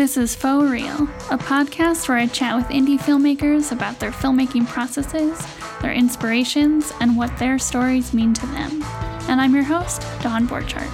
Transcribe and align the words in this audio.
This 0.00 0.16
is 0.16 0.34
Faux 0.34 0.66
Real, 0.66 1.02
a 1.30 1.36
podcast 1.36 2.08
where 2.08 2.16
I 2.16 2.26
chat 2.26 2.56
with 2.56 2.68
indie 2.68 2.98
filmmakers 2.98 3.70
about 3.70 4.00
their 4.00 4.12
filmmaking 4.12 4.66
processes, 4.66 5.46
their 5.82 5.92
inspirations, 5.92 6.90
and 7.00 7.18
what 7.18 7.36
their 7.36 7.58
stories 7.58 8.14
mean 8.14 8.32
to 8.32 8.46
them. 8.46 8.82
And 9.28 9.42
I'm 9.42 9.54
your 9.54 9.64
host, 9.64 10.00
Dawn 10.22 10.48
Borchardt. 10.48 10.88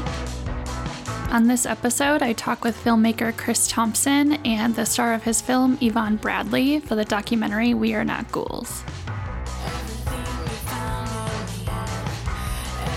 On 1.33 1.47
this 1.47 1.67
episode, 1.67 2.21
I 2.21 2.33
talk 2.33 2.65
with 2.65 2.77
filmmaker 2.83 3.37
Chris 3.37 3.69
Thompson 3.69 4.45
and 4.45 4.75
the 4.75 4.85
star 4.85 5.15
of 5.15 5.23
his 5.23 5.41
film, 5.41 5.79
Yvonne 5.81 6.17
Bradley, 6.17 6.81
for 6.81 6.97
the 6.97 7.05
documentary 7.05 7.75
We 7.75 7.95
Are 7.95 8.05
Not 8.05 8.33
Ghouls. 8.33 8.83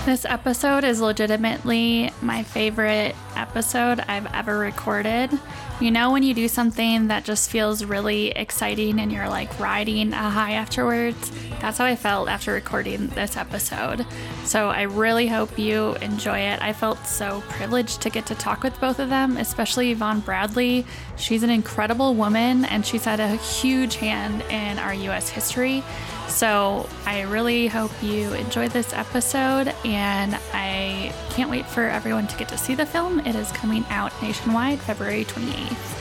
This 0.04 0.24
episode 0.24 0.82
is 0.82 1.00
legitimately 1.00 2.10
my 2.20 2.42
favorite 2.42 3.14
episode 3.36 4.00
I've 4.08 4.26
ever 4.34 4.58
recorded. 4.58 5.38
You 5.80 5.90
know, 5.90 6.10
when 6.10 6.22
you 6.22 6.34
do 6.34 6.46
something 6.46 7.08
that 7.08 7.24
just 7.24 7.48
feels 7.48 7.86
really 7.86 8.32
exciting 8.32 9.00
and 9.00 9.10
you're 9.10 9.30
like 9.30 9.58
riding 9.58 10.12
a 10.12 10.28
high 10.28 10.52
afterwards? 10.52 11.32
That's 11.58 11.78
how 11.78 11.86
I 11.86 11.96
felt 11.96 12.28
after 12.28 12.52
recording 12.52 13.06
this 13.08 13.34
episode. 13.34 14.04
So 14.44 14.68
I 14.68 14.82
really 14.82 15.26
hope 15.26 15.58
you 15.58 15.94
enjoy 16.02 16.40
it. 16.40 16.60
I 16.60 16.74
felt 16.74 17.06
so 17.06 17.42
privileged 17.48 18.02
to 18.02 18.10
get 18.10 18.26
to 18.26 18.34
talk 18.34 18.62
with 18.62 18.78
both 18.78 18.98
of 18.98 19.08
them, 19.08 19.38
especially 19.38 19.90
Yvonne 19.90 20.20
Bradley. 20.20 20.84
She's 21.16 21.42
an 21.42 21.50
incredible 21.50 22.14
woman 22.14 22.66
and 22.66 22.84
she's 22.84 23.06
had 23.06 23.18
a 23.18 23.36
huge 23.36 23.96
hand 23.96 24.42
in 24.50 24.78
our 24.78 24.92
US 24.92 25.30
history. 25.30 25.82
So 26.30 26.88
I 27.06 27.22
really 27.22 27.66
hope 27.66 27.90
you 28.02 28.32
enjoyed 28.34 28.70
this 28.70 28.92
episode, 28.92 29.74
and 29.84 30.38
I 30.54 31.12
can't 31.30 31.50
wait 31.50 31.66
for 31.66 31.82
everyone 31.82 32.28
to 32.28 32.36
get 32.38 32.48
to 32.48 32.56
see 32.56 32.74
the 32.74 32.86
film. 32.86 33.18
It 33.20 33.34
is 33.34 33.50
coming 33.52 33.84
out 33.90 34.12
nationwide 34.22 34.78
February 34.78 35.24
28th. 35.24 36.00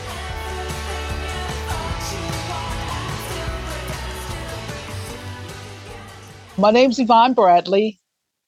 My 6.58 6.72
name's 6.72 7.00
Yvonne 7.00 7.34
Bradley. 7.34 8.00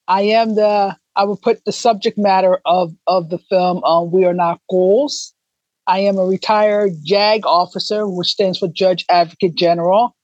I 0.08 0.22
am 0.22 0.56
the 0.56 0.96
I 1.16 1.24
would 1.26 1.42
put 1.42 1.66
the 1.66 1.72
subject 1.72 2.18
matter 2.18 2.60
of 2.64 2.94
of 3.08 3.30
the 3.30 3.40
film 3.40 3.78
on 3.84 4.12
We 4.12 4.24
Are 4.26 4.34
Not 4.34 4.62
Ghouls. 4.70 5.34
I 5.88 6.00
am 6.00 6.18
a 6.18 6.26
retired 6.26 6.94
JAG 7.04 7.46
officer, 7.46 8.08
which 8.08 8.28
stands 8.28 8.60
for 8.60 8.68
Judge 8.68 9.04
Advocate 9.10 9.56
General. 9.56 10.16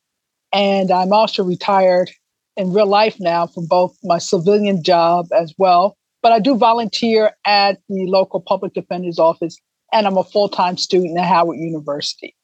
And 0.58 0.89
I'm 0.89 1.13
also 1.13 1.44
retired 1.44 2.09
in 2.55 2.73
real 2.73 2.88
life 2.88 3.17
now 3.19 3.45
from 3.45 3.67
both 3.67 3.95
my 4.03 4.17
civilian 4.17 4.81
job 4.81 5.27
as 5.31 5.53
well. 5.59 5.95
But 6.23 6.31
I 6.31 6.39
do 6.39 6.58
volunteer 6.58 7.33
at 7.45 7.77
the 7.88 8.08
local 8.08 8.41
public 8.41 8.73
defender's 8.73 9.19
office, 9.19 9.55
and 9.94 10.08
I'm 10.08 10.17
a 10.17 10.23
full 10.23 10.50
time 10.50 10.75
student 10.78 11.16
at 11.19 11.28
Howard 11.28 11.59
University. 11.59 12.35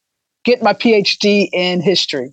Get 0.45 0.61
my 0.61 0.73
PhD 0.73 1.49
in 1.51 1.81
history. 1.81 2.29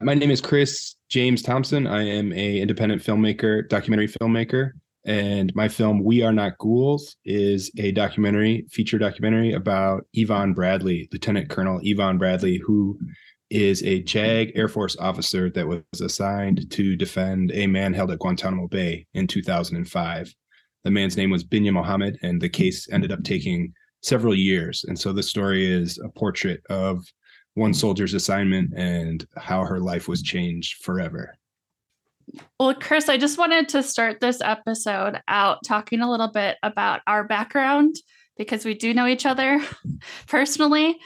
My 0.00 0.14
name 0.14 0.30
is 0.30 0.40
Chris 0.40 0.96
James 1.10 1.42
Thompson. 1.42 1.86
I 1.86 2.04
am 2.04 2.32
a 2.32 2.58
independent 2.58 3.02
filmmaker, 3.02 3.68
documentary 3.68 4.08
filmmaker, 4.08 4.70
and 5.04 5.54
my 5.54 5.68
film 5.68 6.02
We 6.02 6.22
Are 6.22 6.32
Not 6.32 6.56
Ghouls 6.56 7.14
is 7.26 7.70
a 7.76 7.92
documentary, 7.92 8.64
feature 8.70 8.96
documentary 8.96 9.52
about 9.52 10.06
Yvonne 10.14 10.54
Bradley, 10.54 11.10
Lieutenant 11.12 11.50
Colonel 11.50 11.78
Yvonne 11.82 12.16
Bradley, 12.16 12.56
who 12.56 12.98
is 13.50 13.82
a 13.82 14.02
JAG 14.02 14.52
Air 14.54 14.68
Force 14.68 14.96
officer 14.96 15.50
that 15.50 15.66
was 15.66 15.82
assigned 16.00 16.70
to 16.70 16.96
defend 16.96 17.52
a 17.52 17.66
man 17.66 17.94
held 17.94 18.10
at 18.10 18.18
Guantanamo 18.18 18.68
Bay 18.68 19.06
in 19.14 19.26
2005. 19.26 20.34
The 20.84 20.90
man's 20.90 21.16
name 21.16 21.30
was 21.30 21.44
Binyam 21.44 21.74
Mohammed, 21.74 22.18
and 22.22 22.40
the 22.40 22.48
case 22.48 22.88
ended 22.90 23.12
up 23.12 23.24
taking 23.24 23.72
several 24.02 24.34
years. 24.34 24.84
And 24.86 24.98
so 24.98 25.12
the 25.12 25.22
story 25.22 25.66
is 25.66 25.98
a 25.98 26.08
portrait 26.08 26.62
of 26.70 27.04
one 27.54 27.74
soldier's 27.74 28.14
assignment 28.14 28.72
and 28.76 29.26
how 29.36 29.64
her 29.64 29.80
life 29.80 30.08
was 30.08 30.22
changed 30.22 30.82
forever. 30.82 31.34
Well, 32.60 32.74
Chris, 32.74 33.08
I 33.08 33.16
just 33.16 33.38
wanted 33.38 33.68
to 33.70 33.82
start 33.82 34.20
this 34.20 34.40
episode 34.40 35.20
out 35.28 35.58
talking 35.64 36.00
a 36.00 36.10
little 36.10 36.28
bit 36.28 36.58
about 36.62 37.00
our 37.06 37.24
background 37.24 37.96
because 38.36 38.64
we 38.64 38.74
do 38.74 38.94
know 38.94 39.06
each 39.06 39.26
other 39.26 39.60
personally. 40.28 40.98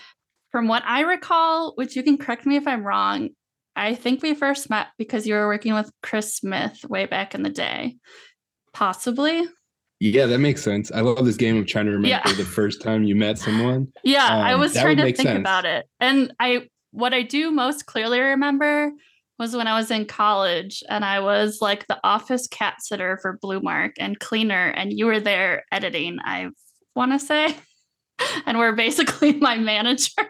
From 0.52 0.68
what 0.68 0.82
I 0.86 1.00
recall, 1.00 1.72
which 1.74 1.96
you 1.96 2.02
can 2.02 2.18
correct 2.18 2.46
me 2.46 2.56
if 2.56 2.68
I'm 2.68 2.84
wrong, 2.84 3.30
I 3.74 3.94
think 3.94 4.22
we 4.22 4.34
first 4.34 4.68
met 4.68 4.88
because 4.98 5.26
you 5.26 5.34
were 5.34 5.46
working 5.46 5.74
with 5.74 5.90
Chris 6.02 6.36
Smith 6.36 6.84
way 6.88 7.06
back 7.06 7.34
in 7.34 7.42
the 7.42 7.50
day. 7.50 7.96
Possibly. 8.74 9.46
Yeah, 9.98 10.26
that 10.26 10.38
makes 10.38 10.62
sense. 10.62 10.90
I 10.90 11.00
love 11.00 11.24
this 11.24 11.36
game 11.36 11.56
of 11.56 11.66
trying 11.66 11.86
to 11.86 11.92
remember 11.92 12.08
yeah. 12.08 12.32
the 12.34 12.44
first 12.44 12.82
time 12.82 13.04
you 13.04 13.14
met 13.14 13.38
someone. 13.38 13.92
Yeah, 14.04 14.26
um, 14.26 14.44
I 14.44 14.56
was 14.56 14.72
trying 14.74 14.96
to 14.96 15.04
think 15.04 15.16
sense. 15.16 15.38
about 15.38 15.64
it. 15.64 15.86
And 16.00 16.34
I 16.40 16.68
what 16.90 17.14
I 17.14 17.22
do 17.22 17.50
most 17.50 17.86
clearly 17.86 18.20
remember 18.20 18.92
was 19.38 19.56
when 19.56 19.66
I 19.66 19.78
was 19.78 19.90
in 19.90 20.06
college 20.06 20.82
and 20.88 21.04
I 21.04 21.20
was 21.20 21.58
like 21.60 21.86
the 21.86 21.98
office 22.04 22.46
cat 22.46 22.82
sitter 22.82 23.18
for 23.22 23.38
Blue 23.40 23.60
Mark 23.60 23.92
and 23.98 24.18
cleaner 24.18 24.68
and 24.68 24.92
you 24.92 25.06
were 25.06 25.20
there 25.20 25.64
editing, 25.72 26.18
I 26.24 26.50
want 26.94 27.12
to 27.12 27.18
say. 27.18 27.56
and 28.46 28.58
were 28.58 28.72
basically 28.72 29.32
my 29.40 29.56
manager. 29.56 30.22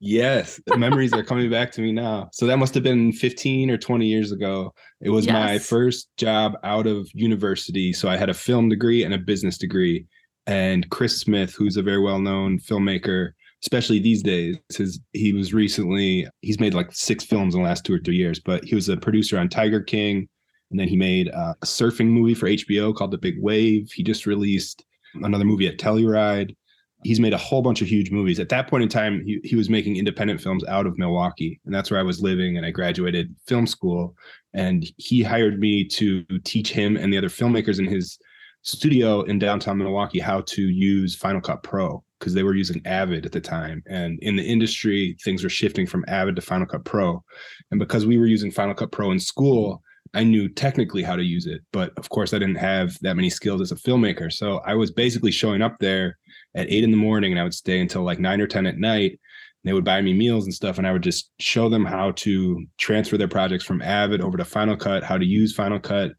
yes, 0.00 0.60
the 0.66 0.76
memories 0.76 1.12
are 1.12 1.24
coming 1.24 1.50
back 1.50 1.72
to 1.72 1.80
me 1.80 1.92
now. 1.92 2.28
So 2.32 2.46
that 2.46 2.58
must 2.58 2.74
have 2.74 2.82
been 2.82 3.12
15 3.12 3.70
or 3.70 3.78
20 3.78 4.06
years 4.06 4.32
ago. 4.32 4.72
It 5.00 5.10
was 5.10 5.26
yes. 5.26 5.32
my 5.32 5.58
first 5.58 6.08
job 6.16 6.54
out 6.62 6.86
of 6.86 7.08
university. 7.14 7.92
So 7.92 8.08
I 8.08 8.16
had 8.16 8.30
a 8.30 8.34
film 8.34 8.68
degree 8.68 9.04
and 9.04 9.14
a 9.14 9.18
business 9.18 9.58
degree. 9.58 10.06
And 10.46 10.88
Chris 10.90 11.20
Smith, 11.20 11.54
who's 11.54 11.76
a 11.76 11.82
very 11.82 12.00
well-known 12.00 12.58
filmmaker, 12.58 13.32
especially 13.62 13.98
these 13.98 14.22
days, 14.22 14.56
his 14.74 15.00
he 15.12 15.32
was 15.32 15.52
recently 15.52 16.26
he's 16.40 16.60
made 16.60 16.74
like 16.74 16.92
six 16.92 17.24
films 17.24 17.54
in 17.54 17.60
the 17.60 17.68
last 17.68 17.84
two 17.84 17.94
or 17.94 17.98
three 17.98 18.16
years, 18.16 18.40
but 18.40 18.64
he 18.64 18.74
was 18.74 18.88
a 18.88 18.96
producer 18.96 19.38
on 19.38 19.48
Tiger 19.48 19.80
King. 19.80 20.28
And 20.70 20.78
then 20.78 20.88
he 20.88 20.96
made 20.96 21.28
a 21.28 21.56
surfing 21.64 22.06
movie 22.06 22.34
for 22.34 22.46
HBO 22.46 22.94
called 22.94 23.10
The 23.10 23.18
Big 23.18 23.42
Wave. 23.42 23.90
He 23.90 24.04
just 24.04 24.24
released 24.24 24.84
another 25.14 25.44
movie 25.44 25.68
at 25.68 25.78
Telluride. 25.78 26.56
He's 27.02 27.20
made 27.20 27.32
a 27.32 27.38
whole 27.38 27.62
bunch 27.62 27.80
of 27.80 27.88
huge 27.88 28.10
movies. 28.10 28.38
At 28.38 28.50
that 28.50 28.68
point 28.68 28.82
in 28.82 28.88
time, 28.88 29.24
he, 29.24 29.40
he 29.42 29.56
was 29.56 29.70
making 29.70 29.96
independent 29.96 30.40
films 30.40 30.64
out 30.66 30.86
of 30.86 30.98
Milwaukee. 30.98 31.58
And 31.64 31.74
that's 31.74 31.90
where 31.90 31.98
I 31.98 32.02
was 32.02 32.20
living. 32.20 32.58
And 32.58 32.66
I 32.66 32.70
graduated 32.70 33.34
film 33.46 33.66
school. 33.66 34.14
And 34.52 34.84
he 34.98 35.22
hired 35.22 35.58
me 35.58 35.86
to 35.88 36.22
teach 36.44 36.72
him 36.72 36.96
and 36.96 37.10
the 37.10 37.18
other 37.18 37.28
filmmakers 37.28 37.78
in 37.78 37.86
his 37.86 38.18
studio 38.62 39.22
in 39.22 39.38
downtown 39.38 39.78
Milwaukee 39.78 40.18
how 40.18 40.42
to 40.42 40.62
use 40.62 41.16
Final 41.16 41.40
Cut 41.40 41.62
Pro 41.62 42.04
because 42.18 42.34
they 42.34 42.42
were 42.42 42.54
using 42.54 42.82
Avid 42.84 43.24
at 43.24 43.32
the 43.32 43.40
time. 43.40 43.82
And 43.86 44.18
in 44.20 44.36
the 44.36 44.44
industry, 44.44 45.16
things 45.24 45.42
were 45.42 45.48
shifting 45.48 45.86
from 45.86 46.04
Avid 46.06 46.36
to 46.36 46.42
Final 46.42 46.66
Cut 46.66 46.84
Pro. 46.84 47.24
And 47.70 47.80
because 47.80 48.04
we 48.04 48.18
were 48.18 48.26
using 48.26 48.50
Final 48.50 48.74
Cut 48.74 48.92
Pro 48.92 49.10
in 49.10 49.18
school, 49.18 49.82
I 50.12 50.24
knew 50.24 50.48
technically 50.48 51.02
how 51.02 51.16
to 51.16 51.22
use 51.22 51.46
it, 51.46 51.62
but 51.72 51.92
of 51.96 52.08
course 52.08 52.34
I 52.34 52.38
didn't 52.38 52.56
have 52.56 52.98
that 53.02 53.14
many 53.14 53.30
skills 53.30 53.60
as 53.60 53.72
a 53.72 53.76
filmmaker. 53.76 54.32
So 54.32 54.58
I 54.58 54.74
was 54.74 54.90
basically 54.90 55.30
showing 55.30 55.62
up 55.62 55.76
there 55.78 56.18
at 56.54 56.70
eight 56.70 56.82
in 56.82 56.90
the 56.90 56.96
morning 56.96 57.32
and 57.32 57.40
I 57.40 57.44
would 57.44 57.54
stay 57.54 57.80
until 57.80 58.02
like 58.02 58.18
nine 58.18 58.40
or 58.40 58.46
10 58.46 58.66
at 58.66 58.78
night. 58.78 59.20
They 59.62 59.72
would 59.72 59.84
buy 59.84 60.00
me 60.00 60.14
meals 60.14 60.44
and 60.44 60.54
stuff, 60.54 60.78
and 60.78 60.86
I 60.86 60.92
would 60.92 61.02
just 61.02 61.32
show 61.38 61.68
them 61.68 61.84
how 61.84 62.12
to 62.12 62.64
transfer 62.78 63.18
their 63.18 63.28
projects 63.28 63.62
from 63.62 63.82
Avid 63.82 64.22
over 64.22 64.38
to 64.38 64.44
Final 64.44 64.74
Cut, 64.74 65.04
how 65.04 65.18
to 65.18 65.24
use 65.24 65.54
Final 65.54 65.78
Cut, 65.78 66.12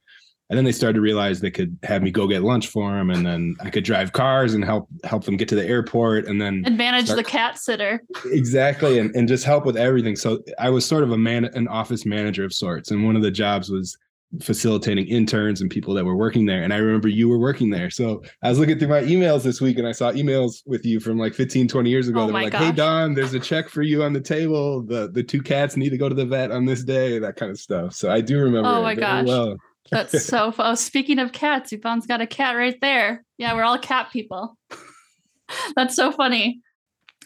and 0.52 0.58
then 0.58 0.66
they 0.66 0.74
started 0.74 0.96
to 0.96 1.02
realize 1.02 1.40
they 1.40 1.50
could 1.50 1.78
have 1.82 2.04
me 2.04 2.12
go 2.12 2.28
get 2.28 2.44
lunch 2.44 2.68
for 2.68 2.92
them 2.92 3.10
and 3.10 3.26
then 3.26 3.56
i 3.62 3.70
could 3.70 3.86
drive 3.86 4.12
cars 4.12 4.54
and 4.54 4.64
help 4.64 4.88
help 5.06 5.24
them 5.24 5.38
get 5.38 5.48
to 5.48 5.56
the 5.56 5.66
airport 5.66 6.28
and 6.28 6.40
then 6.40 6.64
advantage 6.66 7.06
start... 7.06 7.18
the 7.18 7.24
cat 7.24 7.58
sitter. 7.58 8.04
Exactly 8.26 9.00
and, 9.00 9.16
and 9.16 9.28
just 9.28 9.46
help 9.46 9.66
with 9.66 9.78
everything. 9.78 10.16
So 10.16 10.44
i 10.60 10.70
was 10.70 10.86
sort 10.86 11.04
of 11.04 11.12
a 11.12 11.18
man 11.18 11.46
an 11.46 11.68
office 11.68 12.06
manager 12.06 12.44
of 12.44 12.54
sorts 12.54 12.92
and 12.92 13.04
one 13.06 13.16
of 13.16 13.22
the 13.24 13.32
jobs 13.32 13.70
was 13.70 13.98
facilitating 14.42 15.06
interns 15.08 15.60
and 15.60 15.70
people 15.70 15.94
that 15.94 16.06
were 16.06 16.16
working 16.16 16.46
there 16.46 16.64
and 16.64 16.74
i 16.74 16.78
remember 16.78 17.08
you 17.08 17.28
were 17.30 17.40
working 17.40 17.70
there. 17.70 17.90
So 17.90 18.22
i 18.44 18.50
was 18.50 18.60
looking 18.60 18.78
through 18.78 18.90
my 18.90 19.02
emails 19.04 19.44
this 19.44 19.62
week 19.62 19.78
and 19.78 19.88
i 19.88 19.94
saw 19.94 20.12
emails 20.12 20.64
with 20.66 20.86
you 20.86 21.00
from 21.00 21.18
like 21.18 21.34
15 21.34 21.70
20 21.70 21.90
years 21.90 22.10
ago 22.10 22.24
oh 22.24 22.28
that 22.28 22.34
were 22.34 22.42
like 22.42 22.52
gosh. 22.52 22.62
hey 22.62 22.72
Dawn 22.74 23.14
there's 23.14 23.34
a 23.34 23.40
check 23.40 23.70
for 23.70 23.84
you 23.84 24.04
on 24.04 24.12
the 24.12 24.22
table. 24.22 24.82
The 24.82 25.10
the 25.10 25.24
two 25.24 25.42
cats 25.42 25.78
need 25.78 25.92
to 25.92 25.98
go 25.98 26.10
to 26.10 26.16
the 26.16 26.26
vet 26.26 26.52
on 26.52 26.66
this 26.66 26.84
day 26.84 27.20
that 27.20 27.38
kind 27.38 27.52
of 27.52 27.58
stuff. 27.58 27.94
So 27.94 28.12
i 28.12 28.20
do 28.20 28.38
remember 28.38 28.68
oh 28.68 28.82
my 28.82 28.96
gosh. 28.96 29.26
well 29.26 29.56
that's 29.90 30.26
so 30.26 30.52
fun. 30.52 30.72
Oh, 30.72 30.76
speaking 30.76 31.20
of 31.20 31.32
cats, 31.32 31.72
Yvonne's 31.72 32.06
got 32.06 32.22
a 32.22 32.28
cat 32.28 32.56
right 32.56 32.80
there. 32.82 33.24
Yeah, 33.38 33.56
we're 33.56 33.64
all 33.64 33.80
cat 33.80 34.12
people. 34.12 34.58
That's 35.76 35.96
so 35.96 36.12
funny. 36.12 36.62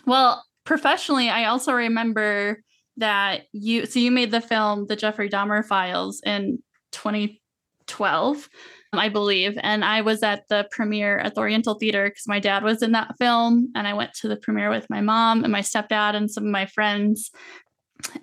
Well, 0.06 0.44
professionally, 0.64 1.30
I 1.30 1.46
also 1.46 1.74
remember 1.74 2.62
that 2.98 3.44
you 3.52 3.86
so 3.86 4.00
you 4.00 4.12
made 4.12 4.32
the 4.32 4.42
film 4.42 4.88
The 4.88 4.96
Jeffrey 4.96 5.30
Dahmer 5.30 5.66
Files 5.66 6.22
in 6.26 6.64
2012, 6.92 8.50
I 8.94 9.10
believe, 9.10 9.58
and 9.62 9.84
I 9.84 10.02
was 10.02 10.24
at 10.24 10.48
the 10.48 10.68
premiere 10.72 11.20
at 11.20 11.36
the 11.36 11.42
Oriental 11.42 11.76
Theater 11.76 12.10
because 12.10 12.28
my 12.28 12.40
dad 12.40 12.64
was 12.64 12.82
in 12.82 12.94
that 12.94 13.18
film, 13.20 13.72
and 13.76 13.88
I 13.88 13.94
went 13.94 14.14
to 14.16 14.28
the 14.28 14.38
premiere 14.38 14.70
with 14.70 14.90
my 14.90 15.02
mom 15.02 15.44
and 15.44 15.52
my 15.52 15.62
stepdad 15.62 16.16
and 16.16 16.32
some 16.32 16.46
of 16.46 16.52
my 16.52 16.66
friends. 16.68 17.32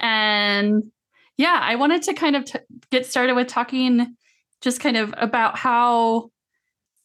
And 0.01 0.85
yeah, 1.37 1.61
I 1.63 1.77
wanted 1.77 2.03
to 2.05 2.15
kind 2.15 2.37
of 2.37 2.45
t- 2.45 2.59
get 2.91 3.07
started 3.07 3.35
with 3.35 3.49
talking 3.49 4.17
just 4.63 4.81
kind 4.81 4.97
of 4.97 5.15
about 5.17 5.59
how 5.59 6.31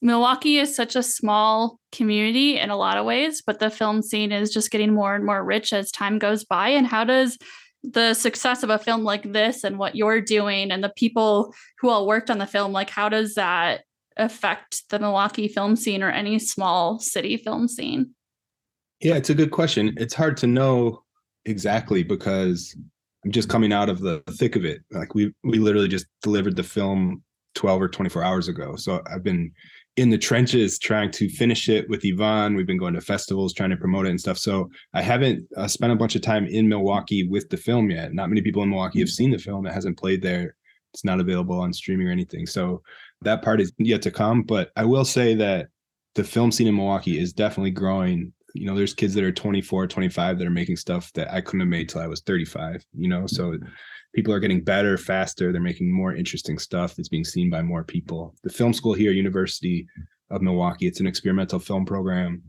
Milwaukee 0.02 0.58
is 0.58 0.76
such 0.76 0.96
a 0.96 1.04
small 1.04 1.80
community 1.92 2.58
in 2.58 2.70
a 2.70 2.78
lot 2.78 2.98
of 2.98 3.06
ways, 3.06 3.42
but 3.46 3.60
the 3.60 3.70
film 3.70 4.02
scene 4.02 4.32
is 4.32 4.54
just 4.54 4.72
getting 4.72 4.94
more 4.94 5.16
and 5.16 5.26
more 5.26 5.44
rich 5.44 5.74
as 5.74 5.92
time 5.92 6.20
goes 6.20 6.46
by. 6.46 6.70
And 6.70 6.86
how 6.86 7.04
does 7.04 7.38
the 7.84 8.14
success 8.14 8.64
of 8.64 8.70
a 8.70 8.78
film 8.78 9.04
like 9.04 9.32
this 9.32 9.64
and 9.64 9.80
what 9.80 9.96
you're 9.96 10.22
doing 10.22 10.72
and 10.72 10.84
the 10.84 10.94
people 10.96 11.54
who 11.80 11.90
all 11.90 12.08
worked 12.08 12.30
on 12.30 12.38
the 12.38 12.46
film, 12.46 12.72
like 12.72 12.90
how 12.90 13.10
does 13.10 13.36
that 13.36 13.82
affect 14.18 14.84
the 14.90 15.00
Milwaukee 15.00 15.48
film 15.48 15.76
scene 15.76 16.04
or 16.04 16.10
any 16.10 16.38
small 16.40 17.00
city 17.00 17.38
film 17.38 17.68
scene? 17.68 18.14
Yeah, 19.00 19.16
it's 19.16 19.30
a 19.30 19.36
good 19.36 19.52
question. 19.52 19.94
It's 19.98 20.14
hard 20.14 20.38
to 20.38 20.48
know 20.48 21.04
exactly 21.46 22.04
because 22.04 22.76
I'm 23.24 23.32
just 23.32 23.50
coming 23.50 23.72
out 23.72 23.90
of 23.90 24.00
the 24.00 24.22
thick 24.32 24.56
of 24.56 24.66
it. 24.66 24.82
Like 24.92 25.14
we 25.14 25.34
we 25.44 25.60
literally 25.60 25.88
just 25.88 26.08
delivered 26.22 26.56
the 26.56 26.64
film 26.64 27.24
12 27.58 27.82
or 27.82 27.90
24 27.90 28.24
hours 28.24 28.48
ago. 28.48 28.76
So 28.76 29.02
I've 29.12 29.24
been 29.24 29.52
in 29.98 30.12
the 30.12 30.18
trenches 30.18 30.78
trying 30.78 31.10
to 31.12 31.28
finish 31.28 31.70
it 31.70 31.90
with 31.90 32.06
Yvonne. 32.06 32.56
We've 32.56 32.68
been 32.68 32.78
going 32.78 32.94
to 32.94 33.02
festivals 33.02 33.52
trying 33.52 33.72
to 33.72 33.78
promote 33.78 34.06
it 34.06 34.12
and 34.12 34.22
stuff. 34.22 34.38
So 34.38 34.70
I 34.94 35.02
haven't 35.02 35.44
uh, 35.58 35.68
spent 35.68 35.92
a 35.92 35.96
bunch 35.96 36.16
of 36.16 36.22
time 36.22 36.46
in 36.46 36.70
Milwaukee 36.70 37.28
with 37.28 37.50
the 37.50 37.58
film 37.58 37.90
yet. 37.90 38.14
Not 38.14 38.30
many 38.30 38.42
people 38.42 38.62
in 38.62 38.70
Milwaukee 38.70 39.00
have 39.00 39.10
seen 39.10 39.32
the 39.32 39.40
film. 39.40 39.66
It 39.66 39.74
hasn't 39.74 39.98
played 39.98 40.22
there. 40.22 40.56
It's 40.94 41.04
not 41.04 41.20
available 41.20 41.60
on 41.60 41.74
streaming 41.74 42.08
or 42.08 42.12
anything. 42.12 42.46
So 42.46 42.84
that 43.24 43.42
part 43.42 43.60
is 43.60 43.74
yet 43.80 44.04
to 44.04 44.12
come. 44.12 44.44
But 44.44 44.70
I 44.76 44.86
will 44.86 45.06
say 45.06 45.34
that 45.34 45.70
the 46.14 46.24
film 46.24 46.52
scene 46.52 46.68
in 46.68 46.76
Milwaukee 46.76 47.20
is 47.20 47.34
definitely 47.34 47.72
growing. 47.72 48.32
You 48.54 48.68
know, 48.68 48.76
there's 48.76 48.94
kids 48.94 49.16
that 49.16 49.24
are 49.24 49.32
24, 49.32 49.88
25 49.88 50.38
that 50.38 50.48
are 50.48 50.52
making 50.52 50.78
stuff 50.78 51.12
that 51.14 51.34
I 51.34 51.42
couldn't 51.42 51.62
have 51.62 51.70
made 51.70 51.90
till 51.90 52.02
I 52.02 52.08
was 52.08 52.22
35, 52.22 52.86
you 52.94 53.10
know, 53.10 53.26
so 53.26 53.58
people 54.18 54.34
are 54.34 54.40
getting 54.40 54.64
better 54.64 54.98
faster 54.98 55.52
they're 55.52 55.62
making 55.62 55.92
more 55.92 56.16
interesting 56.16 56.58
stuff 56.58 56.96
that's 56.96 57.08
being 57.08 57.24
seen 57.24 57.52
by 57.52 57.62
more 57.62 57.84
people. 57.84 58.34
The 58.42 58.50
film 58.50 58.74
school 58.74 58.96
here 58.96 59.12
university 59.12 59.88
of 60.32 60.42
milwaukee 60.42 60.88
it's 60.88 61.00
an 61.00 61.06
experimental 61.06 61.60
film 61.60 61.86
program. 61.86 62.42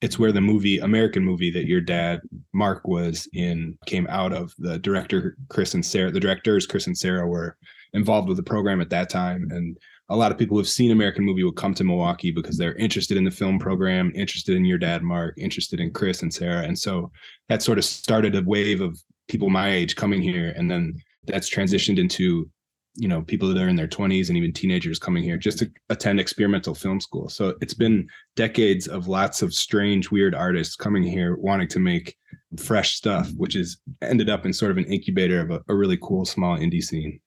It's 0.00 0.16
where 0.16 0.30
the 0.30 0.40
movie 0.40 0.78
american 0.78 1.24
movie 1.24 1.50
that 1.50 1.66
your 1.66 1.80
dad 1.80 2.20
mark 2.52 2.86
was 2.86 3.28
in 3.32 3.76
came 3.86 4.06
out 4.08 4.32
of. 4.32 4.54
The 4.60 4.78
director 4.78 5.36
chris 5.48 5.74
and 5.74 5.84
sarah 5.84 6.12
the 6.12 6.20
directors 6.20 6.68
chris 6.68 6.86
and 6.86 6.96
sarah 6.96 7.26
were 7.26 7.56
involved 7.94 8.28
with 8.28 8.36
the 8.36 8.50
program 8.54 8.80
at 8.80 8.90
that 8.90 9.10
time. 9.10 9.48
And 9.50 9.76
a 10.10 10.16
lot 10.16 10.30
of 10.30 10.38
people 10.38 10.54
who 10.54 10.60
have 10.60 10.68
seen 10.68 10.92
american 10.92 11.24
movie 11.24 11.42
will 11.42 11.50
come 11.50 11.74
to 11.74 11.82
milwaukee 11.82 12.30
because 12.30 12.56
they're 12.56 12.76
interested 12.76 13.16
in 13.16 13.24
the 13.24 13.32
film 13.32 13.58
program 13.58 14.12
interested 14.14 14.54
in 14.54 14.64
your 14.64 14.78
dad 14.78 15.02
mark 15.02 15.34
interested 15.36 15.80
in 15.80 15.92
chris 15.92 16.22
and 16.22 16.32
sarah. 16.32 16.62
And 16.62 16.78
so 16.78 17.10
that 17.48 17.60
sort 17.60 17.78
of 17.78 17.84
started 17.84 18.36
a 18.36 18.42
wave 18.42 18.80
of 18.80 19.02
people 19.28 19.50
my 19.50 19.70
age 19.70 19.94
coming 19.94 20.22
here. 20.22 20.54
And 20.56 20.70
then 20.70 20.94
that's 21.28 21.50
transitioned 21.50 21.98
into 21.98 22.50
you 22.98 23.06
know 23.06 23.22
people 23.22 23.48
that 23.48 23.62
are 23.62 23.68
in 23.68 23.76
their 23.76 23.88
20s 23.88 24.28
and 24.28 24.36
even 24.36 24.52
teenagers 24.52 24.98
coming 24.98 25.22
here 25.22 25.36
just 25.36 25.58
to 25.58 25.70
attend 25.88 26.18
experimental 26.18 26.74
film 26.74 27.00
school. 27.00 27.28
So 27.28 27.54
it's 27.60 27.74
been 27.74 28.08
decades 28.34 28.88
of 28.88 29.06
lots 29.06 29.40
of 29.40 29.54
strange 29.54 30.10
weird 30.10 30.34
artists 30.34 30.74
coming 30.74 31.04
here 31.04 31.36
wanting 31.36 31.68
to 31.68 31.78
make 31.78 32.16
fresh 32.56 32.94
stuff 32.94 33.30
which 33.36 33.54
has 33.54 33.76
ended 34.02 34.28
up 34.28 34.44
in 34.44 34.52
sort 34.52 34.70
of 34.70 34.78
an 34.78 34.84
incubator 34.86 35.40
of 35.40 35.50
a, 35.50 35.62
a 35.68 35.74
really 35.74 35.98
cool 36.02 36.24
small 36.24 36.58
indie 36.58 36.82
scene. 36.82 37.20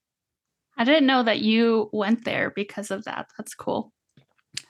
I 0.77 0.83
didn't 0.83 1.07
know 1.07 1.24
that 1.24 1.39
you 1.39 1.89
went 1.94 2.25
there 2.25 2.51
because 2.51 2.92
of 2.92 3.06
that. 3.06 3.27
That's 3.38 3.56
cool. 3.56 3.94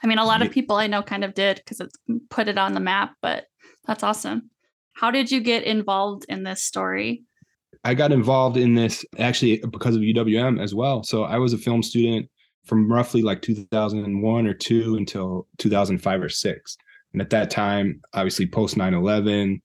I 0.03 0.07
mean 0.07 0.19
a 0.19 0.25
lot 0.25 0.43
of 0.43 0.51
people 0.51 0.75
i 0.75 0.85
know 0.85 1.01
kind 1.01 1.23
of 1.23 1.33
did 1.33 1.57
because 1.57 1.79
it's 1.79 1.97
put 2.29 2.47
it 2.47 2.59
on 2.59 2.73
the 2.73 2.79
map 2.79 3.15
but 3.23 3.45
that's 3.87 4.03
awesome. 4.03 4.51
How 4.93 5.09
did 5.09 5.31
you 5.31 5.39
get 5.39 5.63
involved 5.63 6.25
in 6.29 6.43
this 6.43 6.61
story 6.61 7.23
I 7.83 7.93
got 7.93 8.11
involved 8.11 8.57
in 8.57 8.75
this 8.75 9.03
actually 9.17 9.57
because 9.71 9.95
of 9.95 10.01
UWM 10.01 10.61
as 10.61 10.75
well. 10.75 11.03
So 11.03 11.23
I 11.23 11.37
was 11.37 11.53
a 11.53 11.57
film 11.57 11.81
student 11.81 12.29
from 12.65 12.91
roughly 12.91 13.21
like 13.21 13.41
2001 13.41 14.47
or 14.47 14.53
2 14.53 14.95
until 14.95 15.47
2005 15.57 16.21
or 16.21 16.29
6. 16.29 16.77
And 17.13 17.21
at 17.21 17.31
that 17.31 17.49
time, 17.49 18.01
obviously 18.13 18.45
post 18.47 18.75
9/11, 18.75 19.61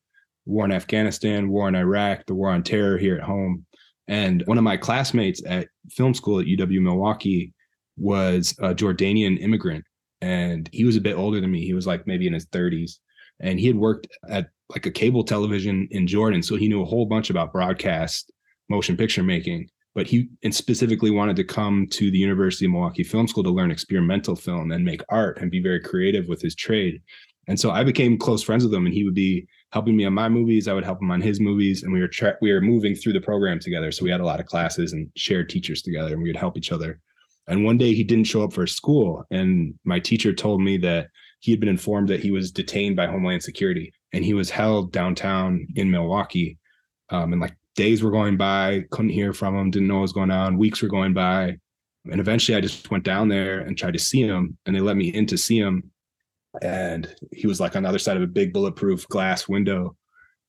war 0.47 0.65
in 0.65 0.73
Afghanistan, 0.73 1.49
war 1.51 1.69
in 1.69 1.75
Iraq, 1.75 2.25
the 2.27 2.35
war 2.35 2.51
on 2.51 2.63
terror 2.63 2.97
here 2.97 3.17
at 3.17 3.23
home. 3.23 3.67
And 4.09 4.43
one 4.47 4.59
of 4.59 4.65
my 4.65 4.77
classmates 4.77 5.43
at 5.45 5.69
film 5.91 6.15
school 6.15 6.41
at 6.41 6.47
UW 6.47 6.81
Milwaukee 6.81 7.53
was 7.97 8.55
a 8.61 8.75
Jordanian 8.75 9.41
immigrant 9.41 9.85
and 10.21 10.69
he 10.73 10.85
was 10.85 10.97
a 10.97 11.01
bit 11.01 11.17
older 11.17 11.41
than 11.41 11.51
me. 11.51 11.65
He 11.65 11.75
was 11.75 11.87
like 11.87 12.07
maybe 12.07 12.27
in 12.27 12.33
his 12.33 12.47
30s 12.47 12.99
and 13.41 13.61
he 13.61 13.67
had 13.67 13.77
worked 13.77 14.07
at 14.29 14.49
like 14.71 14.87
a 14.87 14.91
cable 14.91 15.25
television 15.25 15.89
in 15.91 16.07
Jordan, 16.07 16.43
so 16.43 16.57
he 16.57 16.69
knew 16.69 16.83
a 16.83 16.87
whole 16.87 17.07
bunch 17.07 17.31
about 17.31 17.53
broadcast 17.53 18.33
motion 18.69 18.97
picture 18.97 19.23
making. 19.23 19.71
But 19.95 20.07
he 20.07 20.29
and 20.43 20.55
specifically 20.55 21.11
wanted 21.11 21.37
to 21.37 21.45
come 21.45 21.87
to 21.93 22.11
the 22.11 22.19
University 22.19 22.67
of 22.67 22.73
Milwaukee 22.73 23.03
Film 23.03 23.27
School 23.27 23.45
to 23.45 23.51
learn 23.51 23.71
experimental 23.71 24.37
film 24.37 24.71
and 24.73 24.85
make 24.85 25.03
art 25.09 25.39
and 25.41 25.51
be 25.51 25.63
very 25.63 25.81
creative 25.81 26.27
with 26.29 26.43
his 26.43 26.55
trade. 26.55 27.01
And 27.49 27.59
so 27.59 27.71
I 27.71 27.85
became 27.85 28.19
close 28.19 28.43
friends 28.43 28.65
with 28.65 28.75
him, 28.75 28.87
and 28.87 28.95
he 28.95 29.05
would 29.05 29.15
be 29.15 29.47
helping 29.73 29.97
me 29.97 30.05
on 30.05 30.13
my 30.13 30.29
movies. 30.29 30.69
I 30.69 30.75
would 30.75 30.85
help 30.85 31.01
him 31.01 31.11
on 31.11 31.21
his 31.21 31.41
movies, 31.41 31.83
and 31.83 31.93
we 31.93 32.01
were 32.01 32.09
tra- 32.09 32.37
we 32.43 32.53
were 32.53 32.61
moving 32.61 32.95
through 32.95 33.15
the 33.15 33.21
program 33.21 33.59
together. 33.59 33.93
So 33.93 34.05
we 34.05 34.11
had 34.11 34.21
a 34.21 34.27
lot 34.27 34.41
of 34.41 34.47
classes 34.47 34.93
and 34.93 35.11
shared 35.17 35.49
teachers 35.49 35.83
together, 35.83 36.13
and 36.13 36.23
we 36.23 36.29
would 36.29 36.37
help 36.37 36.59
each 36.59 36.73
other. 36.73 37.01
And 37.49 37.65
one 37.65 37.79
day 37.79 37.95
he 37.95 38.03
didn't 38.03 38.27
show 38.27 38.43
up 38.43 38.53
for 38.53 38.67
school, 38.67 39.25
and 39.31 39.75
my 39.85 40.01
teacher 40.01 40.33
told 40.33 40.61
me 40.61 40.77
that 40.79 41.09
he 41.47 41.53
had 41.53 41.61
been 41.61 41.69
informed 41.69 42.09
that 42.09 42.19
he 42.19 42.33
was 42.33 42.51
detained 42.51 42.97
by 42.97 43.07
Homeland 43.07 43.41
Security 43.41 43.93
and 44.13 44.25
he 44.25 44.35
was 44.35 44.51
held 44.51 44.91
downtown 44.91 45.65
in 45.77 45.93
Milwaukee. 45.93 46.59
Um, 47.11 47.33
and 47.33 47.41
like 47.41 47.55
days 47.77 48.03
were 48.03 48.11
going 48.11 48.37
by, 48.37 48.85
couldn't 48.91 49.13
hear 49.13 49.33
from 49.33 49.55
him, 49.55 49.71
didn't 49.71 49.87
know 49.87 49.95
what 49.95 50.03
was 50.03 50.13
going 50.13 50.33
on. 50.33 50.59
Weeks 50.59 50.83
were 50.83 50.89
going 50.89 51.15
by. 51.15 51.57
And 52.11 52.19
eventually 52.19 52.59
I 52.59 52.61
just 52.61 52.91
went 52.91 53.05
down 53.05 53.29
there 53.29 53.61
and 53.61 53.79
tried 53.79 53.93
to 53.93 54.01
see 54.01 54.23
him, 54.23 54.59
and 54.67 54.75
they 54.75 54.81
let 54.81 54.97
me 54.97 55.07
in 55.15 55.25
to 55.27 55.39
see 55.39 55.57
him. 55.57 55.93
And 56.63 57.15
he 57.31 57.47
was 57.47 57.61
like 57.61 57.77
on 57.77 57.85
the 57.85 57.89
other 57.89 58.01
side 58.01 58.17
of 58.17 58.25
a 58.25 58.27
big 58.27 58.53
bulletproof 58.53 59.07
glass 59.07 59.47
window. 59.47 59.97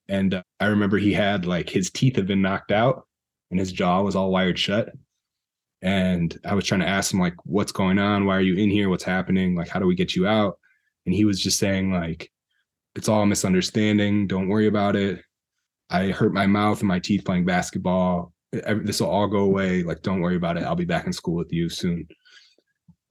And 0.09 0.33
uh, 0.33 0.43
I 0.59 0.65
remember 0.65 0.97
he 0.97 1.13
had 1.13 1.45
like 1.45 1.69
his 1.69 1.91
teeth 1.91 2.15
had 2.15 2.25
been 2.25 2.41
knocked 2.41 2.71
out 2.71 3.05
and 3.51 3.59
his 3.59 3.71
jaw 3.71 4.01
was 4.01 4.15
all 4.15 4.31
wired 4.31 4.57
shut. 4.57 4.89
And 5.83 6.35
I 6.43 6.55
was 6.55 6.65
trying 6.65 6.81
to 6.81 6.87
ask 6.87 7.13
him, 7.13 7.19
like, 7.19 7.35
what's 7.45 7.71
going 7.71 7.99
on? 7.99 8.25
Why 8.25 8.35
are 8.37 8.41
you 8.41 8.55
in 8.55 8.71
here? 8.71 8.89
What's 8.89 9.03
happening? 9.03 9.53
Like, 9.53 9.67
how 9.67 9.79
do 9.79 9.85
we 9.85 9.93
get 9.93 10.15
you 10.15 10.25
out? 10.25 10.57
And 11.07 11.15
he 11.15 11.25
was 11.25 11.41
just 11.41 11.57
saying, 11.57 11.91
like, 11.91 12.29
it's 12.95 13.07
all 13.07 13.25
misunderstanding. 13.25 14.27
Don't 14.27 14.49
worry 14.49 14.67
about 14.67 14.97
it. 14.97 15.21
I 15.89 16.07
hurt 16.07 16.33
my 16.33 16.45
mouth 16.45 16.79
and 16.79 16.87
my 16.89 16.99
teeth 16.99 17.23
playing 17.23 17.45
basketball. 17.45 18.33
This 18.51 18.99
will 18.99 19.09
all 19.09 19.27
go 19.27 19.39
away. 19.39 19.83
Like, 19.83 20.01
don't 20.01 20.19
worry 20.19 20.35
about 20.35 20.57
it. 20.57 20.63
I'll 20.63 20.75
be 20.75 20.83
back 20.83 21.05
in 21.05 21.13
school 21.13 21.35
with 21.35 21.53
you 21.53 21.69
soon. 21.69 22.05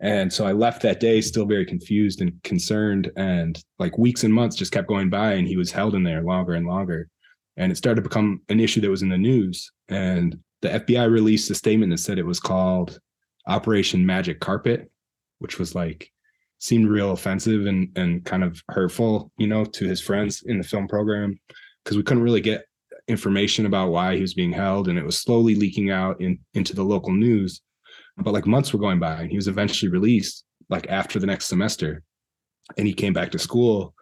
And 0.00 0.30
so 0.30 0.46
I 0.46 0.52
left 0.52 0.82
that 0.82 1.00
day 1.00 1.22
still 1.22 1.46
very 1.46 1.64
confused 1.64 2.20
and 2.20 2.34
concerned. 2.42 3.10
And 3.16 3.58
like 3.78 3.96
weeks 3.96 4.24
and 4.24 4.34
months 4.34 4.56
just 4.56 4.72
kept 4.72 4.88
going 4.88 5.08
by, 5.08 5.32
and 5.32 5.48
he 5.48 5.56
was 5.56 5.72
held 5.72 5.94
in 5.94 6.04
there 6.04 6.22
longer 6.22 6.52
and 6.52 6.66
longer. 6.66 7.08
And 7.56 7.72
it 7.72 7.76
started 7.76 8.02
to 8.02 8.08
become 8.08 8.42
an 8.50 8.60
issue 8.60 8.82
that 8.82 8.90
was 8.90 9.00
in 9.00 9.08
the 9.08 9.16
news. 9.16 9.72
And 9.88 10.38
the 10.60 10.68
FBI 10.68 11.10
released 11.10 11.50
a 11.50 11.54
statement 11.54 11.92
that 11.92 11.98
said 11.98 12.18
it 12.18 12.26
was 12.26 12.40
called 12.40 12.98
Operation 13.46 14.04
Magic 14.04 14.38
Carpet, 14.38 14.90
which 15.38 15.58
was 15.58 15.74
like 15.74 16.12
seemed 16.58 16.88
real 16.88 17.12
offensive 17.12 17.66
and 17.66 17.96
and 17.96 18.24
kind 18.24 18.44
of 18.44 18.62
hurtful, 18.68 19.30
you 19.38 19.46
know, 19.46 19.64
to 19.64 19.86
his 19.86 20.00
friends 20.00 20.42
in 20.46 20.58
the 20.58 20.64
film 20.64 20.88
program 20.88 21.38
because 21.84 21.96
we 21.96 22.02
couldn't 22.02 22.22
really 22.22 22.40
get 22.40 22.64
information 23.08 23.66
about 23.66 23.90
why 23.90 24.16
he 24.16 24.20
was 24.20 24.34
being 24.34 24.52
held 24.52 24.88
and 24.88 24.98
it 24.98 25.04
was 25.04 25.20
slowly 25.20 25.54
leaking 25.54 25.90
out 25.90 26.20
in, 26.20 26.38
into 26.54 26.74
the 26.74 26.82
local 26.82 27.12
news. 27.12 27.60
But 28.16 28.32
like 28.32 28.46
months 28.46 28.72
were 28.72 28.80
going 28.80 28.98
by 28.98 29.20
and 29.20 29.30
he 29.30 29.36
was 29.36 29.48
eventually 29.48 29.90
released 29.90 30.44
like 30.68 30.86
after 30.88 31.18
the 31.18 31.26
next 31.26 31.46
semester 31.46 32.02
and 32.76 32.86
he 32.86 32.92
came 32.92 33.12
back 33.12 33.30
to 33.30 33.38
school 33.38 33.94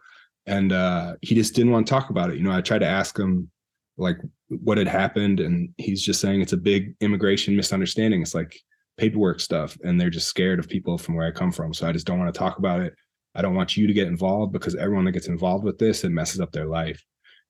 and 0.46 0.72
uh 0.72 1.14
he 1.22 1.34
just 1.34 1.54
didn't 1.54 1.72
want 1.72 1.86
to 1.86 1.90
talk 1.90 2.10
about 2.10 2.30
it 2.30 2.36
you 2.36 2.42
know 2.42 2.52
i 2.52 2.60
tried 2.60 2.78
to 2.78 2.86
ask 2.86 3.18
him 3.18 3.50
like 3.96 4.18
what 4.48 4.78
had 4.78 4.88
happened 4.88 5.40
and 5.40 5.70
he's 5.78 6.02
just 6.02 6.20
saying 6.20 6.40
it's 6.40 6.52
a 6.52 6.56
big 6.58 6.94
immigration 7.00 7.56
misunderstanding 7.56 8.22
it's 8.22 8.34
like 8.34 8.58
paperwork 8.96 9.40
stuff 9.40 9.76
and 9.82 10.00
they're 10.00 10.10
just 10.10 10.28
scared 10.28 10.58
of 10.58 10.68
people 10.68 10.98
from 10.98 11.14
where 11.14 11.26
I 11.26 11.30
come 11.30 11.52
from. 11.52 11.74
So 11.74 11.88
I 11.88 11.92
just 11.92 12.06
don't 12.06 12.18
want 12.18 12.32
to 12.32 12.38
talk 12.38 12.58
about 12.58 12.80
it. 12.80 12.94
I 13.34 13.42
don't 13.42 13.54
want 13.54 13.76
you 13.76 13.86
to 13.86 13.92
get 13.92 14.06
involved 14.06 14.52
because 14.52 14.76
everyone 14.76 15.04
that 15.06 15.12
gets 15.12 15.28
involved 15.28 15.64
with 15.64 15.78
this, 15.78 16.04
it 16.04 16.10
messes 16.10 16.40
up 16.40 16.52
their 16.52 16.66
life. 16.66 17.02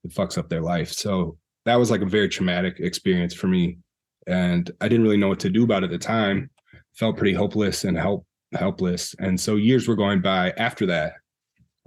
It 0.02 0.12
fucks 0.12 0.38
up 0.38 0.48
their 0.48 0.62
life. 0.62 0.92
So 0.92 1.36
that 1.66 1.76
was 1.76 1.90
like 1.90 2.00
a 2.00 2.06
very 2.06 2.28
traumatic 2.28 2.80
experience 2.80 3.34
for 3.34 3.48
me. 3.48 3.78
And 4.26 4.70
I 4.80 4.88
didn't 4.88 5.04
really 5.04 5.18
know 5.18 5.28
what 5.28 5.40
to 5.40 5.50
do 5.50 5.64
about 5.64 5.82
it 5.82 5.86
at 5.86 5.90
the 5.90 5.98
time. 5.98 6.50
Felt 6.94 7.18
pretty 7.18 7.34
hopeless 7.34 7.84
and 7.84 7.96
help 7.96 8.26
helpless. 8.52 9.14
And 9.18 9.38
so 9.38 9.56
years 9.56 9.88
were 9.88 9.96
going 9.96 10.20
by 10.20 10.52
after 10.56 10.86
that 10.86 11.14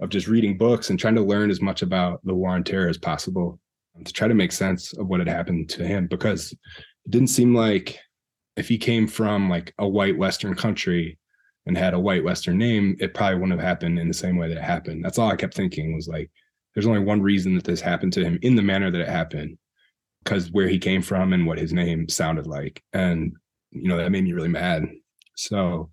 of 0.00 0.10
just 0.10 0.28
reading 0.28 0.56
books 0.56 0.90
and 0.90 0.98
trying 0.98 1.16
to 1.16 1.22
learn 1.22 1.50
as 1.50 1.60
much 1.60 1.82
about 1.82 2.20
the 2.24 2.34
war 2.34 2.50
on 2.50 2.62
terror 2.62 2.88
as 2.88 2.98
possible 2.98 3.58
um, 3.96 4.04
to 4.04 4.12
try 4.12 4.28
to 4.28 4.34
make 4.34 4.52
sense 4.52 4.92
of 4.92 5.08
what 5.08 5.20
had 5.20 5.28
happened 5.28 5.68
to 5.70 5.86
him 5.86 6.06
because 6.06 6.52
it 6.52 7.10
didn't 7.10 7.28
seem 7.28 7.54
like 7.54 7.98
if 8.58 8.68
he 8.68 8.76
came 8.76 9.06
from 9.06 9.48
like 9.48 9.72
a 9.78 9.86
white 9.86 10.18
Western 10.18 10.54
country 10.54 11.16
and 11.66 11.78
had 11.78 11.94
a 11.94 12.00
white 12.00 12.24
Western 12.24 12.58
name, 12.58 12.96
it 12.98 13.14
probably 13.14 13.36
wouldn't 13.36 13.58
have 13.58 13.66
happened 13.66 13.98
in 13.98 14.08
the 14.08 14.14
same 14.14 14.36
way 14.36 14.48
that 14.48 14.58
it 14.58 14.64
happened. 14.64 15.04
That's 15.04 15.18
all 15.18 15.30
I 15.30 15.36
kept 15.36 15.54
thinking 15.54 15.94
was 15.94 16.08
like, 16.08 16.30
there's 16.74 16.86
only 16.86 17.00
one 17.00 17.22
reason 17.22 17.54
that 17.54 17.64
this 17.64 17.80
happened 17.80 18.12
to 18.14 18.24
him 18.24 18.38
in 18.42 18.56
the 18.56 18.62
manner 18.62 18.90
that 18.90 19.00
it 19.00 19.08
happened, 19.08 19.58
because 20.24 20.50
where 20.50 20.68
he 20.68 20.78
came 20.78 21.02
from 21.02 21.32
and 21.32 21.46
what 21.46 21.58
his 21.58 21.72
name 21.72 22.08
sounded 22.08 22.46
like. 22.46 22.82
And, 22.92 23.32
you 23.70 23.88
know, 23.88 23.96
that 23.96 24.10
made 24.10 24.24
me 24.24 24.32
really 24.32 24.48
mad. 24.48 24.88
So 25.36 25.90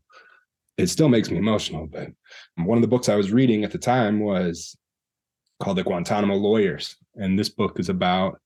it 0.77 0.87
still 0.87 1.09
makes 1.09 1.29
me 1.29 1.37
emotional. 1.37 1.87
But 1.87 2.09
one 2.57 2.77
of 2.77 2.81
the 2.81 2.87
books 2.87 3.09
I 3.09 3.15
was 3.15 3.31
reading 3.31 3.63
at 3.63 3.71
the 3.71 3.77
time 3.77 4.19
was 4.19 4.75
called 5.61 5.77
The 5.77 5.83
Guantanamo 5.83 6.35
Lawyers. 6.35 6.95
And 7.15 7.37
this 7.37 7.49
book 7.49 7.79
is 7.79 7.89
about 7.89 8.39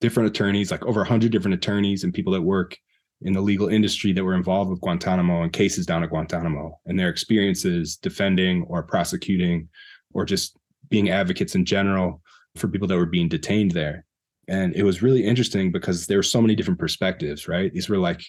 different 0.00 0.28
attorneys, 0.28 0.70
like 0.70 0.84
over 0.84 1.00
100 1.00 1.30
different 1.30 1.54
attorneys 1.54 2.04
and 2.04 2.14
people 2.14 2.32
that 2.32 2.42
work 2.42 2.76
in 3.22 3.32
the 3.32 3.40
legal 3.40 3.68
industry 3.68 4.12
that 4.12 4.24
were 4.24 4.34
involved 4.34 4.70
with 4.70 4.80
Guantanamo 4.80 5.42
and 5.42 5.52
cases 5.52 5.86
down 5.86 6.02
at 6.02 6.10
Guantanamo 6.10 6.78
and 6.86 6.98
their 6.98 7.08
experiences 7.08 7.96
defending 7.96 8.64
or 8.64 8.82
prosecuting 8.82 9.68
or 10.12 10.24
just 10.24 10.56
being 10.88 11.10
advocates 11.10 11.54
in 11.54 11.64
general 11.64 12.20
for 12.56 12.68
people 12.68 12.88
that 12.88 12.96
were 12.96 13.06
being 13.06 13.28
detained 13.28 13.70
there. 13.72 14.04
And 14.48 14.74
it 14.74 14.82
was 14.82 15.02
really 15.02 15.24
interesting 15.24 15.72
because 15.72 16.06
there 16.06 16.18
were 16.18 16.22
so 16.22 16.40
many 16.40 16.54
different 16.54 16.78
perspectives, 16.78 17.48
right? 17.48 17.72
These 17.72 17.88
were 17.88 17.98
like 17.98 18.22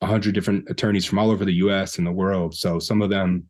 100 0.00 0.34
different 0.34 0.68
attorneys 0.68 1.04
from 1.04 1.18
all 1.18 1.30
over 1.30 1.44
the 1.44 1.54
US 1.54 1.98
and 1.98 2.06
the 2.06 2.12
world. 2.12 2.54
So 2.54 2.78
some 2.78 3.02
of 3.02 3.10
them 3.10 3.48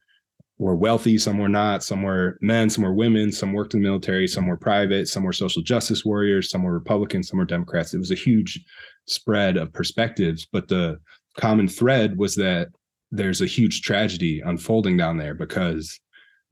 were 0.58 0.74
wealthy, 0.74 1.18
some 1.18 1.38
were 1.38 1.48
not, 1.48 1.84
some 1.84 2.02
were 2.02 2.36
men, 2.40 2.68
some 2.68 2.84
were 2.84 2.94
women, 2.94 3.30
some 3.30 3.52
worked 3.52 3.74
in 3.74 3.80
the 3.80 3.88
military, 3.88 4.26
some 4.26 4.46
were 4.46 4.56
private, 4.56 5.08
some 5.08 5.22
were 5.22 5.32
social 5.32 5.62
justice 5.62 6.04
warriors, 6.04 6.50
some 6.50 6.62
were 6.62 6.72
Republicans, 6.72 7.28
some 7.28 7.38
were 7.38 7.44
Democrats. 7.44 7.94
It 7.94 7.98
was 7.98 8.10
a 8.10 8.16
huge 8.16 8.64
spread 9.08 9.56
of 9.56 9.72
perspectives, 9.72 10.46
but 10.50 10.68
the 10.68 10.98
common 11.38 11.68
thread 11.68 12.16
was 12.16 12.34
that 12.36 12.68
there's 13.10 13.40
a 13.40 13.46
huge 13.46 13.82
tragedy 13.82 14.40
unfolding 14.40 14.96
down 14.96 15.16
there 15.16 15.34
because 15.34 15.98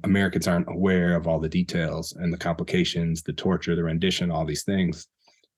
Americans 0.05 0.47
aren't 0.47 0.69
aware 0.69 1.15
of 1.15 1.27
all 1.27 1.41
the 1.41 1.49
details 1.49 2.13
and 2.13 2.33
the 2.33 2.39
complications, 2.39 3.23
the 3.23 3.33
torture, 3.33 3.75
the 3.75 3.85
rendition, 3.85 4.31
all 4.31 4.45
these 4.45 4.65
things. 4.65 5.07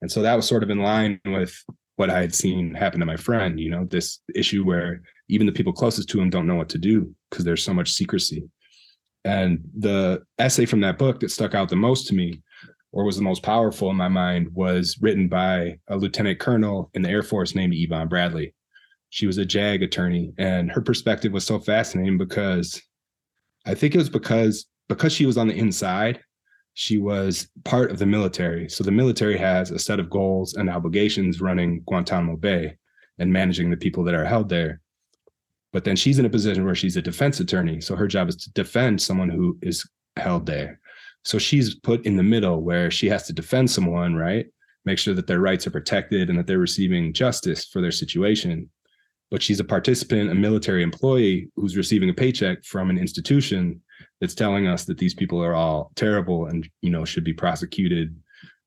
And 0.00 0.10
so 0.10 0.22
that 0.22 0.34
was 0.34 0.46
sort 0.46 0.62
of 0.62 0.70
in 0.70 0.80
line 0.80 1.20
with 1.26 1.54
what 1.96 2.10
I 2.10 2.20
had 2.20 2.34
seen 2.34 2.74
happen 2.74 3.00
to 3.00 3.06
my 3.06 3.16
friend, 3.16 3.58
you 3.58 3.70
know, 3.70 3.84
this 3.84 4.20
issue 4.34 4.64
where 4.64 5.02
even 5.28 5.46
the 5.46 5.52
people 5.52 5.72
closest 5.72 6.08
to 6.10 6.20
him 6.20 6.30
don't 6.30 6.46
know 6.46 6.54
what 6.54 6.68
to 6.70 6.78
do 6.78 7.12
because 7.28 7.44
there's 7.44 7.64
so 7.64 7.74
much 7.74 7.92
secrecy. 7.92 8.48
And 9.24 9.60
the 9.76 10.22
essay 10.38 10.64
from 10.64 10.80
that 10.82 10.98
book 10.98 11.20
that 11.20 11.32
stuck 11.32 11.54
out 11.54 11.68
the 11.68 11.76
most 11.76 12.06
to 12.08 12.14
me, 12.14 12.40
or 12.92 13.04
was 13.04 13.16
the 13.16 13.22
most 13.22 13.42
powerful 13.42 13.90
in 13.90 13.96
my 13.96 14.08
mind, 14.08 14.48
was 14.54 14.98
written 15.00 15.28
by 15.28 15.78
a 15.88 15.96
lieutenant 15.96 16.38
colonel 16.38 16.90
in 16.94 17.02
the 17.02 17.10
Air 17.10 17.22
Force 17.22 17.54
named 17.54 17.74
Yvonne 17.74 18.08
Bradley. 18.08 18.54
She 19.10 19.26
was 19.26 19.38
a 19.38 19.44
JAG 19.44 19.82
attorney, 19.82 20.32
and 20.38 20.70
her 20.70 20.80
perspective 20.80 21.32
was 21.32 21.46
so 21.46 21.58
fascinating 21.58 22.18
because 22.18 22.80
I 23.66 23.74
think 23.74 23.94
it 23.94 23.98
was 23.98 24.10
because 24.10 24.66
because 24.88 25.12
she 25.12 25.26
was 25.26 25.36
on 25.36 25.48
the 25.48 25.58
inside 25.58 26.20
she 26.78 26.96
was 26.96 27.48
part 27.64 27.90
of 27.90 27.98
the 27.98 28.06
military. 28.06 28.68
So 28.68 28.84
the 28.84 28.92
military 28.92 29.36
has 29.36 29.72
a 29.72 29.80
set 29.80 29.98
of 29.98 30.08
goals 30.08 30.54
and 30.54 30.70
obligations 30.70 31.40
running 31.40 31.82
Guantanamo 31.88 32.36
Bay 32.36 32.76
and 33.18 33.32
managing 33.32 33.68
the 33.68 33.76
people 33.76 34.04
that 34.04 34.14
are 34.14 34.24
held 34.24 34.48
there. 34.48 34.80
But 35.72 35.82
then 35.82 35.96
she's 35.96 36.20
in 36.20 36.24
a 36.24 36.30
position 36.30 36.64
where 36.64 36.76
she's 36.76 36.96
a 36.96 37.02
defense 37.02 37.40
attorney. 37.40 37.80
So 37.80 37.96
her 37.96 38.06
job 38.06 38.28
is 38.28 38.36
to 38.36 38.52
defend 38.52 39.02
someone 39.02 39.28
who 39.28 39.58
is 39.60 39.84
held 40.16 40.46
there. 40.46 40.78
So 41.24 41.38
she's 41.38 41.74
put 41.74 42.06
in 42.06 42.16
the 42.16 42.22
middle 42.22 42.62
where 42.62 42.90
she 42.90 43.08
has 43.08 43.26
to 43.26 43.32
defend 43.32 43.70
someone, 43.70 44.14
right? 44.14 44.46
Make 44.84 44.98
sure 44.98 45.14
that 45.14 45.26
their 45.26 45.40
rights 45.40 45.66
are 45.66 45.70
protected 45.70 46.30
and 46.30 46.38
that 46.38 46.46
they're 46.46 46.58
receiving 46.58 47.12
justice 47.12 47.66
for 47.66 47.80
their 47.80 47.92
situation. 47.92 48.70
But 49.30 49.42
she's 49.42 49.60
a 49.60 49.64
participant, 49.64 50.30
a 50.30 50.34
military 50.34 50.82
employee 50.82 51.50
who's 51.56 51.76
receiving 51.76 52.08
a 52.08 52.14
paycheck 52.14 52.64
from 52.64 52.88
an 52.88 52.98
institution 52.98 53.82
that's 54.20 54.34
telling 54.34 54.66
us 54.66 54.84
that 54.84 54.98
these 54.98 55.14
people 55.14 55.42
are 55.42 55.54
all 55.54 55.90
terrible 55.96 56.46
and 56.46 56.68
you 56.82 56.90
know 56.90 57.04
should 57.04 57.24
be 57.24 57.32
prosecuted 57.32 58.16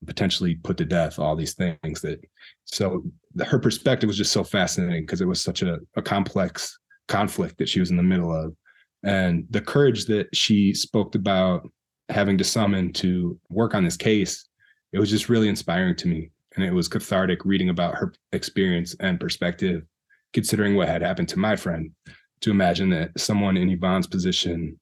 potentially 0.06 0.56
put 0.56 0.78
to 0.78 0.86
death 0.86 1.20
all 1.20 1.36
these 1.36 1.54
things 1.54 2.02
that 2.02 2.20
so 2.66 3.04
her 3.46 3.60
perspective 3.60 4.08
was 4.08 4.18
just 4.18 4.32
so 4.32 4.44
fascinating 4.44 5.04
because 5.04 5.22
it 5.22 5.28
was 5.28 5.42
such 5.42 5.62
a, 5.62 5.80
a 5.96 6.02
complex 6.02 6.78
conflict 7.08 7.58
that 7.58 7.70
she 7.70 7.80
was 7.80 7.92
in 7.92 7.98
the 7.98 8.04
middle 8.04 8.34
of 8.34 8.56
and 9.04 9.46
the 9.52 9.62
courage 9.62 10.06
that 10.06 10.28
she 10.36 10.74
spoke 10.74 11.14
about 11.14 11.70
having 12.12 12.38
to 12.38 12.44
summon 12.44 12.94
to 12.94 13.40
work 13.50 13.74
on 13.74 13.84
this 13.84 13.98
case 13.98 14.48
it 14.94 15.00
was 15.00 15.10
just 15.10 15.30
really 15.30 15.48
inspiring 15.48 15.96
to 15.98 16.08
me. 16.08 16.32
And 16.56 16.66
it 16.66 16.74
was 16.74 16.88
cathartic 16.88 17.46
reading 17.46 17.70
about 17.70 17.96
her 17.96 18.14
experience 18.34 18.96
and 19.00 19.20
perspective 19.20 19.84
considering 20.34 20.76
what 20.76 20.88
had 20.88 21.02
happened 21.02 21.30
to 21.30 21.40
my 21.40 21.56
friend 21.56 21.92
to 22.42 22.52
imagine 22.52 22.90
that 22.90 23.12
someone 23.18 23.58
in 23.58 23.70
yvonne's 23.70 24.08
position 24.08 24.80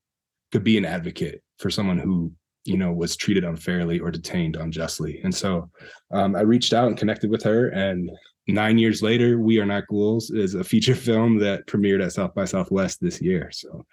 could 0.52 0.64
be 0.64 0.78
an 0.78 0.86
advocate 0.86 1.44
for 1.58 1.70
someone 1.70 2.00
who 2.00 2.32
you 2.66 2.78
know 2.78 2.92
was 2.92 3.16
treated 3.16 3.44
unfairly 3.44 4.00
or 4.00 4.10
detained 4.12 4.56
unjustly. 4.56 5.22
And 5.24 5.34
so 5.34 5.70
um, 6.12 6.36
i 6.36 6.42
reached 6.42 6.74
out 6.74 6.88
and 6.88 6.98
connected 6.98 7.30
with 7.30 7.44
her 7.44 7.70
and 7.70 8.10
nine 8.48 8.80
years 8.80 9.04
later 9.04 9.40
we 9.40 9.60
are 9.60 9.66
not 9.66 9.88
ghouls 9.88 10.32
is 10.32 10.56
a 10.56 10.64
feature 10.64 10.96
film 11.10 11.38
that 11.40 11.68
premiered 11.68 12.04
at 12.04 12.14
south 12.14 12.34
by 12.34 12.46
southwest 12.46 13.00
this 13.00 13.22
year. 13.22 13.52
So 13.52 13.86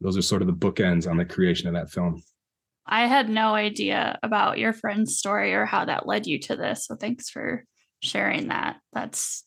those 0.00 0.16
are 0.16 0.22
sort 0.22 0.42
of 0.42 0.48
the 0.48 0.54
bookends 0.54 1.08
on 1.08 1.16
the 1.16 1.24
creation 1.24 1.68
of 1.68 1.74
that 1.74 1.90
film 1.90 2.20
i 2.86 3.06
had 3.06 3.28
no 3.28 3.54
idea 3.54 4.18
about 4.22 4.58
your 4.58 4.72
friend's 4.72 5.16
story 5.16 5.54
or 5.54 5.64
how 5.64 5.84
that 5.84 6.06
led 6.06 6.26
you 6.26 6.38
to 6.38 6.56
this 6.56 6.86
so 6.86 6.96
thanks 6.96 7.30
for 7.30 7.64
sharing 8.02 8.48
that. 8.48 8.76
That's 8.92 9.44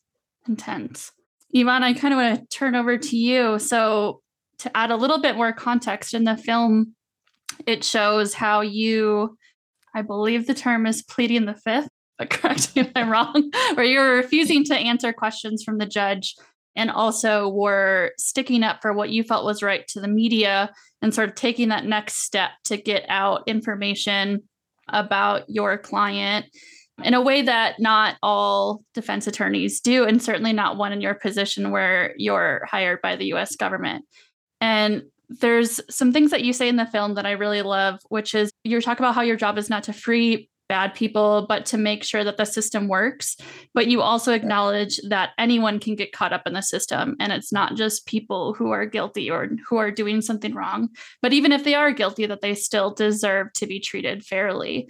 intense. 0.48 1.12
Yvonne 1.50 1.84
i 1.84 1.92
kind 1.92 2.12
of 2.12 2.18
want 2.18 2.40
to 2.40 2.56
turn 2.56 2.74
over 2.74 2.98
to 2.98 3.16
you. 3.16 3.58
So 3.58 4.20
to 4.58 4.76
add 4.76 4.90
a 4.90 4.96
little 4.96 5.20
bit 5.20 5.36
more 5.36 5.52
context 5.52 6.14
in 6.14 6.24
the 6.24 6.36
film, 6.36 6.94
it 7.66 7.84
shows 7.84 8.34
how 8.34 8.62
you, 8.62 9.36
I 9.94 10.02
believe 10.02 10.46
the 10.46 10.54
term 10.54 10.86
is 10.86 11.02
pleading 11.02 11.44
the 11.44 11.54
fifth, 11.54 11.88
but 12.18 12.30
correct 12.30 12.74
me 12.74 12.82
if 12.82 12.90
I'm 12.96 13.10
wrong, 13.10 13.50
where 13.74 13.84
you're 13.84 14.16
refusing 14.16 14.64
to 14.64 14.74
answer 14.74 15.12
questions 15.12 15.62
from 15.62 15.78
the 15.78 15.86
judge 15.86 16.34
and 16.76 16.90
also 16.90 17.48
were 17.48 18.12
sticking 18.18 18.62
up 18.62 18.82
for 18.82 18.92
what 18.92 19.10
you 19.10 19.22
felt 19.22 19.44
was 19.44 19.62
right 19.62 19.86
to 19.88 20.00
the 20.00 20.08
media 20.08 20.70
and 21.02 21.14
sort 21.14 21.28
of 21.28 21.34
taking 21.34 21.70
that 21.70 21.86
next 21.86 22.22
step 22.22 22.50
to 22.64 22.76
get 22.76 23.04
out 23.08 23.42
information 23.46 24.42
about 24.88 25.48
your 25.48 25.78
client 25.78 26.46
in 27.02 27.14
a 27.14 27.20
way 27.20 27.42
that 27.42 27.78
not 27.78 28.16
all 28.22 28.82
defense 28.94 29.26
attorneys 29.26 29.80
do, 29.80 30.04
and 30.04 30.22
certainly 30.22 30.52
not 30.52 30.76
one 30.76 30.92
in 30.92 31.00
your 31.00 31.14
position 31.14 31.70
where 31.70 32.14
you're 32.16 32.64
hired 32.70 33.02
by 33.02 33.16
the 33.16 33.32
US 33.34 33.56
government. 33.56 34.04
And 34.60 35.02
there's 35.28 35.80
some 35.90 36.12
things 36.12 36.30
that 36.30 36.44
you 36.44 36.52
say 36.52 36.68
in 36.68 36.76
the 36.76 36.86
film 36.86 37.14
that 37.14 37.26
I 37.26 37.32
really 37.32 37.62
love, 37.62 38.00
which 38.08 38.34
is 38.34 38.50
you 38.64 38.80
talk 38.80 38.98
about 38.98 39.14
how 39.14 39.22
your 39.22 39.36
job 39.36 39.58
is 39.58 39.68
not 39.68 39.84
to 39.84 39.92
free 39.92 40.48
bad 40.68 40.94
people, 40.94 41.46
but 41.48 41.66
to 41.66 41.78
make 41.78 42.04
sure 42.04 42.24
that 42.24 42.36
the 42.36 42.44
system 42.44 42.88
works. 42.88 43.36
But 43.74 43.86
you 43.86 44.00
also 44.00 44.32
acknowledge 44.32 45.00
that 45.08 45.30
anyone 45.38 45.78
can 45.78 45.94
get 45.94 46.12
caught 46.12 46.32
up 46.32 46.42
in 46.46 46.52
the 46.52 46.62
system. 46.62 47.16
And 47.20 47.32
it's 47.32 47.52
not 47.52 47.76
just 47.76 48.06
people 48.06 48.54
who 48.54 48.70
are 48.70 48.86
guilty 48.86 49.30
or 49.30 49.48
who 49.68 49.76
are 49.76 49.90
doing 49.90 50.20
something 50.20 50.54
wrong, 50.54 50.90
but 51.22 51.32
even 51.32 51.52
if 51.52 51.64
they 51.64 51.74
are 51.74 51.92
guilty, 51.92 52.26
that 52.26 52.40
they 52.40 52.54
still 52.54 52.92
deserve 52.92 53.52
to 53.54 53.66
be 53.66 53.80
treated 53.80 54.24
fairly. 54.24 54.88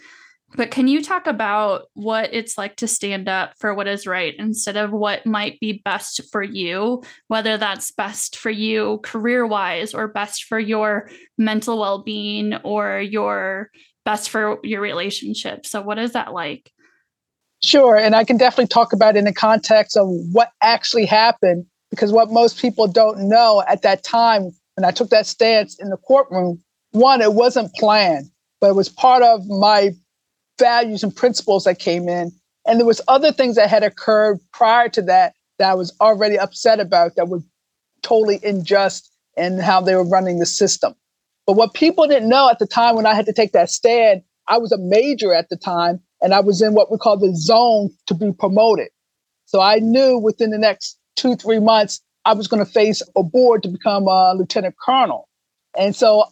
But 0.54 0.70
can 0.70 0.86
you 0.86 1.02
talk 1.02 1.26
about 1.26 1.86
what 1.94 2.32
it's 2.32 2.56
like 2.56 2.76
to 2.76 2.86
stand 2.86 3.28
up 3.28 3.54
for 3.58 3.74
what 3.74 3.88
is 3.88 4.06
right 4.06 4.34
instead 4.38 4.76
of 4.76 4.92
what 4.92 5.26
might 5.26 5.58
be 5.58 5.82
best 5.84 6.20
for 6.30 6.42
you, 6.42 7.02
whether 7.26 7.58
that's 7.58 7.90
best 7.90 8.36
for 8.36 8.50
you 8.50 9.00
career 9.02 9.44
wise 9.44 9.92
or 9.92 10.06
best 10.06 10.44
for 10.44 10.58
your 10.58 11.10
mental 11.36 11.78
well 11.78 12.02
being 12.02 12.54
or 12.62 13.00
your 13.00 13.70
best 14.06 14.30
for 14.30 14.58
your 14.62 14.80
relationship? 14.80 15.66
So, 15.66 15.82
what 15.82 15.98
is 15.98 16.12
that 16.12 16.32
like? 16.32 16.72
Sure. 17.62 17.96
And 17.96 18.14
I 18.14 18.24
can 18.24 18.38
definitely 18.38 18.68
talk 18.68 18.94
about 18.94 19.16
in 19.16 19.26
the 19.26 19.34
context 19.34 19.96
of 19.96 20.08
what 20.32 20.52
actually 20.62 21.04
happened, 21.04 21.66
because 21.90 22.12
what 22.12 22.30
most 22.30 22.58
people 22.58 22.86
don't 22.86 23.28
know 23.28 23.62
at 23.68 23.82
that 23.82 24.02
time 24.02 24.52
when 24.76 24.84
I 24.84 24.90
took 24.90 25.10
that 25.10 25.26
stance 25.26 25.78
in 25.78 25.90
the 25.90 25.96
courtroom, 25.96 26.62
one, 26.92 27.20
it 27.20 27.34
wasn't 27.34 27.74
planned, 27.74 28.30
but 28.60 28.70
it 28.70 28.74
was 28.74 28.88
part 28.88 29.22
of 29.22 29.46
my 29.46 29.90
values 30.58 31.02
and 31.02 31.14
principles 31.14 31.64
that 31.64 31.78
came 31.78 32.08
in. 32.08 32.32
And 32.66 32.78
there 32.78 32.86
was 32.86 33.00
other 33.08 33.32
things 33.32 33.56
that 33.56 33.68
had 33.68 33.82
occurred 33.82 34.38
prior 34.52 34.88
to 34.90 35.02
that 35.02 35.34
that 35.58 35.70
I 35.70 35.74
was 35.74 35.94
already 36.00 36.38
upset 36.38 36.80
about 36.80 37.16
that 37.16 37.28
were 37.28 37.42
totally 38.02 38.38
unjust 38.44 39.10
in 39.36 39.58
how 39.58 39.80
they 39.80 39.94
were 39.94 40.08
running 40.08 40.38
the 40.38 40.46
system. 40.46 40.94
But 41.46 41.54
what 41.54 41.74
people 41.74 42.06
didn't 42.06 42.28
know 42.28 42.50
at 42.50 42.58
the 42.58 42.66
time 42.66 42.96
when 42.96 43.06
I 43.06 43.14
had 43.14 43.26
to 43.26 43.32
take 43.32 43.52
that 43.52 43.70
stand, 43.70 44.22
I 44.48 44.58
was 44.58 44.72
a 44.72 44.78
major 44.78 45.32
at 45.32 45.48
the 45.48 45.56
time 45.56 46.00
and 46.20 46.34
I 46.34 46.40
was 46.40 46.60
in 46.60 46.74
what 46.74 46.90
we 46.90 46.98
call 46.98 47.16
the 47.16 47.34
zone 47.36 47.90
to 48.06 48.14
be 48.14 48.32
promoted. 48.32 48.88
So 49.44 49.60
I 49.60 49.76
knew 49.76 50.18
within 50.18 50.50
the 50.50 50.58
next 50.58 50.98
two, 51.14 51.36
three 51.36 51.60
months, 51.60 52.00
I 52.24 52.34
was 52.34 52.48
going 52.48 52.64
to 52.64 52.70
face 52.70 53.02
a 53.16 53.22
board 53.22 53.62
to 53.62 53.68
become 53.68 54.08
a 54.08 54.34
lieutenant 54.34 54.74
colonel. 54.84 55.28
And 55.78 55.94
so 55.94 56.24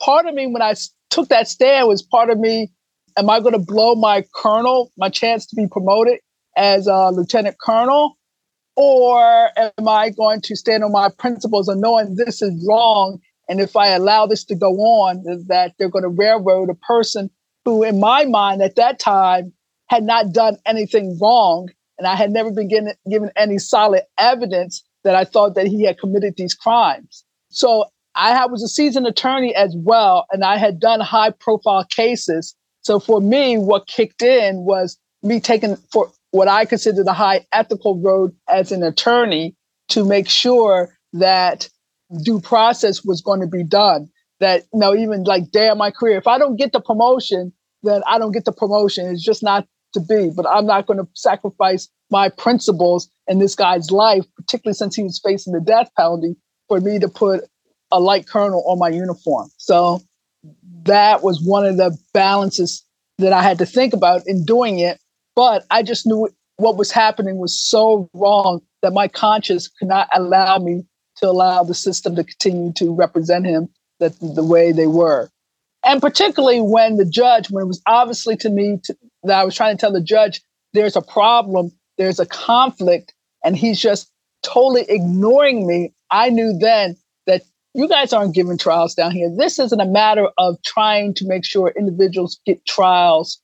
part 0.00 0.26
of 0.26 0.34
me, 0.34 0.46
when 0.46 0.62
I 0.62 0.74
took 1.10 1.28
that 1.28 1.48
stand, 1.48 1.88
was 1.88 2.02
part 2.02 2.30
of 2.30 2.38
me 2.38 2.72
am 3.18 3.28
I 3.28 3.40
going 3.40 3.52
to 3.52 3.58
blow 3.58 3.94
my 3.94 4.24
colonel, 4.34 4.90
my 4.96 5.10
chance 5.10 5.46
to 5.46 5.56
be 5.56 5.66
promoted 5.66 6.18
as 6.56 6.86
a 6.86 7.10
lieutenant 7.10 7.56
colonel? 7.62 8.16
Or 8.74 9.50
am 9.54 9.86
I 9.86 10.08
going 10.08 10.40
to 10.42 10.56
stand 10.56 10.82
on 10.82 10.92
my 10.92 11.10
principles 11.18 11.68
and 11.68 11.82
knowing 11.82 12.16
this 12.16 12.40
is 12.40 12.66
wrong? 12.66 13.18
And 13.52 13.60
if 13.60 13.76
I 13.76 13.88
allow 13.88 14.24
this 14.24 14.44
to 14.44 14.54
go 14.54 14.70
on, 14.78 15.24
that 15.24 15.74
they're 15.78 15.90
going 15.90 16.04
to 16.04 16.08
railroad 16.08 16.70
a 16.70 16.74
person 16.74 17.28
who, 17.66 17.82
in 17.82 18.00
my 18.00 18.24
mind 18.24 18.62
at 18.62 18.76
that 18.76 18.98
time, 18.98 19.52
had 19.90 20.04
not 20.04 20.32
done 20.32 20.56
anything 20.64 21.18
wrong. 21.20 21.68
And 21.98 22.06
I 22.06 22.16
had 22.16 22.30
never 22.30 22.50
been 22.50 22.68
given, 22.68 22.94
given 23.10 23.30
any 23.36 23.58
solid 23.58 24.04
evidence 24.18 24.82
that 25.04 25.14
I 25.14 25.26
thought 25.26 25.54
that 25.56 25.66
he 25.66 25.84
had 25.84 25.98
committed 25.98 26.32
these 26.38 26.54
crimes. 26.54 27.26
So 27.50 27.84
I 28.14 28.46
was 28.46 28.62
a 28.62 28.68
seasoned 28.68 29.06
attorney 29.06 29.54
as 29.54 29.76
well, 29.76 30.24
and 30.30 30.44
I 30.44 30.56
had 30.56 30.80
done 30.80 31.00
high 31.00 31.28
profile 31.28 31.84
cases. 31.84 32.54
So 32.80 32.98
for 32.98 33.20
me, 33.20 33.58
what 33.58 33.86
kicked 33.86 34.22
in 34.22 34.64
was 34.64 34.96
me 35.22 35.40
taking 35.40 35.76
for 35.92 36.10
what 36.30 36.48
I 36.48 36.64
consider 36.64 37.04
the 37.04 37.12
high 37.12 37.44
ethical 37.52 38.00
road 38.00 38.34
as 38.48 38.72
an 38.72 38.82
attorney 38.82 39.54
to 39.88 40.06
make 40.06 40.30
sure 40.30 40.96
that 41.12 41.68
due 42.22 42.40
process 42.40 43.04
was 43.04 43.20
going 43.20 43.40
to 43.40 43.46
be 43.46 43.64
done. 43.64 44.08
That 44.40 44.64
you 44.72 44.80
know, 44.80 44.94
even 44.94 45.24
like 45.24 45.50
day 45.50 45.68
of 45.68 45.78
my 45.78 45.90
career, 45.90 46.18
if 46.18 46.26
I 46.26 46.38
don't 46.38 46.56
get 46.56 46.72
the 46.72 46.80
promotion, 46.80 47.52
then 47.82 48.02
I 48.06 48.18
don't 48.18 48.32
get 48.32 48.44
the 48.44 48.52
promotion. 48.52 49.06
It's 49.06 49.22
just 49.22 49.42
not 49.42 49.66
to 49.92 50.00
be. 50.00 50.30
But 50.34 50.46
I'm 50.46 50.66
not 50.66 50.86
going 50.86 50.98
to 50.98 51.08
sacrifice 51.14 51.88
my 52.10 52.28
principles 52.28 53.08
in 53.28 53.38
this 53.38 53.54
guy's 53.54 53.90
life, 53.90 54.24
particularly 54.36 54.74
since 54.74 54.96
he 54.96 55.02
was 55.04 55.20
facing 55.24 55.52
the 55.52 55.60
death 55.60 55.90
penalty, 55.96 56.34
for 56.68 56.80
me 56.80 56.98
to 56.98 57.08
put 57.08 57.44
a 57.92 58.00
light 58.00 58.26
colonel 58.26 58.64
on 58.66 58.78
my 58.78 58.88
uniform. 58.88 59.48
So 59.58 60.00
that 60.84 61.22
was 61.22 61.40
one 61.42 61.64
of 61.64 61.76
the 61.76 61.96
balances 62.12 62.84
that 63.18 63.32
I 63.32 63.42
had 63.42 63.58
to 63.58 63.66
think 63.66 63.92
about 63.92 64.22
in 64.26 64.44
doing 64.44 64.78
it. 64.80 64.98
But 65.36 65.64
I 65.70 65.82
just 65.82 66.06
knew 66.06 66.28
what 66.56 66.76
was 66.76 66.90
happening 66.90 67.38
was 67.38 67.54
so 67.54 68.10
wrong 68.12 68.60
that 68.82 68.92
my 68.92 69.08
conscience 69.08 69.68
could 69.68 69.88
not 69.88 70.08
allow 70.12 70.58
me 70.58 70.82
to 71.22 71.28
allow 71.28 71.62
the 71.62 71.74
system 71.74 72.16
to 72.16 72.24
continue 72.24 72.72
to 72.74 72.94
represent 72.94 73.46
him 73.46 73.68
that 74.00 74.18
the 74.20 74.44
way 74.44 74.72
they 74.72 74.86
were. 74.86 75.30
And 75.84 76.00
particularly 76.00 76.60
when 76.60 76.96
the 76.96 77.04
judge, 77.04 77.50
when 77.50 77.64
it 77.64 77.68
was 77.68 77.82
obviously 77.86 78.36
to 78.38 78.50
me 78.50 78.78
to, 78.84 78.96
that 79.24 79.40
I 79.40 79.44
was 79.44 79.54
trying 79.54 79.76
to 79.76 79.80
tell 79.80 79.92
the 79.92 80.00
judge, 80.00 80.42
there's 80.72 80.96
a 80.96 81.02
problem, 81.02 81.72
there's 81.98 82.20
a 82.20 82.26
conflict, 82.26 83.14
and 83.44 83.56
he's 83.56 83.80
just 83.80 84.10
totally 84.42 84.84
ignoring 84.88 85.66
me. 85.66 85.92
I 86.10 86.30
knew 86.30 86.56
then 86.58 86.96
that 87.26 87.42
you 87.74 87.88
guys 87.88 88.12
aren't 88.12 88.34
giving 88.34 88.58
trials 88.58 88.94
down 88.94 89.12
here. 89.12 89.30
This 89.36 89.58
isn't 89.58 89.80
a 89.80 89.86
matter 89.86 90.28
of 90.38 90.56
trying 90.64 91.14
to 91.14 91.26
make 91.26 91.44
sure 91.44 91.72
individuals 91.76 92.40
get 92.46 92.64
trials 92.66 93.40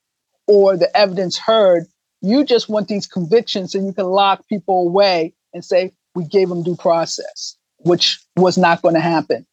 or 0.46 0.76
the 0.76 0.94
evidence 0.96 1.38
heard. 1.38 1.86
You 2.20 2.44
just 2.44 2.68
want 2.68 2.88
these 2.88 3.06
convictions 3.06 3.74
and 3.74 3.86
you 3.86 3.92
can 3.92 4.06
lock 4.06 4.46
people 4.48 4.88
away 4.88 5.34
and 5.52 5.64
say, 5.64 5.92
we 6.14 6.24
gave 6.24 6.48
them 6.48 6.62
due 6.62 6.76
process, 6.76 7.56
which 7.78 8.20
was 8.36 8.58
not 8.58 8.82
going 8.82 8.94
to 8.94 9.00
happen. 9.00 9.46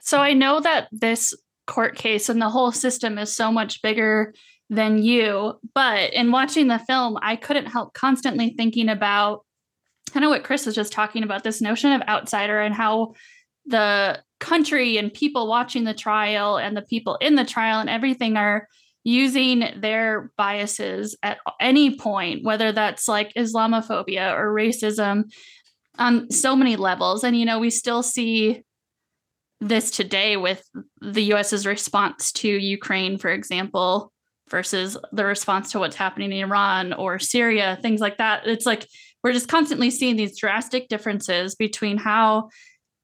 So 0.00 0.20
I 0.20 0.32
know 0.32 0.60
that 0.60 0.88
this 0.92 1.34
court 1.66 1.96
case 1.96 2.28
and 2.28 2.40
the 2.40 2.48
whole 2.48 2.72
system 2.72 3.18
is 3.18 3.34
so 3.34 3.52
much 3.52 3.82
bigger 3.82 4.34
than 4.68 5.02
you, 5.02 5.58
but 5.74 6.12
in 6.12 6.30
watching 6.32 6.68
the 6.68 6.78
film, 6.78 7.18
I 7.22 7.36
couldn't 7.36 7.66
help 7.66 7.94
constantly 7.94 8.54
thinking 8.56 8.88
about 8.88 9.44
kind 10.12 10.24
of 10.24 10.30
what 10.30 10.44
Chris 10.44 10.66
was 10.66 10.74
just 10.74 10.92
talking 10.92 11.22
about 11.22 11.44
this 11.44 11.60
notion 11.60 11.92
of 11.92 12.02
outsider 12.08 12.60
and 12.60 12.74
how 12.74 13.14
the 13.66 14.20
country 14.40 14.96
and 14.96 15.12
people 15.12 15.48
watching 15.48 15.84
the 15.84 15.94
trial 15.94 16.56
and 16.56 16.76
the 16.76 16.82
people 16.82 17.16
in 17.16 17.34
the 17.34 17.44
trial 17.44 17.80
and 17.80 17.90
everything 17.90 18.36
are 18.36 18.66
using 19.04 19.64
their 19.80 20.30
biases 20.36 21.16
at 21.22 21.38
any 21.60 21.96
point, 21.96 22.44
whether 22.44 22.72
that's 22.72 23.08
like 23.08 23.32
Islamophobia 23.34 24.36
or 24.36 24.52
racism 24.52 25.24
on 26.00 26.30
so 26.30 26.56
many 26.56 26.76
levels. 26.76 27.22
And, 27.22 27.36
you 27.38 27.44
know, 27.44 27.60
we 27.60 27.70
still 27.70 28.02
see 28.02 28.64
this 29.60 29.90
today 29.90 30.36
with 30.36 30.64
the 31.00 31.22
US's 31.34 31.66
response 31.66 32.32
to 32.32 32.48
Ukraine, 32.48 33.18
for 33.18 33.30
example, 33.30 34.10
versus 34.48 34.96
the 35.12 35.24
response 35.24 35.70
to 35.72 35.78
what's 35.78 35.96
happening 35.96 36.32
in 36.32 36.38
Iran 36.38 36.92
or 36.94 37.18
Syria, 37.18 37.78
things 37.80 38.00
like 38.00 38.18
that. 38.18 38.46
It's 38.46 38.66
like 38.66 38.88
we're 39.22 39.34
just 39.34 39.48
constantly 39.48 39.90
seeing 39.90 40.16
these 40.16 40.38
drastic 40.38 40.88
differences 40.88 41.54
between 41.54 41.98
how 41.98 42.48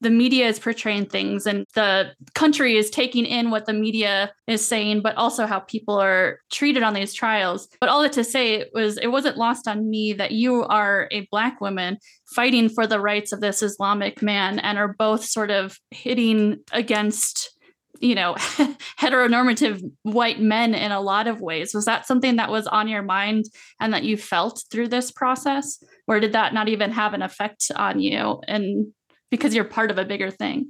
the 0.01 0.09
media 0.09 0.47
is 0.47 0.59
portraying 0.59 1.05
things 1.05 1.47
and 1.47 1.65
the 1.73 2.11
country 2.35 2.75
is 2.75 2.89
taking 2.89 3.25
in 3.25 3.49
what 3.49 3.65
the 3.65 3.73
media 3.73 4.31
is 4.45 4.65
saying 4.65 5.01
but 5.01 5.15
also 5.15 5.45
how 5.45 5.59
people 5.59 5.95
are 5.95 6.39
treated 6.51 6.83
on 6.83 6.93
these 6.93 7.13
trials. 7.13 7.67
But 7.79 7.89
all 7.89 8.01
that 8.03 8.13
to 8.13 8.23
say 8.23 8.55
it 8.55 8.69
was 8.73 8.97
it 8.97 9.07
wasn't 9.07 9.37
lost 9.37 9.67
on 9.67 9.89
me 9.89 10.13
that 10.13 10.31
you 10.31 10.63
are 10.65 11.07
a 11.11 11.27
black 11.31 11.61
woman 11.61 11.97
fighting 12.35 12.69
for 12.69 12.85
the 12.85 12.99
rights 12.99 13.31
of 13.31 13.41
this 13.41 13.61
islamic 13.61 14.21
man 14.21 14.59
and 14.59 14.77
are 14.77 14.93
both 14.99 15.23
sort 15.23 15.49
of 15.49 15.77
hitting 15.91 16.59
against 16.71 17.57
you 17.99 18.15
know 18.15 18.35
heteronormative 18.99 19.81
white 20.03 20.39
men 20.39 20.73
in 20.73 20.91
a 20.91 21.01
lot 21.01 21.27
of 21.27 21.41
ways. 21.41 21.73
Was 21.73 21.85
that 21.85 22.05
something 22.05 22.35
that 22.37 22.51
was 22.51 22.67
on 22.67 22.87
your 22.87 23.01
mind 23.01 23.45
and 23.79 23.93
that 23.93 24.03
you 24.03 24.17
felt 24.17 24.63
through 24.71 24.89
this 24.89 25.11
process? 25.11 25.83
Or 26.07 26.19
did 26.19 26.33
that 26.33 26.53
not 26.53 26.69
even 26.69 26.91
have 26.91 27.13
an 27.13 27.21
effect 27.21 27.71
on 27.75 27.99
you 27.99 28.41
and 28.47 28.93
because 29.31 29.53
you're 29.53 29.63
part 29.63 29.91
of 29.91 29.97
a 29.97 30.05
bigger 30.05 30.31
thing? 30.31 30.67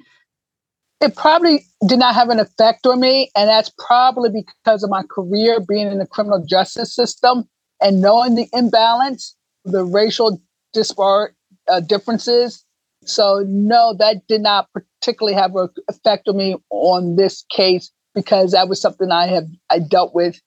It 1.00 1.16
probably 1.16 1.66
did 1.88 2.00
not 2.00 2.16
have 2.16 2.30
an 2.30 2.40
effect 2.40 2.88
on 2.88 3.00
me. 3.00 3.30
And 3.36 3.50
that's 3.50 3.72
probably 3.78 4.32
because 4.32 4.84
of 4.84 4.90
my 4.90 5.04
career 5.04 5.60
being 5.60 5.88
in 5.88 6.00
the 6.00 6.08
criminal 6.08 6.44
justice 6.44 6.96
system 6.96 7.48
and 7.82 8.02
knowing 8.02 8.36
the 8.36 8.48
imbalance, 8.54 9.36
the 9.64 9.84
racial 9.84 10.42
disparate 10.74 11.36
uh, 11.68 11.82
differences. 11.82 12.64
So, 13.06 13.44
no, 13.48 13.96
that 14.00 14.28
did 14.28 14.42
not 14.42 14.70
particularly 14.74 15.36
have 15.36 15.56
an 15.56 15.70
effect 15.88 16.28
on 16.28 16.38
me 16.38 16.56
on 16.72 17.16
this 17.16 17.44
case 17.52 17.92
because 18.16 18.52
that 18.52 18.68
was 18.68 18.82
something 18.82 19.12
I 19.12 19.28
have 19.28 19.46
I 19.70 19.80
dealt 19.80 20.16
with 20.16 20.42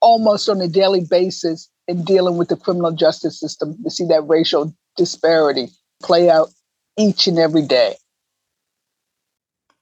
almost 0.00 0.48
on 0.48 0.60
a 0.60 0.68
daily 0.68 1.04
basis 1.08 1.70
in 1.88 2.04
dealing 2.04 2.36
with 2.36 2.48
the 2.48 2.56
criminal 2.56 2.92
justice 2.92 3.40
system 3.40 3.82
to 3.82 3.90
see 3.90 4.04
that 4.06 4.28
racial 4.28 4.74
disparity 4.96 5.68
play 6.02 6.28
out 6.30 6.50
each 6.98 7.26
and 7.26 7.38
every 7.38 7.62
day. 7.62 7.96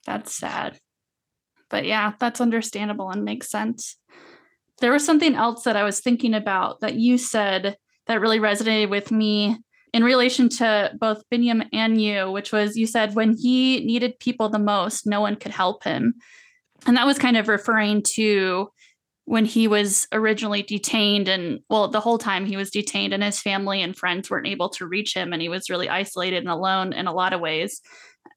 That's 0.05 0.35
sad. 0.35 0.79
But 1.69 1.85
yeah, 1.85 2.13
that's 2.21 2.41
understandable 2.41 3.11
and 3.11 3.25
makes 3.25 3.51
sense. 3.51 3.97
There 4.81 4.93
was 4.93 5.05
something 5.05 5.35
else 5.35 5.65
that 5.65 5.77
I 5.77 5.85
was 5.85 6.01
thinking 6.01 6.35
about 6.35 6.81
that 6.81 6.95
you 6.95 7.19
said 7.19 7.77
that 8.07 8.21
really 8.21 8.39
resonated 8.39 8.91
with 8.91 9.11
me 9.11 9.59
in 9.93 10.05
relation 10.05 10.49
to 10.51 10.93
both 11.01 11.25
Binyam 11.33 11.67
and 11.73 12.01
you, 12.01 12.31
which 12.31 12.53
was 12.53 12.77
you 12.77 12.87
said 12.87 13.15
when 13.15 13.37
he 13.37 13.85
needed 13.85 14.19
people 14.21 14.49
the 14.49 14.59
most, 14.59 15.07
no 15.07 15.21
one 15.21 15.37
could 15.37 15.53
help 15.53 15.83
him. 15.83 16.15
And 16.87 16.97
that 16.97 17.07
was 17.07 17.19
kind 17.19 17.37
of 17.37 17.49
referring 17.49 18.03
to 18.15 18.69
when 19.27 19.45
he 19.45 19.67
was 19.67 20.07
originally 20.12 20.62
detained 20.62 21.29
and 21.29 21.61
well 21.69 21.89
the 21.89 22.01
whole 22.01 22.17
time 22.17 22.47
he 22.47 22.57
was 22.57 22.71
detained 22.71 23.12
and 23.12 23.23
his 23.23 23.41
family 23.41 23.83
and 23.83 23.97
friends 23.97 24.31
weren't 24.31 24.47
able 24.47 24.69
to 24.71 24.87
reach 24.87 25.15
him 25.15 25.33
and 25.33 25.43
he 25.43 25.49
was 25.49 25.69
really 25.69 25.89
isolated 25.89 26.39
and 26.39 26.49
alone 26.49 26.93
in 26.93 27.07
a 27.07 27.12
lot 27.12 27.33
of 27.33 27.41
ways 27.41 27.83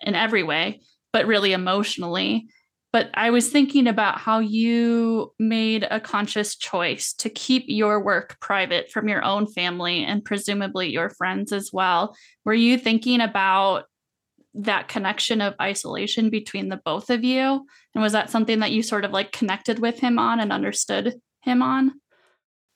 in 0.02 0.16
every 0.16 0.44
way 0.44 0.82
but 1.14 1.26
really 1.26 1.54
emotionally. 1.54 2.48
But 2.92 3.12
i 3.14 3.30
was 3.30 3.50
thinking 3.50 3.86
about 3.86 4.18
how 4.20 4.40
you 4.40 5.32
made 5.38 5.88
a 5.90 6.00
conscious 6.00 6.56
choice 6.56 7.14
to 7.14 7.30
keep 7.30 7.66
your 7.68 8.04
work 8.04 8.38
private 8.42 8.92
from 8.92 9.08
your 9.08 9.24
own 9.24 9.46
family 9.46 10.04
and 10.04 10.26
presumably 10.26 10.90
your 10.90 11.12
friends 11.12 11.52
as 11.52 11.72
well. 11.72 12.16
Were 12.46 12.54
you 12.54 12.80
thinking 12.80 13.22
about 13.22 13.86
that 14.54 14.88
connection 14.88 15.42
of 15.42 15.56
isolation 15.62 16.30
between 16.30 16.70
the 16.70 16.82
both 16.84 17.10
of 17.10 17.24
you? 17.24 17.66
And 17.94 18.02
was 18.02 18.14
that 18.14 18.30
something 18.30 18.60
that 18.60 18.72
you 18.72 18.84
sort 18.84 19.06
of 19.06 19.12
like 19.12 19.32
connected 19.32 19.80
with 19.80 20.00
him 20.00 20.20
on 20.20 20.40
and 20.40 20.52
understood 20.52 21.16
him 21.44 21.62
on? 21.62 21.94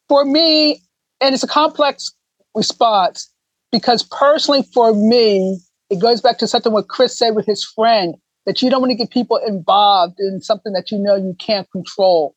For 0.10 0.26
me 0.26 0.82
and 1.24 1.34
it's 1.34 1.44
a 1.44 1.48
complex 1.48 2.12
response 2.54 3.32
because 3.72 4.04
personally 4.04 4.64
for 4.74 4.94
me 4.94 5.60
it 5.90 6.00
goes 6.00 6.22
back 6.22 6.38
to 6.38 6.48
something 6.48 6.72
what 6.72 6.88
chris 6.88 7.18
said 7.18 7.36
with 7.36 7.46
his 7.46 7.64
friend 7.66 8.16
that 8.46 8.62
you 8.62 8.70
don't 8.70 8.82
want 8.82 8.92
to 8.92 8.96
get 8.96 9.10
people 9.10 9.38
involved 9.38 10.20
in 10.20 10.42
something 10.42 10.74
that 10.74 10.92
you 10.92 11.00
know 11.00 11.16
you 11.16 11.34
can't 11.40 11.70
control. 11.72 12.36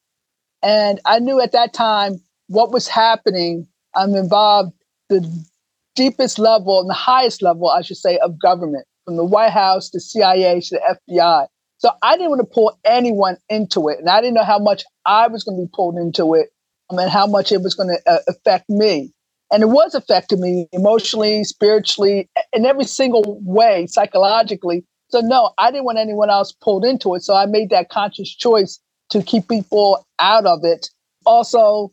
And 0.63 1.01
i 1.05 1.19
knew 1.19 1.41
at 1.41 1.53
that 1.53 1.75
time 1.75 2.21
what 2.47 2.73
was 2.73 2.89
happening 2.89 3.67
i'm 3.95 4.15
involved 4.15 4.73
the 5.09 5.45
deepest 5.95 6.39
level 6.39 6.81
and 6.81 6.89
the 6.89 6.95
highest 6.95 7.43
level 7.43 7.69
i 7.69 7.83
should 7.83 7.97
say 7.97 8.19
of 8.19 8.39
government 8.39 8.87
from 9.07 9.17
the 9.17 9.25
White 9.25 9.53
House 9.53 9.89
to 9.91 10.01
CIA 10.01 10.61
to 10.61 10.79
the 10.79 10.99
FBI. 11.09 11.47
So 11.79 11.91
I 12.03 12.17
didn't 12.17 12.31
want 12.31 12.41
to 12.41 12.53
pull 12.53 12.79
anyone 12.85 13.37
into 13.49 13.89
it. 13.89 13.99
And 13.99 14.11
I 14.11 14.21
didn't 14.21 14.35
know 14.35 14.45
how 14.45 14.59
much 14.59 14.85
I 15.07 15.29
was 15.29 15.45
going 15.45 15.57
to 15.59 15.65
be 15.65 15.71
pulled 15.73 15.97
into 15.97 16.35
it 16.35 16.49
um, 16.91 16.99
and 16.99 17.11
how 17.11 17.27
much 17.27 17.53
it 17.53 17.63
was 17.63 17.75
going 17.75 17.89
to 17.89 18.11
uh, 18.11 18.19
affect 18.29 18.69
me. 18.69 19.13
And 19.53 19.63
it 19.63 19.67
was 19.67 19.95
affecting 19.95 20.41
me 20.41 20.67
emotionally, 20.73 21.45
spiritually, 21.45 22.29
in 22.53 22.67
every 22.67 22.85
single 22.85 23.41
way, 23.43 23.87
psychologically. 23.87 24.85
So, 25.09 25.21
no, 25.21 25.53
I 25.57 25.71
didn't 25.71 25.85
want 25.85 25.99
anyone 25.99 26.31
else 26.31 26.53
pulled 26.53 26.85
into 26.85 27.15
it. 27.15 27.23
So 27.23 27.37
I 27.37 27.47
made 27.47 27.71
that 27.71 27.89
conscious 27.89 28.35
choice 28.35 28.81
to 29.11 29.23
keep 29.23 29.49
people 29.49 30.05
out 30.19 30.47
of 30.47 30.61
it. 30.65 30.89
Also, 31.27 31.93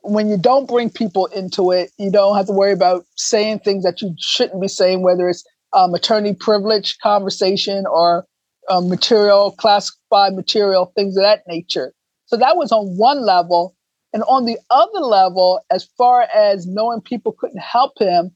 when 0.00 0.28
you 0.28 0.38
don't 0.38 0.66
bring 0.66 0.88
people 0.88 1.26
into 1.26 1.72
it, 1.72 1.90
you 1.98 2.10
don't 2.10 2.36
have 2.36 2.46
to 2.46 2.52
worry 2.52 2.72
about 2.72 3.04
saying 3.16 3.58
things 3.58 3.84
that 3.84 4.00
you 4.00 4.14
shouldn't 4.18 4.62
be 4.62 4.68
saying, 4.68 5.02
whether 5.02 5.28
it's 5.28 5.44
um, 5.74 5.94
attorney 5.94 6.34
privilege 6.34 6.98
conversation 6.98 7.84
or 7.86 8.24
um, 8.70 8.88
material, 8.88 9.52
classified 9.52 10.34
material, 10.34 10.92
things 10.96 11.16
of 11.16 11.22
that 11.22 11.42
nature. 11.46 11.92
So 12.26 12.36
that 12.36 12.56
was 12.56 12.72
on 12.72 12.96
one 12.96 13.24
level. 13.24 13.74
And 14.12 14.22
on 14.24 14.44
the 14.44 14.58
other 14.70 15.00
level, 15.00 15.60
as 15.70 15.88
far 15.98 16.22
as 16.34 16.66
knowing 16.66 17.00
people 17.00 17.32
couldn't 17.38 17.58
help 17.58 17.98
him, 17.98 18.30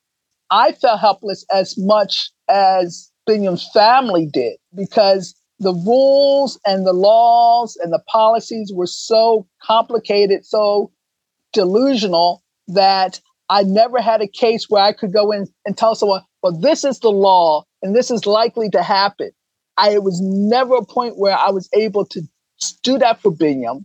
I 0.51 0.72
felt 0.72 1.01
helpless 1.01 1.44
as 1.55 1.79
much 1.79 2.31
as 2.48 3.11
Biniyam's 3.29 3.68
family 3.72 4.27
did 4.27 4.57
because 4.74 5.35
the 5.61 5.74
rules 5.74 6.59
and 6.66 6.87
the 6.87 6.92
laws 6.92 7.77
and 7.83 7.92
the 7.92 8.03
policies 8.09 8.72
were 8.74 8.87
so 8.87 9.46
complicated, 9.62 10.44
so 10.44 10.90
delusional 11.53 12.42
that 12.68 13.20
I 13.48 13.62
never 13.62 14.01
had 14.01 14.20
a 14.20 14.29
case 14.29 14.68
where 14.68 14.83
I 14.83 14.92
could 14.92 15.12
go 15.12 15.33
in 15.33 15.46
and 15.64 15.77
tell 15.77 15.94
someone, 15.94 16.22
well, 16.42 16.59
this 16.59 16.85
is 16.85 17.01
the 17.01 17.11
law 17.11 17.64
and 17.83 17.94
this 17.94 18.11
is 18.11 18.27
likely 18.27 18.70
to 18.70 18.83
happen. 18.83 19.31
I 19.77 19.90
it 19.90 20.03
was 20.03 20.20
never 20.20 20.77
a 20.77 20.85
point 20.85 21.18
where 21.18 21.37
I 21.37 21.51
was 21.51 21.68
able 21.72 22.05
to 22.07 22.22
do 22.83 22.98
that 22.98 23.20
for 23.20 23.31
Biniyam. 23.31 23.85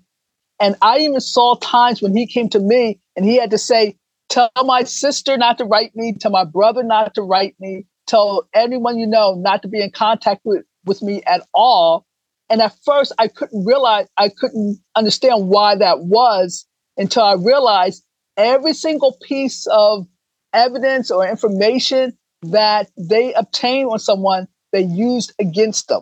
And 0.59 0.75
I 0.81 0.99
even 0.99 1.19
saw 1.19 1.55
times 1.55 2.01
when 2.01 2.15
he 2.15 2.25
came 2.25 2.49
to 2.49 2.59
me 2.59 2.99
and 3.15 3.25
he 3.25 3.37
had 3.37 3.51
to 3.51 3.57
say, 3.57 3.97
tell 4.29 4.49
my 4.63 4.83
sister 4.83 5.37
not 5.37 5.57
to 5.57 5.65
write 5.65 5.95
me, 5.95 6.15
tell 6.19 6.31
my 6.31 6.45
brother 6.45 6.83
not 6.83 7.13
to 7.15 7.21
write 7.21 7.55
me, 7.59 7.85
tell 8.07 8.47
anyone 8.53 8.97
you 8.97 9.07
know 9.07 9.35
not 9.35 9.61
to 9.63 9.67
be 9.67 9.81
in 9.81 9.91
contact 9.91 10.41
with, 10.43 10.63
with 10.85 11.01
me 11.01 11.21
at 11.23 11.45
all. 11.53 12.05
And 12.49 12.61
at 12.61 12.73
first, 12.85 13.13
I 13.17 13.27
couldn't 13.27 13.65
realize, 13.65 14.07
I 14.17 14.29
couldn't 14.29 14.79
understand 14.95 15.47
why 15.47 15.75
that 15.75 16.01
was 16.01 16.65
until 16.97 17.23
I 17.23 17.33
realized 17.33 18.03
every 18.37 18.73
single 18.73 19.17
piece 19.21 19.67
of 19.67 20.07
evidence 20.53 21.09
or 21.09 21.27
information 21.27 22.17
that 22.51 22.89
they 22.97 23.33
obtained 23.33 23.89
on 23.89 23.99
someone, 23.99 24.47
they 24.71 24.81
used 24.81 25.33
against 25.39 25.87
them. 25.87 26.01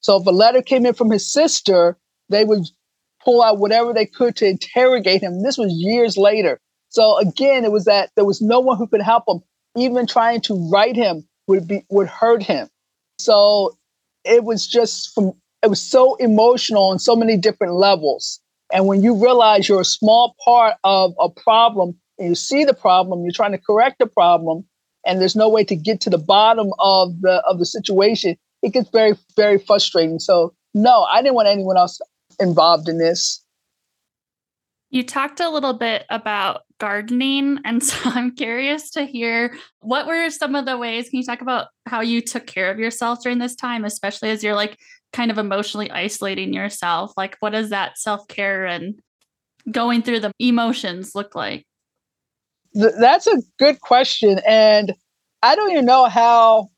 So 0.00 0.20
if 0.20 0.26
a 0.26 0.30
letter 0.30 0.62
came 0.62 0.84
in 0.86 0.94
from 0.94 1.10
his 1.10 1.30
sister, 1.30 1.96
they 2.28 2.44
would 2.44 2.64
pull 3.24 3.42
out 3.42 3.58
whatever 3.58 3.92
they 3.92 4.06
could 4.06 4.36
to 4.36 4.46
interrogate 4.46 5.22
him. 5.22 5.42
This 5.42 5.58
was 5.58 5.72
years 5.72 6.16
later. 6.16 6.60
So 6.88 7.18
again, 7.18 7.64
it 7.64 7.72
was 7.72 7.84
that 7.84 8.10
there 8.16 8.24
was 8.24 8.42
no 8.42 8.60
one 8.60 8.76
who 8.76 8.86
could 8.86 9.02
help 9.02 9.24
him. 9.26 9.40
Even 9.76 10.06
trying 10.06 10.40
to 10.42 10.70
write 10.70 10.96
him 10.96 11.26
would 11.46 11.66
be 11.66 11.84
would 11.88 12.08
hurt 12.08 12.42
him. 12.42 12.68
So 13.18 13.78
it 14.24 14.44
was 14.44 14.66
just 14.66 15.14
from 15.14 15.32
it 15.62 15.68
was 15.68 15.80
so 15.80 16.16
emotional 16.16 16.90
on 16.90 16.98
so 16.98 17.16
many 17.16 17.36
different 17.36 17.74
levels. 17.74 18.40
And 18.72 18.86
when 18.86 19.02
you 19.02 19.14
realize 19.14 19.68
you're 19.68 19.80
a 19.80 19.84
small 19.84 20.34
part 20.44 20.74
of 20.84 21.14
a 21.20 21.28
problem 21.28 21.96
and 22.18 22.30
you 22.30 22.34
see 22.34 22.64
the 22.64 22.74
problem, 22.74 23.22
you're 23.22 23.32
trying 23.32 23.52
to 23.52 23.58
correct 23.58 23.98
the 23.98 24.06
problem, 24.06 24.64
and 25.04 25.20
there's 25.20 25.36
no 25.36 25.48
way 25.48 25.64
to 25.64 25.76
get 25.76 26.00
to 26.02 26.10
the 26.10 26.18
bottom 26.18 26.72
of 26.78 27.20
the 27.20 27.42
of 27.48 27.58
the 27.58 27.66
situation, 27.66 28.36
it 28.62 28.72
gets 28.72 28.88
very, 28.90 29.14
very 29.36 29.58
frustrating. 29.58 30.18
So 30.18 30.54
no, 30.74 31.02
I 31.04 31.22
didn't 31.22 31.34
want 31.34 31.48
anyone 31.48 31.76
else 31.76 32.00
involved 32.40 32.88
in 32.88 32.98
this. 32.98 33.44
You 34.90 35.02
talked 35.02 35.40
a 35.40 35.48
little 35.48 35.72
bit 35.72 36.04
about 36.10 36.62
gardening. 36.78 37.58
And 37.64 37.82
so 37.84 37.96
I'm 38.04 38.34
curious 38.34 38.90
to 38.90 39.04
hear 39.04 39.56
what 39.80 40.06
were 40.06 40.28
some 40.30 40.54
of 40.54 40.66
the 40.66 40.76
ways, 40.76 41.08
can 41.08 41.18
you 41.18 41.24
talk 41.24 41.40
about 41.40 41.68
how 41.86 42.00
you 42.00 42.20
took 42.20 42.46
care 42.46 42.70
of 42.70 42.78
yourself 42.78 43.22
during 43.22 43.38
this 43.38 43.54
time, 43.54 43.84
especially 43.84 44.30
as 44.30 44.42
you're 44.42 44.54
like 44.54 44.78
kind 45.12 45.30
of 45.30 45.38
emotionally 45.38 45.90
isolating 45.90 46.52
yourself? 46.52 47.12
Like, 47.16 47.36
what 47.40 47.50
does 47.50 47.70
that 47.70 47.98
self 47.98 48.28
care 48.28 48.66
and 48.66 49.00
going 49.70 50.02
through 50.02 50.20
the 50.20 50.32
emotions 50.38 51.14
look 51.14 51.34
like? 51.34 51.64
That's 52.74 53.26
a 53.26 53.42
good 53.58 53.80
question. 53.80 54.40
And 54.46 54.94
I 55.42 55.54
don't 55.54 55.70
even 55.72 55.86
know 55.86 56.06
how. 56.06 56.68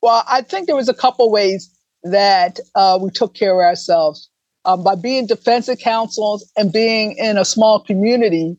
Well, 0.00 0.22
I 0.28 0.42
think 0.42 0.66
there 0.66 0.76
was 0.76 0.88
a 0.88 0.94
couple 0.94 1.30
ways 1.30 1.68
that 2.04 2.60
uh, 2.76 2.98
we 3.00 3.10
took 3.10 3.34
care 3.34 3.52
of 3.52 3.64
ourselves 3.64 4.30
um, 4.64 4.84
by 4.84 4.94
being 4.94 5.26
defensive 5.26 5.78
counsels 5.78 6.48
and 6.56 6.72
being 6.72 7.16
in 7.16 7.36
a 7.36 7.44
small 7.44 7.80
community 7.80 8.56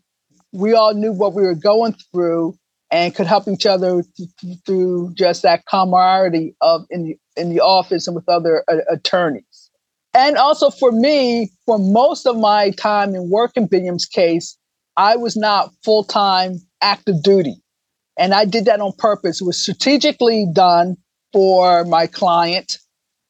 we 0.52 0.74
all 0.74 0.94
knew 0.94 1.12
what 1.12 1.34
we 1.34 1.44
were 1.44 1.56
going 1.56 1.96
through 2.12 2.58
and 2.92 3.14
could 3.14 3.28
help 3.28 3.48
each 3.48 3.66
other 3.66 4.04
th- 4.18 4.58
through 4.66 5.14
just 5.14 5.44
that 5.44 5.66
camaraderie 5.66 6.56
of 6.62 6.86
in 6.90 7.04
the 7.04 7.18
in 7.36 7.50
the 7.50 7.60
office 7.60 8.08
and 8.08 8.16
with 8.16 8.28
other 8.28 8.64
uh, 8.68 8.78
attorneys. 8.90 9.70
And 10.14 10.38
also 10.38 10.72
for 10.72 10.92
me, 10.92 11.52
for 11.66 11.78
most 11.78 12.26
of 12.26 12.38
my 12.38 12.72
time 12.72 13.14
in 13.14 13.30
work 13.30 13.52
in 13.56 13.68
Biniyam's 13.68 14.08
case, 14.08 14.58
I 15.00 15.16
was 15.16 15.38
not 15.38 15.72
full 15.84 16.04
time 16.04 16.58
active 16.82 17.24
duty, 17.24 17.62
and 18.18 18.34
I 18.34 18.46
did 18.46 18.66
that 18.66 18.82
on 18.82 18.92
purpose. 18.98 19.42
It 19.42 19.46
was 19.46 19.62
strategically 19.62 20.46
done 20.54 20.98
for 21.32 21.86
my 21.86 22.06
client, 22.06 22.78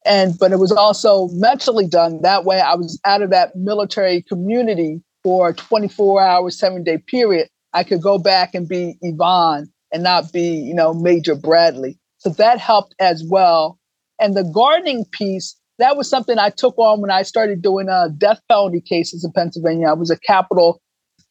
and 0.04 0.36
but 0.38 0.50
it 0.50 0.58
was 0.58 0.72
also 0.72 1.28
mentally 1.32 1.86
done 1.86 2.22
that 2.22 2.44
way. 2.44 2.60
I 2.60 2.74
was 2.74 2.98
out 3.04 3.22
of 3.22 3.30
that 3.30 3.54
military 3.54 4.22
community 4.22 5.00
for 5.22 5.50
a 5.50 5.54
24 5.54 6.20
hour, 6.22 6.50
seven 6.50 6.82
day 6.82 6.98
period, 6.98 7.48
I 7.72 7.84
could 7.84 8.02
go 8.02 8.18
back 8.18 8.54
and 8.54 8.68
be 8.68 8.96
Yvonne 9.02 9.70
and 9.92 10.02
not 10.02 10.32
be, 10.32 10.48
you 10.56 10.74
know, 10.74 10.92
Major 10.92 11.34
Bradley. 11.34 11.98
So 12.18 12.30
that 12.30 12.58
helped 12.58 12.94
as 12.98 13.24
well. 13.28 13.78
And 14.18 14.34
the 14.34 14.44
gardening 14.44 15.04
piece, 15.12 15.56
that 15.78 15.96
was 15.96 16.08
something 16.08 16.38
I 16.38 16.50
took 16.50 16.76
on 16.78 17.00
when 17.00 17.10
I 17.10 17.22
started 17.22 17.62
doing 17.62 17.88
uh, 17.88 18.08
death 18.18 18.40
penalty 18.48 18.80
cases 18.80 19.24
in 19.24 19.32
Pennsylvania. 19.32 19.88
I 19.88 19.94
was 19.94 20.10
a 20.10 20.18
capital 20.18 20.80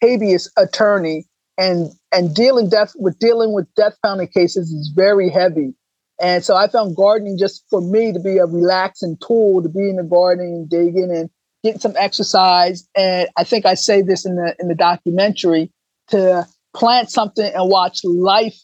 habeas 0.02 0.52
attorney, 0.58 1.26
and 1.58 1.92
and 2.12 2.34
dealing 2.34 2.70
death 2.70 2.94
with 2.96 3.20
dealing 3.20 3.54
with 3.54 3.68
death 3.76 3.98
penalty 4.04 4.32
cases 4.32 4.72
is 4.72 4.92
very 4.96 5.30
heavy. 5.30 5.74
And 6.22 6.44
so 6.44 6.56
I 6.56 6.68
found 6.68 6.96
gardening 6.96 7.38
just 7.38 7.64
for 7.70 7.82
me 7.82 8.12
to 8.12 8.20
be 8.20 8.38
a 8.38 8.46
relaxing 8.46 9.18
tool 9.26 9.64
to 9.64 9.70
be 9.70 9.90
in 9.90 9.96
the 9.96 10.04
garden 10.04 10.46
and 10.46 10.70
digging 10.70 11.12
and 11.16 11.30
get 11.64 11.82
some 11.82 11.94
exercise. 11.98 12.88
And 12.96 13.30
I 13.38 13.44
think 13.44 13.66
I 13.66 13.76
say 13.76 14.02
this 14.02 14.26
in 14.26 14.36
the 14.36 14.56
in 14.60 14.68
the 14.68 14.76
documentary 14.76 15.72
to 16.10 16.46
plant 16.76 17.10
something 17.10 17.52
and 17.54 17.70
watch 17.70 18.04
life 18.04 18.58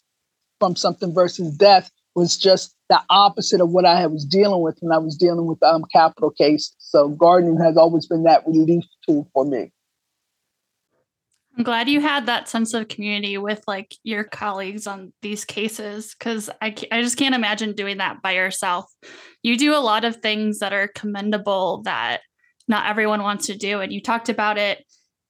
from 0.59 0.75
something 0.75 1.13
versus 1.13 1.55
death 1.55 1.91
was 2.15 2.37
just 2.37 2.73
the 2.89 3.01
opposite 3.09 3.61
of 3.61 3.69
what 3.69 3.85
I 3.85 4.05
was 4.07 4.25
dealing 4.25 4.61
with 4.61 4.77
when 4.79 4.93
I 4.93 4.99
was 4.99 5.17
dealing 5.17 5.45
with 5.45 5.61
um, 5.63 5.85
capital 5.91 6.31
cases. 6.31 6.75
So 6.79 7.09
gardening 7.09 7.59
has 7.59 7.77
always 7.77 8.07
been 8.07 8.23
that 8.23 8.45
relief 8.47 8.85
tool 9.07 9.27
for 9.33 9.43
me. 9.45 9.71
I'm 11.57 11.63
glad 11.63 11.87
you 11.87 12.01
had 12.01 12.25
that 12.25 12.49
sense 12.49 12.73
of 12.73 12.89
community 12.89 13.37
with 13.37 13.63
like 13.65 13.95
your 14.03 14.25
colleagues 14.25 14.87
on 14.87 15.13
these 15.21 15.45
cases 15.45 16.13
because 16.17 16.49
I, 16.61 16.75
I 16.91 17.01
just 17.01 17.17
can't 17.17 17.35
imagine 17.35 17.73
doing 17.73 17.99
that 17.99 18.21
by 18.21 18.33
yourself. 18.33 18.85
You 19.41 19.57
do 19.57 19.73
a 19.73 19.79
lot 19.79 20.03
of 20.03 20.17
things 20.17 20.59
that 20.59 20.73
are 20.73 20.89
commendable 20.89 21.81
that 21.83 22.21
not 22.67 22.87
everyone 22.87 23.23
wants 23.23 23.47
to 23.47 23.55
do. 23.55 23.79
And 23.79 23.93
you 23.93 24.01
talked 24.01 24.27
about 24.27 24.57
it 24.57 24.83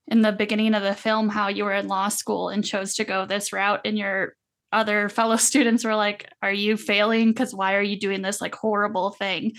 in 0.08 0.22
the 0.22 0.32
beginning 0.32 0.74
of 0.74 0.84
the 0.84 0.96
film 0.96 1.30
how 1.30 1.48
you 1.48 1.64
were 1.64 1.74
in 1.74 1.88
law 1.88 2.10
school 2.10 2.50
and 2.50 2.66
chose 2.66 2.96
to 2.96 3.06
go 3.06 3.26
this 3.26 3.52
route 3.52 3.82
and 3.86 3.98
your 3.98 4.36
other 4.72 5.10
fellow 5.10 5.36
students 5.38 5.84
were 5.84 5.96
like 5.96 6.30
are 6.42 6.54
you 6.54 6.78
failing 6.78 7.30
because 7.30 7.54
why 7.54 7.76
are 7.76 7.82
you 7.82 8.00
doing 8.00 8.22
this 8.22 8.42
like 8.42 8.54
horrible 8.56 9.12
thing 9.12 9.54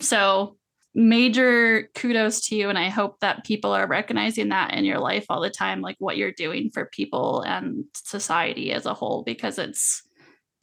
so 0.00 0.56
major 0.98 1.88
kudos 1.94 2.40
to 2.40 2.56
you 2.56 2.68
and 2.68 2.78
i 2.78 2.88
hope 2.88 3.20
that 3.20 3.44
people 3.44 3.70
are 3.70 3.86
recognizing 3.86 4.48
that 4.48 4.74
in 4.74 4.84
your 4.84 4.98
life 4.98 5.24
all 5.28 5.40
the 5.40 5.48
time 5.48 5.80
like 5.80 5.96
what 6.00 6.16
you're 6.16 6.32
doing 6.32 6.70
for 6.70 6.86
people 6.86 7.42
and 7.42 7.84
society 7.94 8.72
as 8.72 8.84
a 8.84 8.94
whole 8.94 9.22
because 9.22 9.58
it's 9.58 10.02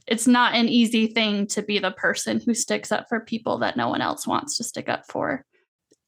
it's 0.08 0.28
not 0.28 0.54
an 0.54 0.68
easy 0.68 1.08
thing 1.08 1.48
to 1.48 1.62
be 1.62 1.80
the 1.80 1.92
person 1.92 2.42
who 2.46 2.54
sticks 2.54 2.92
up 2.92 3.08
for 3.08 3.22
people 3.22 3.60
that 3.60 3.78
no 3.78 3.88
one 3.88 4.02
else 4.02 4.28
wants 4.28 4.58
to 4.58 4.64
stick 4.64 4.90
up 4.90 5.04
for 5.10 5.46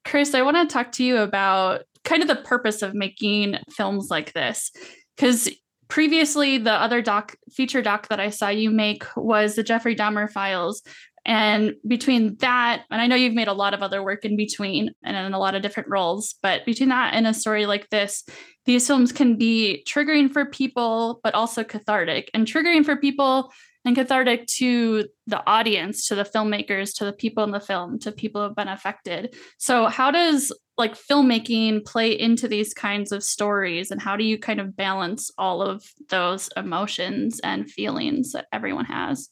Chris, 0.08 0.34
I 0.34 0.42
want 0.42 0.56
to 0.56 0.74
talk 0.74 0.94
to 0.94 1.04
you 1.04 1.18
about 1.18 1.84
kind 2.06 2.22
of 2.22 2.30
the 2.30 2.38
purpose 2.38 2.82
of 2.82 2.94
making 2.94 3.58
films 3.70 4.10
like 4.10 4.32
this. 4.32 4.72
Because 5.18 5.50
previously, 5.90 6.58
the 6.58 6.72
other 6.72 7.02
doc 7.02 7.36
feature 7.52 7.82
doc 7.82 8.08
that 8.08 8.20
I 8.20 8.30
saw 8.30 8.48
you 8.48 8.72
make 8.72 9.04
was 9.18 9.56
the 9.56 9.64
Jeffrey 9.64 9.98
Dahmer 9.98 10.32
files. 10.32 10.82
And 11.28 11.76
between 11.86 12.38
that, 12.38 12.86
and 12.90 13.02
I 13.02 13.06
know 13.06 13.18
you've 13.18 13.34
made 13.34 13.50
a 13.50 13.54
lot 13.54 13.74
of 13.74 13.84
other 13.84 14.02
work 14.02 14.24
in 14.24 14.38
between 14.38 14.92
and 15.04 15.18
in 15.18 15.34
a 15.34 15.40
lot 15.40 15.56
of 15.56 15.62
different 15.62 15.90
roles, 15.90 16.36
but 16.42 16.66
between 16.66 16.88
that 16.90 17.14
and 17.14 17.28
a 17.28 17.34
story 17.34 17.66
like 17.66 17.90
this, 17.90 18.24
these 18.66 18.88
films 18.88 19.12
can 19.12 19.36
be 19.36 19.84
triggering 19.86 20.32
for 20.32 20.46
people, 20.46 21.20
but 21.24 21.34
also 21.34 21.66
cathartic. 21.66 22.32
And 22.34 22.48
triggering 22.48 22.86
for 22.86 22.96
people 22.96 23.52
and 23.84 23.94
cathartic 23.96 24.48
to 24.48 25.06
the 25.28 25.46
audience, 25.46 26.08
to 26.08 26.16
the 26.16 26.24
filmmakers, 26.24 26.96
to 26.96 27.06
the 27.06 27.14
people 27.14 27.44
in 27.44 27.52
the 27.52 27.60
film, 27.60 28.00
to 28.00 28.12
people 28.14 28.42
who 28.42 28.48
have 28.48 28.56
been 28.56 28.70
affected. 28.70 29.36
So, 29.58 29.88
how 29.88 30.12
does 30.12 30.54
like 30.78 30.96
filmmaking 30.96 31.86
play 31.86 32.18
into 32.18 32.48
these 32.48 32.74
kinds 32.74 33.12
of 33.12 33.24
stories, 33.24 33.92
and 33.92 34.02
how 34.02 34.16
do 34.16 34.24
you 34.24 34.38
kind 34.38 34.60
of 34.60 34.76
balance 34.76 35.32
all 35.38 35.62
of 35.62 35.84
those 36.10 36.50
emotions 36.56 37.40
and 37.44 37.70
feelings 37.70 38.32
that 38.34 38.48
everyone 38.52 38.86
has? 38.86 39.30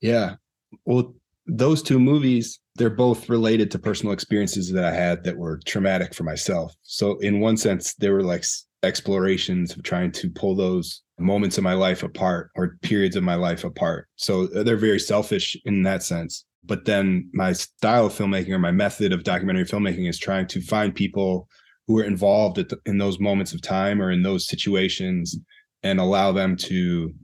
Yeah. 0.00 0.36
Well, 0.84 1.14
those 1.46 1.82
two 1.82 2.00
movies, 2.00 2.58
they're 2.74 2.90
both 2.90 3.28
related 3.28 3.70
to 3.70 3.78
personal 3.78 4.12
experiences 4.12 4.72
that 4.72 4.84
I 4.84 4.92
had 4.92 5.24
that 5.24 5.36
were 5.36 5.60
traumatic 5.64 6.14
for 6.14 6.24
myself. 6.24 6.74
So, 6.82 7.18
in 7.18 7.40
one 7.40 7.56
sense, 7.56 7.94
they 7.94 8.10
were 8.10 8.22
like 8.22 8.44
explorations 8.82 9.76
of 9.76 9.82
trying 9.82 10.12
to 10.12 10.30
pull 10.30 10.54
those 10.54 11.02
moments 11.18 11.58
of 11.58 11.64
my 11.64 11.74
life 11.74 12.02
apart 12.02 12.50
or 12.56 12.76
periods 12.82 13.16
of 13.16 13.22
my 13.22 13.34
life 13.34 13.64
apart. 13.64 14.08
So 14.16 14.48
uh, 14.54 14.62
they're 14.62 14.76
very 14.76 15.00
selfish 15.00 15.56
in 15.64 15.82
that 15.82 16.02
sense. 16.02 16.44
But 16.64 16.84
then 16.84 17.30
my 17.32 17.52
style 17.52 18.06
of 18.06 18.12
filmmaking 18.12 18.50
or 18.50 18.58
my 18.58 18.72
method 18.72 19.12
of 19.12 19.24
documentary 19.24 19.64
filmmaking 19.64 20.08
is 20.08 20.18
trying 20.18 20.46
to 20.48 20.60
find 20.60 20.94
people 20.94 21.48
who 21.86 21.98
are 21.98 22.04
involved 22.04 22.56
the, 22.56 22.78
in 22.86 22.98
those 22.98 23.20
moments 23.20 23.54
of 23.54 23.62
time 23.62 24.02
or 24.02 24.10
in 24.10 24.22
those 24.22 24.48
situations 24.48 25.36
and 25.82 26.00
allow 26.00 26.32
them 26.32 26.56
to 26.56 27.14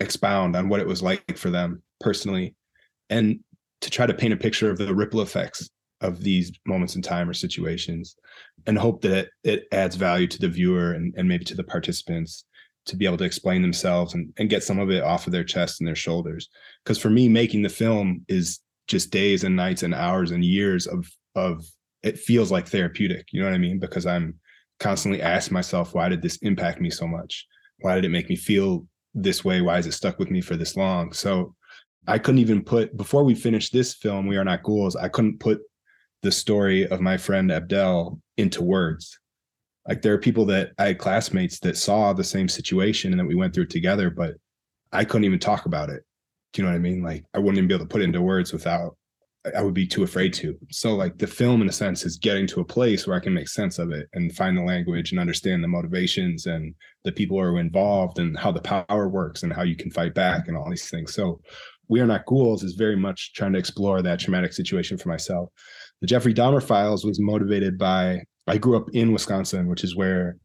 expound 0.00 0.56
on 0.56 0.68
what 0.68 0.80
it 0.80 0.86
was 0.86 1.02
like 1.02 1.36
for 1.36 1.50
them 1.50 1.82
personally. 2.00 2.54
And 3.10 3.40
to 3.80 3.90
try 3.90 4.06
to 4.06 4.14
paint 4.14 4.32
a 4.32 4.36
picture 4.36 4.70
of 4.70 4.78
the 4.78 4.94
ripple 4.94 5.20
effects 5.20 5.68
of 6.00 6.22
these 6.22 6.52
moments 6.66 6.94
in 6.94 7.02
time 7.02 7.28
or 7.28 7.34
situations 7.34 8.16
and 8.66 8.78
hope 8.78 9.02
that 9.02 9.28
it 9.44 9.66
adds 9.72 9.96
value 9.96 10.26
to 10.26 10.38
the 10.38 10.48
viewer 10.48 10.92
and, 10.92 11.14
and 11.16 11.28
maybe 11.28 11.44
to 11.44 11.56
the 11.56 11.64
participants 11.64 12.44
to 12.86 12.96
be 12.96 13.04
able 13.04 13.16
to 13.16 13.24
explain 13.24 13.62
themselves 13.62 14.14
and, 14.14 14.32
and 14.38 14.48
get 14.48 14.62
some 14.62 14.78
of 14.78 14.90
it 14.90 15.02
off 15.02 15.26
of 15.26 15.32
their 15.32 15.44
chest 15.44 15.80
and 15.80 15.88
their 15.88 15.96
shoulders. 15.96 16.48
Because 16.84 16.98
for 16.98 17.10
me 17.10 17.28
making 17.28 17.62
the 17.62 17.68
film 17.68 18.24
is 18.28 18.60
just 18.86 19.10
days 19.10 19.44
and 19.44 19.54
nights 19.54 19.82
and 19.82 19.94
hours 19.94 20.30
and 20.30 20.44
years 20.44 20.86
of 20.86 21.06
of 21.34 21.64
it 22.02 22.18
feels 22.18 22.50
like 22.50 22.66
therapeutic 22.66 23.26
you 23.32 23.40
know 23.40 23.46
what 23.46 23.54
i 23.54 23.58
mean? 23.58 23.78
Because 23.78 24.06
i'm 24.06 24.34
constantly 24.80 25.20
asking 25.20 25.54
myself 25.54 25.94
why 25.94 26.08
did 26.08 26.22
this 26.22 26.38
impact 26.38 26.80
me 26.80 26.90
so 26.90 27.06
much? 27.06 27.46
Why 27.80 27.94
did 27.94 28.04
it 28.04 28.10
make 28.10 28.28
me 28.28 28.36
feel 28.36 28.86
this 29.14 29.44
way? 29.44 29.60
Why 29.60 29.78
is 29.78 29.86
it 29.86 29.92
stuck 29.92 30.18
with 30.18 30.30
me 30.30 30.40
for 30.40 30.56
this 30.56 30.76
long? 30.76 31.12
So 31.12 31.54
i 32.08 32.18
couldn't 32.18 32.40
even 32.40 32.62
put 32.62 32.96
before 32.96 33.24
we 33.24 33.34
finished 33.34 33.72
this 33.72 33.94
film 33.94 34.26
we 34.26 34.36
are 34.36 34.44
not 34.44 34.62
ghouls 34.62 34.96
i 34.96 35.08
couldn't 35.08 35.38
put 35.38 35.60
the 36.22 36.32
story 36.32 36.86
of 36.88 37.00
my 37.00 37.16
friend 37.16 37.52
abdel 37.52 38.20
into 38.36 38.62
words 38.62 39.18
like 39.86 40.02
there 40.02 40.12
are 40.12 40.18
people 40.18 40.44
that 40.44 40.72
i 40.78 40.88
had 40.88 40.98
classmates 40.98 41.58
that 41.60 41.76
saw 41.76 42.12
the 42.12 42.24
same 42.24 42.48
situation 42.48 43.12
and 43.12 43.20
that 43.20 43.26
we 43.26 43.34
went 43.34 43.54
through 43.54 43.66
together 43.66 44.10
but 44.10 44.34
i 44.92 45.04
couldn't 45.04 45.24
even 45.24 45.38
talk 45.38 45.66
about 45.66 45.90
it 45.90 46.02
do 46.52 46.62
you 46.62 46.66
know 46.66 46.72
what 46.72 46.76
i 46.76 46.80
mean 46.80 47.02
like 47.02 47.24
i 47.34 47.38
wouldn't 47.38 47.58
even 47.58 47.68
be 47.68 47.74
able 47.74 47.84
to 47.84 47.88
put 47.88 48.02
into 48.02 48.20
words 48.20 48.52
without 48.52 48.96
I 49.56 49.62
would 49.62 49.74
be 49.74 49.86
too 49.86 50.02
afraid 50.02 50.32
to. 50.34 50.58
So 50.70 50.94
like 50.94 51.18
the 51.18 51.26
film 51.26 51.62
in 51.62 51.68
a 51.68 51.72
sense 51.72 52.04
is 52.04 52.18
getting 52.18 52.46
to 52.48 52.60
a 52.60 52.64
place 52.64 53.06
where 53.06 53.16
I 53.16 53.20
can 53.20 53.34
make 53.34 53.48
sense 53.48 53.78
of 53.78 53.92
it 53.92 54.08
and 54.12 54.34
find 54.34 54.56
the 54.56 54.62
language 54.62 55.10
and 55.10 55.20
understand 55.20 55.62
the 55.62 55.68
motivations 55.68 56.46
and 56.46 56.74
the 57.04 57.12
people 57.12 57.36
who 57.36 57.44
are 57.44 57.60
involved 57.60 58.18
and 58.18 58.36
how 58.36 58.50
the 58.50 58.60
power 58.60 59.08
works 59.08 59.42
and 59.42 59.52
how 59.52 59.62
you 59.62 59.76
can 59.76 59.90
fight 59.90 60.14
back 60.14 60.48
and 60.48 60.56
all 60.56 60.68
these 60.68 60.90
things. 60.90 61.14
So 61.14 61.40
we 61.88 62.00
are 62.00 62.06
not 62.06 62.26
ghouls 62.26 62.62
is 62.62 62.74
very 62.74 62.96
much 62.96 63.32
trying 63.34 63.52
to 63.52 63.58
explore 63.58 64.02
that 64.02 64.20
traumatic 64.20 64.52
situation 64.52 64.98
for 64.98 65.08
myself. 65.08 65.48
The 66.00 66.06
Jeffrey 66.06 66.34
Dahmer 66.34 66.62
files 66.62 67.04
was 67.04 67.20
motivated 67.20 67.78
by 67.78 68.22
I 68.46 68.58
grew 68.58 68.76
up 68.76 68.88
in 68.94 69.12
Wisconsin, 69.12 69.68
which 69.68 69.84
is 69.84 69.96
where 69.96 70.38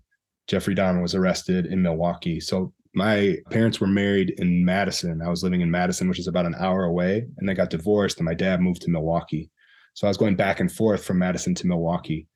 Jeffrey 0.47 0.75
Dahmer 0.75 1.01
was 1.01 1.15
arrested 1.15 1.67
in 1.67 1.81
Milwaukee. 1.81 2.39
So 2.39 2.73
my 2.93 3.37
parents 3.49 3.79
were 3.79 3.87
married 3.87 4.31
in 4.37 4.65
Madison. 4.65 5.21
I 5.21 5.29
was 5.29 5.43
living 5.43 5.61
in 5.61 5.71
Madison, 5.71 6.09
which 6.09 6.19
is 6.19 6.27
about 6.27 6.45
an 6.45 6.55
hour 6.59 6.83
away, 6.83 7.25
and 7.37 7.47
they 7.47 7.53
got 7.53 7.69
divorced, 7.69 8.17
and 8.17 8.25
my 8.25 8.33
dad 8.33 8.61
moved 8.61 8.81
to 8.83 8.91
Milwaukee. 8.91 9.49
So 9.93 10.05
I 10.05 10.09
was 10.09 10.17
going 10.17 10.35
back 10.35 10.59
and 10.59 10.71
forth 10.71 11.03
from 11.05 11.19
Madison 11.19 11.55
to 11.55 11.67
Milwaukee 11.67 12.27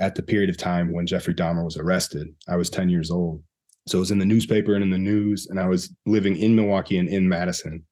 at 0.00 0.14
the 0.14 0.22
period 0.22 0.50
of 0.50 0.56
time 0.56 0.92
when 0.92 1.06
Jeffrey 1.06 1.34
Dahmer 1.34 1.64
was 1.64 1.76
arrested. 1.76 2.28
I 2.48 2.56
was 2.56 2.68
10 2.68 2.88
years 2.88 3.10
old. 3.10 3.42
So 3.86 3.98
it 3.98 4.00
was 4.00 4.10
in 4.10 4.18
the 4.18 4.26
newspaper 4.26 4.74
and 4.74 4.82
in 4.82 4.90
the 4.90 4.98
news, 4.98 5.46
and 5.48 5.58
I 5.58 5.66
was 5.66 5.94
living 6.06 6.36
in 6.36 6.54
Milwaukee 6.54 6.98
and 6.98 7.08
in 7.08 7.28
Madison. 7.28 7.84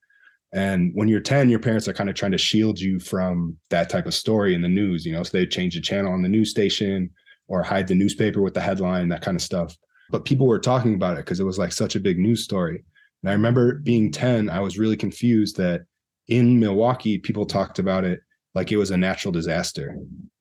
And 0.53 0.91
when 0.95 1.09
you're 1.09 1.21
10, 1.21 1.49
your 1.49 1.61
parents 1.61 1.87
are 1.87 1.93
kind 1.93 2.11
of 2.11 2.17
trying 2.17 2.33
to 2.33 2.39
shield 2.39 2.81
you 2.81 2.99
from 2.99 3.57
that 3.71 3.89
type 3.89 4.07
of 4.07 4.15
story 4.15 4.55
in 4.55 4.63
the 4.63 4.69
news, 4.69 5.07
you 5.07 5.13
know, 5.13 5.23
so 5.23 5.31
they 5.33 5.47
change 5.47 5.75
the 5.75 5.81
channel 5.81 6.13
on 6.13 6.23
the 6.23 6.29
news 6.29 6.51
station 6.51 7.11
or 7.47 7.63
hide 7.63 7.87
the 7.87 7.95
newspaper 7.95 8.43
with 8.43 8.55
the 8.55 8.61
headline, 8.61 9.09
that 9.09 9.23
kind 9.23 9.37
of 9.37 9.43
stuff 9.43 9.77
but 10.11 10.25
people 10.25 10.47
were 10.47 10.59
talking 10.59 10.95
about 10.95 11.17
it 11.17 11.25
because 11.25 11.41
it 11.41 11.45
was 11.45 11.59
like 11.59 11.73
such 11.73 11.97
a 11.97 12.01
big 12.01 12.19
news 12.19 12.45
story. 12.45 12.85
And 13.23 13.31
I 13.31 13.33
remember 13.33 13.75
being 13.75 14.11
10, 14.11 14.51
I 14.51 14.61
was 14.61 14.79
really 14.79 14.97
confused 14.97 15.57
that 15.57 15.83
in 16.29 16.59
Milwaukee, 16.59 17.19
people 17.19 17.47
talked 17.47 17.79
about 17.79 18.05
it 18.05 18.21
like 18.55 18.73
it 18.73 18.77
was 18.77 18.91
a 18.91 18.97
natural 18.97 19.33
disaster, 19.33 19.97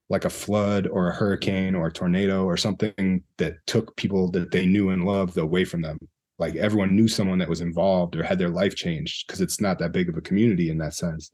like 0.09 0.25
a 0.25 0.29
flood 0.29 0.87
or 0.87 1.09
a 1.09 1.13
hurricane 1.13 1.75
or 1.75 1.87
a 1.87 1.91
tornado 1.91 2.45
or 2.45 2.57
something 2.57 3.23
that 3.37 3.55
took 3.67 3.95
people 3.95 4.31
that 4.31 4.51
they 4.51 4.65
knew 4.65 4.89
and 4.89 5.05
loved 5.05 5.37
away 5.37 5.65
from 5.65 5.81
them. 5.81 5.99
Like 6.39 6.55
everyone 6.55 6.95
knew 6.95 7.07
someone 7.07 7.37
that 7.39 7.49
was 7.49 7.61
involved 7.61 8.15
or 8.15 8.23
had 8.23 8.39
their 8.39 8.49
life 8.49 8.75
changed 8.75 9.27
because 9.27 9.41
it's 9.41 9.59
not 9.59 9.77
that 9.79 9.91
big 9.91 10.09
of 10.09 10.17
a 10.17 10.21
community 10.21 10.69
in 10.69 10.77
that 10.79 10.93
sense. 10.93 11.31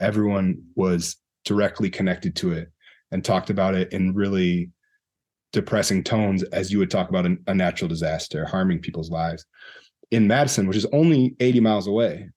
Everyone 0.00 0.62
was 0.74 1.16
directly 1.44 1.88
connected 1.88 2.36
to 2.36 2.52
it 2.52 2.70
and 3.10 3.24
talked 3.24 3.50
about 3.50 3.74
it 3.74 3.92
in 3.92 4.14
really 4.14 4.70
depressing 5.52 6.04
tones 6.04 6.42
as 6.42 6.70
you 6.70 6.78
would 6.78 6.90
talk 6.90 7.08
about 7.08 7.24
a, 7.24 7.36
a 7.46 7.54
natural 7.54 7.88
disaster 7.88 8.44
harming 8.44 8.80
people's 8.80 9.10
lives. 9.10 9.46
In 10.10 10.26
Madison, 10.26 10.66
which 10.66 10.76
is 10.76 10.86
only 10.92 11.36
80 11.40 11.60
miles 11.60 11.86
away, 11.86 12.28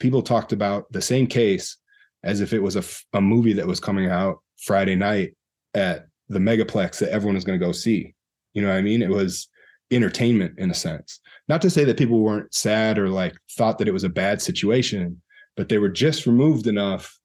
people 0.00 0.22
talked 0.22 0.52
about 0.52 0.90
the 0.92 1.02
same 1.02 1.26
case 1.26 1.76
as 2.24 2.40
if 2.40 2.52
it 2.52 2.62
was 2.62 2.76
a, 2.76 2.84
a 3.16 3.20
movie 3.20 3.52
that 3.54 3.66
was 3.66 3.80
coming 3.80 4.10
out 4.10 4.38
Friday 4.62 4.96
night 4.96 5.34
at 5.74 6.06
the 6.28 6.38
megaplex 6.38 6.98
that 6.98 7.10
everyone 7.10 7.34
was 7.34 7.44
going 7.44 7.58
to 7.58 7.64
go 7.64 7.72
see. 7.72 8.14
You 8.54 8.62
know 8.62 8.68
what 8.68 8.78
I 8.78 8.82
mean? 8.82 9.02
It 9.02 9.10
was 9.10 9.48
entertainment 9.90 10.58
in 10.58 10.70
a 10.70 10.74
sense. 10.74 11.20
Not 11.48 11.62
to 11.62 11.70
say 11.70 11.84
that 11.84 11.98
people 11.98 12.20
weren't 12.20 12.52
sad 12.54 12.98
or 12.98 13.08
like 13.08 13.36
thought 13.52 13.78
that 13.78 13.88
it 13.88 13.92
was 13.92 14.04
a 14.04 14.08
bad 14.08 14.42
situation, 14.42 15.22
but 15.56 15.68
they 15.68 15.78
were 15.78 15.88
just 15.88 16.26
removed 16.26 16.66
enough 16.66 17.16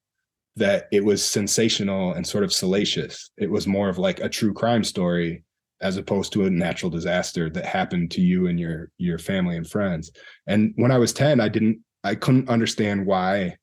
that 0.58 0.88
it 0.92 1.04
was 1.04 1.26
sensational 1.26 2.14
and 2.14 2.28
sort 2.28 2.44
of 2.44 2.54
salacious. 2.54 3.32
It 3.38 3.50
was 3.50 3.68
more 3.68 3.90
of 3.90 3.98
like 3.98 4.20
a 4.20 4.30
true 4.30 4.54
crime 4.54 4.84
story 4.84 5.44
as 5.82 5.98
opposed 5.98 6.32
to 6.34 6.46
a 6.46 6.50
natural 6.50 6.92
disaster 6.92 7.50
that 7.50 7.66
happened 7.66 8.12
to 8.12 8.22
you 8.22 8.48
and 8.48 8.60
your 8.60 8.92
your 8.98 9.18
family 9.18 9.58
and 9.58 9.68
friends. 9.68 10.12
And 10.48 10.74
when 10.76 10.92
I 10.92 10.98
was 10.98 11.14
10, 11.14 11.40
I 11.40 11.50
didn't 11.50 11.80
I 12.04 12.16
couldn't 12.16 12.50
understand 12.50 13.06
why 13.06 13.56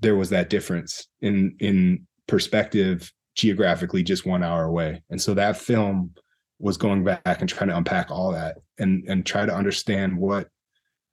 there 0.00 0.16
was 0.16 0.30
that 0.30 0.50
difference 0.50 1.06
in 1.22 1.56
in 1.60 2.06
perspective 2.26 3.10
geographically 3.36 4.02
just 4.02 4.26
1 4.26 4.42
hour 4.42 4.64
away. 4.64 5.02
And 5.10 5.20
so 5.20 5.34
that 5.34 5.56
film 5.56 6.14
was 6.58 6.76
going 6.76 7.04
back 7.04 7.40
and 7.40 7.48
trying 7.48 7.68
to 7.68 7.76
unpack 7.76 8.10
all 8.10 8.32
that 8.32 8.56
and 8.78 9.04
and 9.08 9.26
try 9.26 9.44
to 9.44 9.54
understand 9.54 10.16
what 10.16 10.48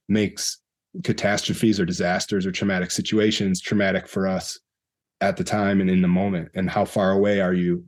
makes 0.08 0.60
catastrophes 1.04 1.80
or 1.80 1.86
disasters 1.86 2.46
or 2.46 2.52
traumatic 2.52 2.92
situations 2.92 3.62
traumatic 3.62 4.08
for 4.08 4.28
us 4.28 4.60
at 5.22 5.38
the 5.38 5.44
time 5.44 5.82
and 5.82 5.90
in 5.90 6.02
the 6.02 6.08
moment. 6.08 6.50
And 6.56 6.70
how 6.70 6.86
far 6.86 7.12
away 7.12 7.40
are 7.40 7.54
you 7.54 7.86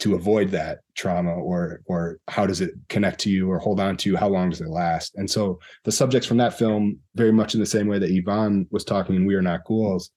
to 0.00 0.14
avoid 0.14 0.50
that 0.50 0.80
trauma 0.94 1.32
or 1.32 1.82
or 1.86 2.18
how 2.28 2.46
does 2.46 2.60
it 2.60 2.72
connect 2.88 3.20
to 3.20 3.30
you 3.30 3.50
or 3.50 3.58
hold 3.58 3.78
on 3.78 3.96
to 3.98 4.10
you? 4.10 4.16
How 4.16 4.28
long 4.28 4.50
does 4.50 4.60
it 4.60 4.68
last? 4.68 5.14
And 5.16 5.30
so 5.30 5.60
the 5.84 5.92
subjects 5.92 6.26
from 6.26 6.38
that 6.38 6.58
film 6.58 6.98
very 7.14 7.32
much 7.32 7.54
in 7.54 7.60
the 7.60 7.66
same 7.66 7.86
way 7.86 7.98
that 7.98 8.10
yvonne 8.10 8.66
was 8.70 8.84
talking 8.84 9.14
in 9.14 9.26
we 9.26 9.34
are 9.34 9.42
not 9.42 9.64
ghouls 9.64 10.10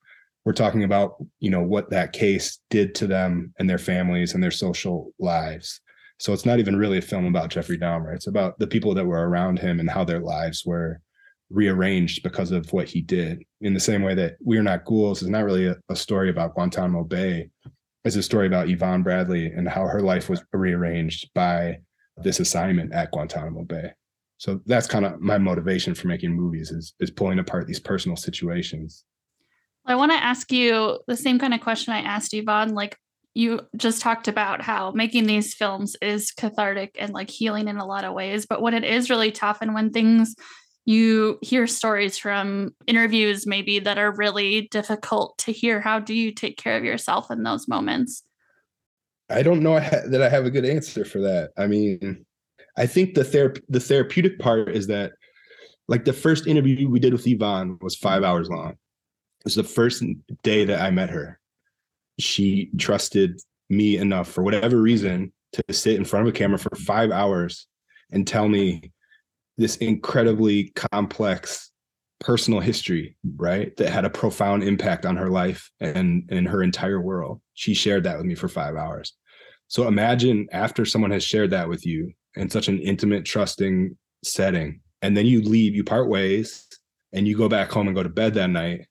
we're 0.45 0.53
talking 0.53 0.83
about 0.83 1.15
you 1.39 1.49
know 1.49 1.63
what 1.63 1.89
that 1.89 2.13
case 2.13 2.59
did 2.69 2.95
to 2.95 3.07
them 3.07 3.53
and 3.59 3.69
their 3.69 3.79
families 3.79 4.33
and 4.33 4.43
their 4.43 4.51
social 4.51 5.11
lives 5.19 5.81
so 6.17 6.33
it's 6.33 6.45
not 6.45 6.59
even 6.59 6.75
really 6.75 6.97
a 6.97 7.01
film 7.01 7.25
about 7.25 7.49
jeffrey 7.49 7.77
dahmer 7.77 8.15
it's 8.15 8.27
about 8.27 8.57
the 8.59 8.67
people 8.67 8.93
that 8.93 9.05
were 9.05 9.27
around 9.27 9.59
him 9.59 9.79
and 9.79 9.89
how 9.89 10.03
their 10.03 10.19
lives 10.19 10.63
were 10.65 10.99
rearranged 11.49 12.23
because 12.23 12.51
of 12.51 12.71
what 12.73 12.87
he 12.87 13.01
did. 13.01 13.43
In 13.61 13.73
the 13.73 13.79
same 13.79 14.01
way 14.01 14.15
that 14.15 14.37
We're 14.41 14.63
Not 14.63 14.85
Ghouls 14.85 15.21
is 15.21 15.29
not 15.29 15.43
really 15.43 15.67
a, 15.67 15.75
a 15.89 15.95
story 15.95 16.29
about 16.29 16.55
Guantanamo 16.55 17.03
Bay. 17.03 17.49
It's 18.03 18.15
a 18.15 18.23
story 18.23 18.47
about 18.47 18.69
Yvonne 18.69 19.03
Bradley 19.03 19.47
and 19.47 19.67
how 19.67 19.85
her 19.87 20.01
life 20.01 20.29
was 20.29 20.43
rearranged 20.53 21.29
by 21.33 21.79
this 22.17 22.39
assignment 22.39 22.93
at 22.93 23.11
Guantanamo 23.11 23.63
Bay. 23.63 23.91
So 24.37 24.61
that's 24.65 24.87
kind 24.87 25.05
of 25.05 25.19
my 25.21 25.37
motivation 25.37 25.95
for 25.95 26.07
making 26.07 26.33
movies 26.33 26.69
is 26.69 26.93
is 26.99 27.09
pulling 27.09 27.39
apart 27.39 27.67
these 27.67 27.79
personal 27.79 28.17
situations. 28.17 29.05
I 29.85 29.95
want 29.95 30.11
to 30.11 30.23
ask 30.23 30.51
you 30.51 30.99
the 31.07 31.15
same 31.15 31.39
kind 31.39 31.53
of 31.53 31.61
question 31.61 31.93
I 31.93 32.01
asked 32.01 32.33
Yvonne. 32.33 32.73
Like 32.73 32.97
you 33.35 33.59
just 33.75 34.01
talked 34.01 34.29
about 34.29 34.61
how 34.61 34.91
making 34.91 35.27
these 35.27 35.53
films 35.53 35.97
is 36.01 36.31
cathartic 36.31 36.95
and 36.97 37.13
like 37.13 37.29
healing 37.29 37.67
in 37.67 37.77
a 37.77 37.85
lot 37.85 38.05
of 38.05 38.13
ways, 38.13 38.45
but 38.45 38.61
when 38.61 38.73
it 38.73 38.85
is 38.85 39.09
really 39.09 39.31
tough 39.31 39.57
and 39.61 39.75
when 39.75 39.91
things 39.91 40.35
you 40.85 41.37
hear 41.41 41.67
stories 41.67 42.17
from 42.17 42.73
interviews 42.87 43.45
maybe 43.45 43.79
that 43.79 43.97
are 43.97 44.15
really 44.15 44.67
difficult 44.69 45.37
to 45.39 45.51
hear 45.51 45.81
how 45.81 45.99
do 45.99 46.13
you 46.13 46.31
take 46.31 46.57
care 46.57 46.77
of 46.77 46.83
yourself 46.83 47.29
in 47.29 47.43
those 47.43 47.67
moments? 47.67 48.23
I 49.29 49.41
don't 49.41 49.63
know 49.63 49.79
that 49.79 50.21
i 50.21 50.29
have 50.29 50.45
a 50.45 50.51
good 50.51 50.65
answer 50.65 51.03
for 51.03 51.19
that. 51.19 51.51
I 51.57 51.67
mean 51.67 52.25
i 52.77 52.85
think 52.85 53.15
the 53.15 53.23
ther- 53.23 53.55
the 53.67 53.79
therapeutic 53.79 54.39
part 54.39 54.69
is 54.69 54.87
that 54.87 55.13
like 55.87 56.05
the 56.05 56.13
first 56.13 56.47
interview 56.47 56.87
we 56.87 56.99
did 56.99 57.13
with 57.13 57.27
yvonne 57.27 57.77
was 57.81 57.95
five 57.95 58.23
hours 58.23 58.49
long. 58.49 58.71
It 58.71 59.45
was 59.45 59.55
the 59.55 59.63
first 59.63 60.03
day 60.43 60.65
that 60.65 60.79
i 60.79 60.89
met 60.89 61.09
her 61.09 61.39
she 62.19 62.71
trusted 62.77 63.39
me 63.69 63.97
enough 63.97 64.29
for 64.29 64.43
whatever 64.43 64.81
reason 64.81 65.33
to 65.53 65.73
sit 65.73 65.95
in 65.95 66.05
front 66.05 66.27
of 66.27 66.33
a 66.33 66.37
camera 66.37 66.59
for 66.59 66.75
five 66.75 67.11
hours 67.11 67.67
and 68.11 68.27
tell 68.27 68.47
me 68.47 68.91
this 69.57 69.77
incredibly 69.77 70.71
complex 70.75 71.71
personal 72.19 72.59
history, 72.59 73.17
right? 73.37 73.75
That 73.77 73.89
had 73.89 74.05
a 74.05 74.09
profound 74.09 74.63
impact 74.63 75.05
on 75.05 75.15
her 75.15 75.29
life 75.29 75.69
and, 75.79 76.27
and 76.29 76.47
her 76.47 76.63
entire 76.63 77.01
world. 77.01 77.41
She 77.53 77.73
shared 77.73 78.03
that 78.03 78.17
with 78.17 78.25
me 78.25 78.35
for 78.35 78.47
five 78.47 78.75
hours. 78.75 79.13
So 79.67 79.87
imagine 79.87 80.47
after 80.51 80.85
someone 80.85 81.11
has 81.11 81.23
shared 81.23 81.51
that 81.51 81.67
with 81.67 81.85
you 81.85 82.13
in 82.35 82.49
such 82.49 82.67
an 82.67 82.79
intimate, 82.79 83.25
trusting 83.25 83.97
setting, 84.23 84.81
and 85.01 85.15
then 85.15 85.25
you 85.25 85.41
leave, 85.41 85.75
you 85.75 85.83
part 85.83 86.09
ways, 86.09 86.67
and 87.13 87.27
you 87.27 87.37
go 87.37 87.49
back 87.49 87.71
home 87.71 87.87
and 87.87 87.95
go 87.95 88.03
to 88.03 88.09
bed 88.09 88.33
that 88.35 88.49
night. 88.49 88.87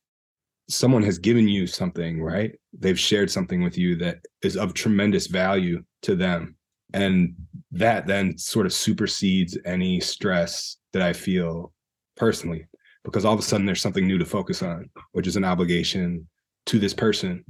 Someone 0.68 1.03
has 1.03 1.18
given 1.18 1.46
you 1.46 1.66
something, 1.66 2.22
right? 2.22 2.53
They've 2.72 2.98
shared 2.98 3.31
something 3.31 3.62
with 3.62 3.77
you 3.77 3.96
that 3.96 4.18
is 4.42 4.57
of 4.57 4.74
tremendous 4.74 5.27
value 5.27 5.83
to 6.03 6.16
them 6.16 6.57
and 6.94 7.35
that 7.72 8.07
then 8.07 8.38
sort 8.38 8.66
of 8.66 8.72
supersedes 8.72 9.59
any 9.66 10.00
stress 10.00 10.77
that 10.92 11.03
i 11.03 11.12
feel 11.12 11.72
personally 12.16 12.66
because 13.05 13.24
all 13.24 13.35
of 13.35 13.40
a 13.40 13.42
sudden 13.42 13.66
there's 13.66 13.83
something 13.83 14.07
new 14.07 14.16
to 14.16 14.24
focus 14.24 14.62
on 14.62 14.88
which 15.12 15.27
is 15.27 15.37
an 15.37 15.44
obligation 15.44 16.27
to 16.64 16.79
this 16.79 16.94
person 16.94 17.44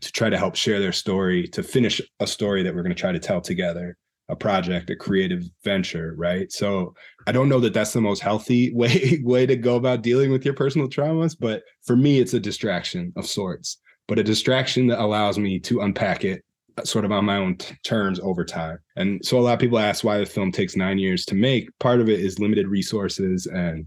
to 0.00 0.10
try 0.10 0.30
to 0.30 0.38
help 0.38 0.56
share 0.56 0.80
their 0.80 0.92
story 0.92 1.46
to 1.46 1.62
finish 1.62 2.00
a 2.20 2.26
story 2.26 2.62
that 2.62 2.74
we're 2.74 2.82
going 2.82 2.94
to 2.94 3.00
try 3.00 3.12
to 3.12 3.18
tell 3.18 3.40
together 3.40 3.96
a 4.28 4.36
project 4.36 4.90
a 4.90 4.96
creative 4.96 5.44
venture 5.64 6.14
right? 6.16 6.52
So 6.52 6.94
i 7.26 7.32
don't 7.32 7.48
know 7.48 7.60
that 7.60 7.74
that's 7.74 7.92
the 7.92 8.00
most 8.00 8.22
healthy 8.22 8.72
way 8.74 9.20
way 9.22 9.46
to 9.46 9.56
go 9.56 9.76
about 9.76 10.02
dealing 10.02 10.30
with 10.30 10.44
your 10.44 10.54
personal 10.54 10.88
traumas 10.88 11.36
but 11.38 11.62
for 11.84 11.96
me 11.96 12.20
it's 12.20 12.34
a 12.34 12.40
distraction 12.40 13.12
of 13.16 13.26
sorts 13.26 13.78
but 14.08 14.18
a 14.18 14.24
distraction 14.24 14.86
that 14.88 14.98
allows 14.98 15.38
me 15.38 15.60
to 15.60 15.82
unpack 15.82 16.24
it 16.24 16.42
uh, 16.78 16.84
sort 16.84 17.04
of 17.04 17.12
on 17.12 17.24
my 17.24 17.36
own 17.36 17.56
t- 17.56 17.76
terms 17.84 18.18
over 18.20 18.44
time. 18.44 18.78
And 18.96 19.24
so 19.24 19.38
a 19.38 19.40
lot 19.40 19.52
of 19.52 19.58
people 19.60 19.78
ask 19.78 20.02
why 20.02 20.18
the 20.18 20.26
film 20.26 20.50
takes 20.50 20.74
nine 20.74 20.98
years 20.98 21.24
to 21.26 21.34
make. 21.34 21.68
Part 21.78 22.00
of 22.00 22.08
it 22.08 22.18
is 22.18 22.38
limited 22.38 22.66
resources 22.66 23.46
and 23.46 23.86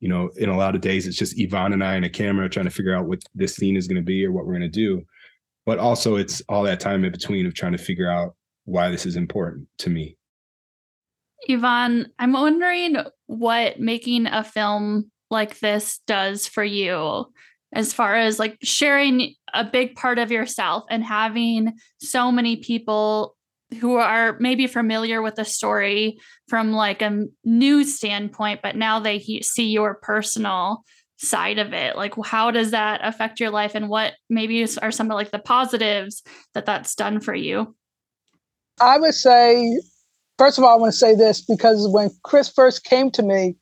you 0.00 0.08
know 0.08 0.30
in 0.36 0.48
a 0.48 0.56
lot 0.56 0.74
of 0.74 0.80
days 0.80 1.06
it's 1.06 1.18
just 1.18 1.38
yvonne 1.38 1.74
and 1.74 1.84
i 1.84 1.94
and 1.94 2.06
a 2.06 2.08
camera 2.08 2.48
trying 2.48 2.64
to 2.64 2.70
figure 2.70 2.94
out 2.94 3.06
what 3.06 3.22
this 3.34 3.54
scene 3.54 3.76
is 3.76 3.86
going 3.86 4.00
to 4.00 4.02
be 4.02 4.24
or 4.24 4.32
what 4.32 4.44
we're 4.46 4.58
going 4.58 4.62
to 4.62 4.68
do. 4.68 5.02
But 5.66 5.78
also 5.78 6.16
it's 6.16 6.42
all 6.48 6.64
that 6.64 6.80
time 6.80 7.04
in 7.04 7.12
between 7.12 7.46
of 7.46 7.54
trying 7.54 7.72
to 7.72 7.78
figure 7.78 8.10
out 8.10 8.34
why 8.70 8.90
this 8.90 9.04
is 9.04 9.16
important 9.16 9.66
to 9.78 9.90
me. 9.90 10.16
Yvonne, 11.48 12.08
I'm 12.18 12.32
wondering 12.32 12.96
what 13.26 13.80
making 13.80 14.26
a 14.26 14.44
film 14.44 15.10
like 15.30 15.58
this 15.58 16.00
does 16.06 16.46
for 16.46 16.62
you 16.62 17.26
as 17.72 17.92
far 17.92 18.16
as 18.16 18.38
like 18.38 18.58
sharing 18.62 19.34
a 19.54 19.64
big 19.64 19.94
part 19.94 20.18
of 20.18 20.30
yourself 20.30 20.84
and 20.90 21.04
having 21.04 21.74
so 22.00 22.30
many 22.30 22.56
people 22.56 23.36
who 23.80 23.96
are 23.96 24.36
maybe 24.40 24.66
familiar 24.66 25.22
with 25.22 25.36
the 25.36 25.44
story 25.44 26.18
from 26.48 26.72
like 26.72 27.02
a 27.02 27.24
news 27.44 27.96
standpoint 27.96 28.60
but 28.62 28.74
now 28.74 28.98
they 28.98 29.18
he- 29.18 29.42
see 29.42 29.70
your 29.70 29.94
personal 29.94 30.82
side 31.18 31.58
of 31.58 31.72
it 31.72 31.96
like 31.96 32.14
how 32.24 32.50
does 32.50 32.72
that 32.72 33.00
affect 33.04 33.38
your 33.38 33.50
life 33.50 33.76
and 33.76 33.88
what 33.88 34.14
maybe 34.28 34.66
are 34.82 34.90
some 34.90 35.08
of 35.08 35.14
like 35.14 35.30
the 35.30 35.38
positives 35.38 36.24
that 36.54 36.66
that's 36.66 36.96
done 36.96 37.20
for 37.20 37.34
you 37.34 37.76
I 38.80 38.98
would 38.98 39.14
say, 39.14 39.78
first 40.38 40.58
of 40.58 40.64
all, 40.64 40.74
I 40.74 40.80
want 40.80 40.92
to 40.92 40.98
say 40.98 41.14
this 41.14 41.42
because 41.42 41.86
when 41.88 42.10
Chris 42.24 42.48
first 42.48 42.84
came 42.84 43.10
to 43.12 43.22
me, 43.22 43.56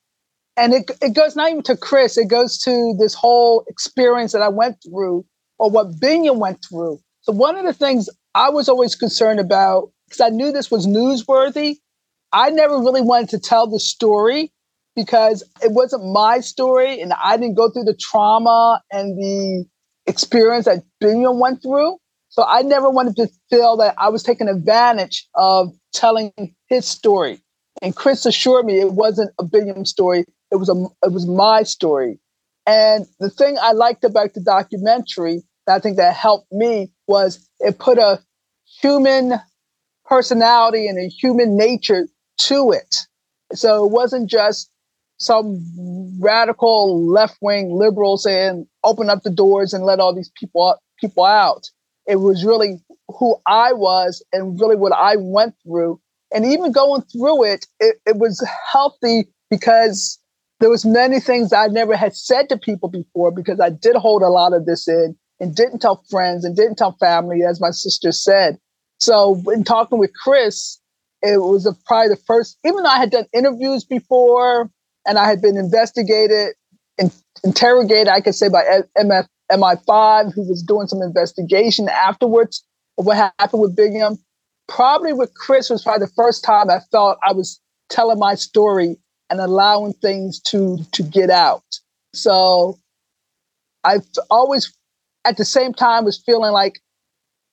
and 0.56 0.72
it, 0.72 0.90
it 1.00 1.14
goes 1.14 1.36
not 1.36 1.50
even 1.50 1.62
to 1.64 1.76
Chris, 1.76 2.18
it 2.18 2.28
goes 2.28 2.58
to 2.58 2.94
this 2.98 3.14
whole 3.14 3.64
experience 3.68 4.32
that 4.32 4.42
I 4.42 4.48
went 4.48 4.76
through 4.82 5.24
or 5.58 5.70
what 5.70 6.00
Binyam 6.00 6.38
went 6.38 6.64
through. 6.68 6.98
So, 7.20 7.32
one 7.32 7.56
of 7.56 7.64
the 7.64 7.72
things 7.72 8.08
I 8.34 8.50
was 8.50 8.68
always 8.68 8.94
concerned 8.94 9.40
about, 9.40 9.90
because 10.06 10.20
I 10.20 10.30
knew 10.30 10.50
this 10.50 10.70
was 10.70 10.86
newsworthy, 10.86 11.76
I 12.32 12.50
never 12.50 12.78
really 12.78 13.02
wanted 13.02 13.30
to 13.30 13.38
tell 13.38 13.66
the 13.66 13.80
story 13.80 14.52
because 14.96 15.42
it 15.62 15.72
wasn't 15.72 16.12
my 16.12 16.40
story 16.40 17.00
and 17.00 17.12
I 17.12 17.36
didn't 17.36 17.54
go 17.54 17.70
through 17.70 17.84
the 17.84 17.96
trauma 17.98 18.82
and 18.90 19.16
the 19.16 19.64
experience 20.06 20.64
that 20.64 20.82
Binyam 21.02 21.38
went 21.40 21.62
through. 21.62 21.98
So 22.30 22.44
I 22.46 22.62
never 22.62 22.90
wanted 22.90 23.16
to 23.16 23.28
feel 23.50 23.76
that 23.78 23.94
I 23.98 24.08
was 24.08 24.22
taking 24.22 24.48
advantage 24.48 25.26
of 25.34 25.72
telling 25.92 26.32
his 26.66 26.86
story. 26.86 27.40
And 27.80 27.94
Chris 27.94 28.26
assured 28.26 28.66
me 28.66 28.80
it 28.80 28.92
wasn't 28.92 29.32
a 29.38 29.44
Binyam 29.44 29.86
story; 29.86 30.24
it 30.50 30.56
was 30.56 30.68
a 30.68 30.86
it 31.04 31.12
was 31.12 31.26
my 31.26 31.62
story. 31.62 32.18
And 32.66 33.06
the 33.18 33.30
thing 33.30 33.56
I 33.60 33.72
liked 33.72 34.04
about 34.04 34.34
the 34.34 34.40
documentary 34.40 35.42
that 35.66 35.76
I 35.76 35.78
think 35.78 35.96
that 35.96 36.14
helped 36.14 36.52
me 36.52 36.92
was 37.06 37.48
it 37.60 37.78
put 37.78 37.98
a 37.98 38.20
human 38.80 39.34
personality 40.04 40.86
and 40.86 40.98
a 40.98 41.08
human 41.08 41.56
nature 41.56 42.08
to 42.40 42.72
it. 42.72 42.96
So 43.54 43.84
it 43.84 43.90
wasn't 43.90 44.28
just 44.28 44.70
some 45.18 45.64
radical 46.20 47.06
left 47.06 47.38
wing 47.40 47.72
liberal 47.72 48.16
saying 48.16 48.66
open 48.84 49.10
up 49.10 49.22
the 49.22 49.30
doors 49.30 49.72
and 49.72 49.84
let 49.84 50.00
all 50.00 50.14
these 50.14 50.30
people 50.38 50.76
people 51.00 51.24
out. 51.24 51.68
It 52.08 52.16
was 52.16 52.44
really 52.44 52.80
who 53.08 53.36
I 53.46 53.72
was 53.72 54.24
and 54.32 54.58
really 54.60 54.76
what 54.76 54.92
I 54.92 55.16
went 55.16 55.54
through. 55.62 56.00
And 56.34 56.44
even 56.44 56.72
going 56.72 57.02
through 57.02 57.44
it, 57.44 57.66
it, 57.80 58.00
it 58.06 58.16
was 58.16 58.44
healthy 58.72 59.28
because 59.50 60.18
there 60.60 60.70
was 60.70 60.84
many 60.84 61.20
things 61.20 61.52
I 61.52 61.68
never 61.68 61.96
had 61.96 62.16
said 62.16 62.48
to 62.48 62.56
people 62.58 62.88
before 62.88 63.30
because 63.30 63.60
I 63.60 63.70
did 63.70 63.94
hold 63.96 64.22
a 64.22 64.28
lot 64.28 64.52
of 64.52 64.66
this 64.66 64.88
in 64.88 65.16
and 65.40 65.54
didn't 65.54 65.78
tell 65.80 66.02
friends 66.10 66.44
and 66.44 66.56
didn't 66.56 66.76
tell 66.76 66.96
family, 66.98 67.44
as 67.44 67.60
my 67.60 67.70
sister 67.70 68.10
said. 68.10 68.58
So 68.98 69.40
in 69.52 69.62
talking 69.62 69.98
with 69.98 70.10
Chris, 70.14 70.80
it 71.22 71.40
was 71.40 71.66
a, 71.66 71.72
probably 71.86 72.08
the 72.08 72.22
first, 72.26 72.58
even 72.64 72.82
though 72.82 72.88
I 72.88 72.98
had 72.98 73.10
done 73.10 73.26
interviews 73.32 73.84
before 73.84 74.70
and 75.06 75.18
I 75.18 75.28
had 75.28 75.40
been 75.40 75.56
investigated 75.56 76.54
and 76.98 77.14
interrogated, 77.44 78.08
I 78.08 78.20
could 78.20 78.34
say 78.34 78.48
by 78.48 78.82
MF, 78.98 79.26
MI5, 79.50 80.34
who 80.34 80.48
was 80.48 80.62
doing 80.62 80.86
some 80.86 81.02
investigation 81.02 81.88
afterwards 81.88 82.64
of 82.98 83.06
what 83.06 83.32
happened 83.38 83.62
with 83.62 83.76
Binyam. 83.76 84.18
Probably 84.68 85.12
with 85.12 85.32
Chris 85.34 85.70
was 85.70 85.82
probably 85.82 86.06
the 86.06 86.12
first 86.12 86.44
time 86.44 86.70
I 86.70 86.80
felt 86.92 87.18
I 87.26 87.32
was 87.32 87.60
telling 87.88 88.18
my 88.18 88.34
story 88.34 88.96
and 89.30 89.40
allowing 89.40 89.94
things 89.94 90.40
to 90.40 90.78
to 90.92 91.02
get 91.02 91.30
out. 91.30 91.64
So 92.14 92.78
I've 93.84 94.06
always 94.30 94.72
at 95.24 95.36
the 95.36 95.44
same 95.44 95.72
time 95.72 96.04
was 96.04 96.22
feeling 96.24 96.52
like 96.52 96.80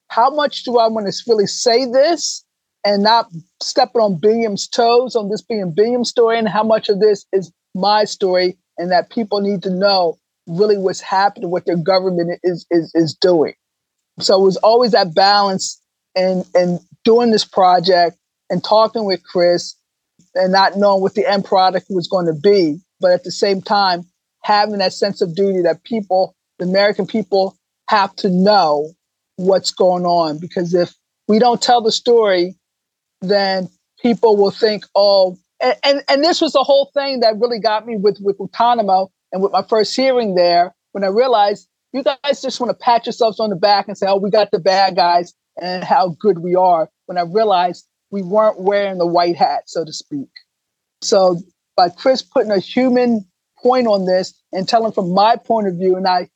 how 0.09 0.29
much 0.29 0.63
do 0.63 0.77
I 0.77 0.87
want 0.87 1.07
to 1.07 1.23
really 1.27 1.47
say 1.47 1.85
this 1.85 2.43
and 2.85 3.03
not 3.03 3.29
stepping 3.61 4.01
on 4.01 4.19
Binyam's 4.19 4.67
toes 4.67 5.15
on 5.15 5.29
this 5.29 5.41
being 5.41 5.73
Binyam's 5.73 6.09
story 6.09 6.37
and 6.37 6.47
how 6.47 6.63
much 6.63 6.89
of 6.89 6.99
this 6.99 7.25
is 7.33 7.51
my 7.73 8.05
story 8.05 8.57
and 8.77 8.91
that 8.91 9.09
people 9.09 9.41
need 9.41 9.63
to 9.63 9.69
know 9.69 10.17
really 10.47 10.77
what's 10.77 11.01
happening, 11.01 11.49
what 11.49 11.65
their 11.65 11.77
government 11.77 12.39
is 12.43 12.65
is 12.71 12.91
is 12.95 13.13
doing. 13.13 13.53
So 14.19 14.39
it 14.39 14.43
was 14.43 14.57
always 14.57 14.91
that 14.91 15.15
balance 15.15 15.81
and 16.15 16.45
and 16.53 16.79
doing 17.03 17.31
this 17.31 17.45
project 17.45 18.17
and 18.49 18.63
talking 18.63 19.05
with 19.05 19.23
Chris 19.23 19.75
and 20.35 20.51
not 20.51 20.77
knowing 20.77 21.01
what 21.01 21.15
the 21.15 21.29
end 21.29 21.45
product 21.45 21.87
was 21.89 22.07
going 22.07 22.25
to 22.25 22.33
be, 22.33 22.79
but 22.99 23.11
at 23.11 23.23
the 23.23 23.31
same 23.31 23.61
time 23.61 24.03
having 24.43 24.77
that 24.77 24.93
sense 24.93 25.21
of 25.21 25.35
duty 25.35 25.61
that 25.63 25.83
people, 25.83 26.35
the 26.59 26.65
American 26.65 27.07
people, 27.07 27.57
have 27.89 28.15
to 28.15 28.29
know 28.29 28.91
what's 29.37 29.71
going 29.71 30.05
on. 30.05 30.37
Because 30.39 30.73
if 30.73 30.93
we 31.27 31.39
don't 31.39 31.61
tell 31.61 31.81
the 31.81 31.91
story, 31.91 32.55
then 33.21 33.67
people 33.99 34.37
will 34.37 34.51
think, 34.51 34.85
oh, 34.93 35.37
and, 35.59 35.75
and, 35.83 36.03
and 36.07 36.23
this 36.23 36.41
was 36.41 36.53
the 36.53 36.63
whole 36.63 36.91
thing 36.93 37.21
that 37.21 37.39
really 37.39 37.59
got 37.59 37.87
me 37.87 37.97
with 37.97 38.19
with 38.21 38.37
Guantanamo 38.37 39.11
and 39.31 39.41
with 39.41 39.51
my 39.51 39.63
first 39.63 39.95
hearing 39.95 40.35
there, 40.35 40.75
when 40.91 41.03
I 41.03 41.07
realized 41.07 41.67
you 41.93 42.03
guys 42.03 42.41
just 42.41 42.59
want 42.59 42.71
to 42.71 42.83
pat 42.83 43.05
yourselves 43.05 43.39
on 43.39 43.49
the 43.49 43.55
back 43.55 43.87
and 43.87 43.97
say, 43.97 44.07
oh, 44.07 44.17
we 44.17 44.29
got 44.29 44.51
the 44.51 44.59
bad 44.59 44.95
guys 44.95 45.33
and 45.61 45.83
how 45.83 46.15
good 46.19 46.39
we 46.39 46.55
are. 46.55 46.89
When 47.05 47.17
I 47.17 47.21
realized 47.21 47.87
we 48.11 48.21
weren't 48.21 48.59
wearing 48.59 48.97
the 48.97 49.05
white 49.05 49.35
hat, 49.35 49.63
so 49.67 49.85
to 49.85 49.93
speak. 49.93 50.29
So 51.01 51.39
by 51.77 51.89
Chris 51.89 52.21
putting 52.21 52.51
a 52.51 52.59
human 52.59 53.25
point 53.57 53.87
on 53.87 54.05
this 54.05 54.33
and 54.51 54.67
telling 54.67 54.91
from 54.91 55.13
my 55.13 55.37
point 55.37 55.67
of 55.67 55.75
view 55.75 55.95
and 55.95 56.07
I 56.07 56.29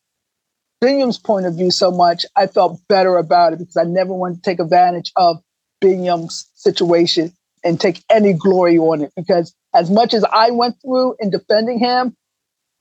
Binyam's 0.81 1.17
point 1.17 1.45
of 1.45 1.55
view 1.55 1.71
so 1.71 1.91
much, 1.91 2.25
I 2.35 2.47
felt 2.47 2.79
better 2.87 3.17
about 3.17 3.53
it 3.53 3.59
because 3.59 3.75
I 3.75 3.83
never 3.83 4.13
wanted 4.13 4.35
to 4.35 4.41
take 4.41 4.59
advantage 4.59 5.11
of 5.15 5.37
Binyam's 5.81 6.49
situation 6.55 7.33
and 7.63 7.79
take 7.79 8.03
any 8.09 8.33
glory 8.33 8.77
on 8.77 9.01
it. 9.01 9.11
Because 9.15 9.53
as 9.75 9.89
much 9.91 10.13
as 10.13 10.23
I 10.31 10.51
went 10.51 10.77
through 10.81 11.15
in 11.19 11.29
defending 11.29 11.79
him, 11.79 12.15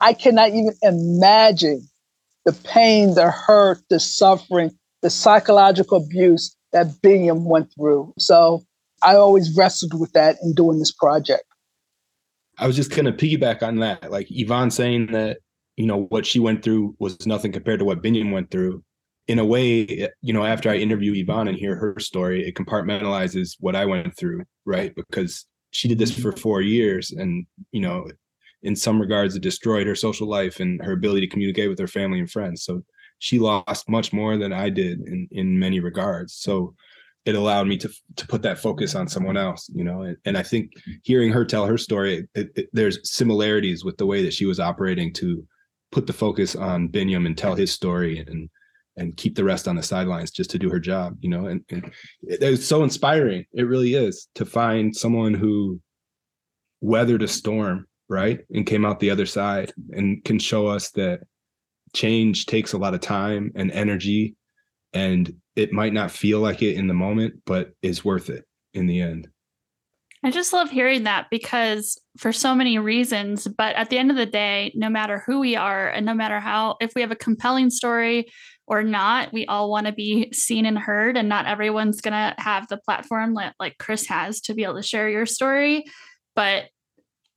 I 0.00 0.12
cannot 0.12 0.50
even 0.50 0.74
imagine 0.82 1.88
the 2.44 2.52
pain, 2.52 3.14
the 3.14 3.30
hurt, 3.30 3.78
the 3.90 4.00
suffering, 4.00 4.70
the 5.02 5.11
psychological 5.11 5.98
abuse 5.98 6.54
that 6.72 6.87
Binyam 7.02 7.42
went 7.42 7.72
through. 7.74 8.12
So 8.18 8.62
I 9.02 9.14
always 9.14 9.56
wrestled 9.56 9.98
with 9.98 10.12
that 10.12 10.37
in 10.42 10.54
doing 10.54 10.78
this 10.78 10.92
project. 10.92 11.44
I 12.58 12.66
was 12.66 12.76
just 12.76 12.94
gonna 12.94 13.12
piggyback 13.12 13.62
on 13.62 13.76
that. 13.80 14.11
Like 14.11 14.26
Yvonne 14.30 14.70
saying 14.70 15.12
that, 15.12 15.38
you 15.76 15.87
know, 15.87 16.05
what 16.09 16.26
she 16.26 16.40
went 16.40 16.62
through 16.62 16.96
was 16.99 17.26
nothing 17.26 17.53
compared 17.53 17.78
to 17.78 17.84
what 17.84 18.03
Binyam 18.03 18.32
went 18.32 18.51
through. 18.51 18.82
In 19.28 19.38
a 19.38 19.44
way, 19.44 20.09
you 20.22 20.32
know, 20.32 20.44
after 20.44 20.70
I 20.70 20.76
interview 20.76 21.12
Yvonne 21.14 21.49
and 21.49 21.57
hear 21.57 21.76
her 21.76 21.96
story, 21.99 22.49
it 22.49 22.55
compartmentalizes 22.55 23.57
what 23.61 23.76
I 23.76 23.84
went 23.84 24.16
through, 24.16 24.44
right? 24.64 24.94
Because 24.94 25.44
she 25.70 25.86
did 25.86 25.99
this 25.99 26.18
for 26.18 26.32
four 26.32 26.62
years 26.62 27.11
and, 27.11 27.46
you 27.70 27.80
know, 27.80 28.09
in 28.62 28.74
some 28.76 29.00
regards 29.00 29.34
it 29.34 29.42
destroyed 29.42 29.86
her 29.86 29.94
social 29.94 30.28
life 30.28 30.61
and 30.61 30.82
her 30.84 30.92
ability 30.92 31.20
to 31.22 31.32
communicate 31.32 31.68
with 31.68 31.78
her 31.78 31.86
family 31.86 32.18
and 32.18 32.30
friends. 32.30 32.64
So 32.64 32.82
she 33.18 33.38
lost 33.38 33.88
much 33.88 34.12
more 34.12 34.36
than 34.36 34.52
i 34.52 34.70
did 34.70 35.00
in 35.00 35.28
in 35.30 35.59
many 35.59 35.80
regards. 35.80 36.34
So 36.34 36.74
it 37.24 37.34
allowed 37.34 37.66
me 37.66 37.76
to 37.76 37.90
to 38.16 38.26
put 38.26 38.42
that 38.42 38.59
focus 38.59 38.94
on 38.94 39.06
someone 39.09 39.36
else 39.36 39.68
you 39.74 39.84
know 39.84 40.02
and, 40.02 40.16
and 40.24 40.38
i 40.38 40.42
think 40.42 40.72
hearing 41.02 41.30
her 41.30 41.44
tell 41.44 41.66
her 41.66 41.76
story 41.76 42.26
it, 42.34 42.48
it, 42.56 42.68
there's 42.72 43.00
similarities 43.02 43.84
with 43.84 43.98
the 43.98 44.06
way 44.06 44.22
that 44.22 44.32
she 44.32 44.46
was 44.46 44.59
operating 44.59 45.12
to 45.12 45.44
put 45.92 46.06
the 46.06 46.12
focus 46.12 46.56
on 46.56 46.88
binyam 46.88 47.26
and 47.26 47.36
tell 47.36 47.54
his 47.54 47.70
story 47.70 48.20
and 48.20 48.48
and 48.96 49.16
keep 49.16 49.34
the 49.34 49.44
rest 49.44 49.68
on 49.68 49.76
the 49.76 49.82
sidelines 49.82 50.30
just 50.30 50.50
to 50.50 50.59
do 50.59 50.70
her 50.70 50.80
job 50.80 51.16
you 51.20 51.28
know 51.28 51.46
and, 51.46 51.62
and 51.70 51.92
it's 52.22 52.66
so 52.66 52.82
inspiring. 52.82 53.44
It 53.52 53.62
really 53.62 53.94
is 53.94 54.28
to 54.34 54.44
find 54.44 54.94
someone 54.94 55.34
who 55.34 55.80
weathered 56.80 57.22
a 57.22 57.28
storm 57.28 57.86
right? 58.09 58.40
And 58.52 58.66
came 58.66 58.84
out 58.84 59.00
the 59.00 59.11
other 59.11 59.26
side 59.26 59.72
and 59.90 60.24
can 60.24 60.38
show 60.38 60.66
us 60.66 60.90
that 60.92 61.20
change 61.94 62.46
takes 62.46 62.72
a 62.72 62.78
lot 62.78 62.94
of 62.94 63.00
time 63.00 63.52
and 63.54 63.70
energy. 63.70 64.36
And 64.92 65.34
it 65.56 65.72
might 65.72 65.92
not 65.92 66.11
feel 66.11 66.40
like 66.40 66.62
it 66.62 66.76
in 66.76 66.86
the 66.86 66.94
moment 66.94 67.42
but 67.44 67.72
is 67.82 68.04
worth 68.04 68.30
it 68.30 68.44
in 68.74 68.86
the 68.86 69.00
end. 69.00 69.28
I 70.24 70.30
just 70.30 70.52
love 70.52 70.70
hearing 70.70 71.04
that 71.04 71.28
because 71.30 71.96
for 72.16 72.32
so 72.32 72.54
many 72.54 72.78
reasons, 72.78 73.46
but 73.46 73.76
at 73.76 73.88
the 73.88 73.98
end 73.98 74.11
of 74.11 74.16
the 74.16 74.26
day, 74.26 74.72
no 74.74 74.88
matter 74.88 75.22
who 75.24 75.38
we 75.38 75.54
are 75.54 75.88
and 75.88 76.04
no 76.04 76.14
matter 76.14 76.40
how 76.40 76.76
if 76.80 76.92
we 76.96 77.02
have 77.02 77.12
a 77.12 77.16
compelling 77.16 77.70
story 77.70 78.26
or 78.66 78.82
not, 78.82 79.32
we 79.32 79.46
all 79.46 79.70
want 79.70 79.86
to 79.86 79.92
be 79.92 80.32
seen 80.32 80.66
and 80.66 80.78
heard 80.78 81.16
and 81.16 81.28
not 81.28 81.46
everyone's 81.46 82.00
going 82.00 82.12
to 82.12 82.34
have 82.38 82.66
the 82.66 82.78
platform 82.78 83.34
that 83.34 83.54
like 83.61 83.78
Chris 83.78 84.06
has 84.06 84.40
to 84.42 84.54
be 84.54 84.64
able 84.64 84.74
to 84.74 84.82
share 84.82 85.09
your 85.09 85.24
story, 85.26 85.84
but 86.34 86.64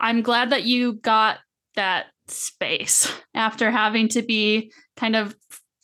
I'm 0.02 0.22
glad 0.22 0.50
that 0.50 0.64
you 0.64 0.94
got 0.94 1.38
that 1.76 2.08
space 2.28 3.12
after 3.34 3.72
having 3.72 4.10
to 4.10 4.22
be 4.22 4.74
kind 4.98 5.16
of 5.16 5.36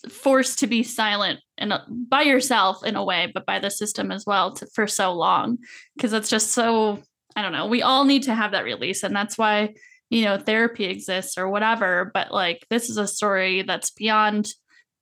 forced 0.09 0.59
to 0.59 0.67
be 0.67 0.83
silent 0.83 1.39
and 1.57 1.73
by 1.89 2.21
yourself 2.21 2.83
in 2.85 2.95
a 2.95 3.03
way 3.03 3.29
but 3.33 3.45
by 3.45 3.59
the 3.59 3.69
system 3.69 4.11
as 4.11 4.25
well 4.25 4.53
to, 4.53 4.65
for 4.67 4.87
so 4.87 5.13
long. 5.13 5.57
Because 5.95 6.13
it's 6.13 6.29
just 6.29 6.51
so 6.51 7.01
i 7.35 7.41
don't 7.41 7.51
know 7.53 7.67
we 7.67 7.83
all 7.83 8.03
need 8.03 8.23
to 8.23 8.33
have 8.33 8.51
that 8.51 8.63
release 8.63 9.03
and 9.03 9.15
that's 9.15 9.37
why 9.37 9.73
you 10.09 10.23
know 10.23 10.37
therapy 10.37 10.85
exists 10.85 11.37
or 11.37 11.47
whatever 11.47 12.09
but 12.13 12.31
like 12.31 12.65
this 12.69 12.89
is 12.89 12.97
a 12.97 13.07
story 13.07 13.61
that's 13.61 13.91
beyond 13.91 14.51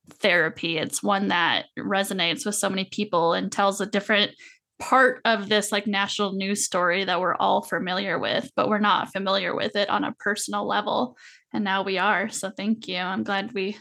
therapy. 0.10 0.78
It's 0.78 1.04
one 1.04 1.30
that 1.30 1.66
resonates 1.78 2.46
with 2.46 2.56
so 2.56 2.70
many 2.70 2.86
people 2.86 3.34
and 3.34 3.52
tells 3.52 3.82
a 3.82 3.86
different 3.86 4.32
part 4.80 5.22
of 5.26 5.48
this 5.48 5.72
like 5.72 5.88
national 5.88 6.34
news 6.34 6.66
story 6.66 7.06
that 7.06 7.22
we're 7.22 7.36
all 7.36 7.62
familiar 7.62 8.20
with 8.20 8.52
but 8.56 8.68
we're 8.68 8.78
not 8.78 9.12
familiar 9.14 9.56
with 9.56 9.76
it 9.76 9.90
on 9.90 10.04
a 10.04 10.14
personal 10.20 10.68
level 10.68 11.16
and 11.54 11.64
now 11.64 11.82
we 11.82 11.98
are 11.98 12.30
so 12.30 12.50
thank 12.50 12.88
you 12.88 12.98
i'm 12.98 13.24
glad 13.24 13.54
we 13.54 13.78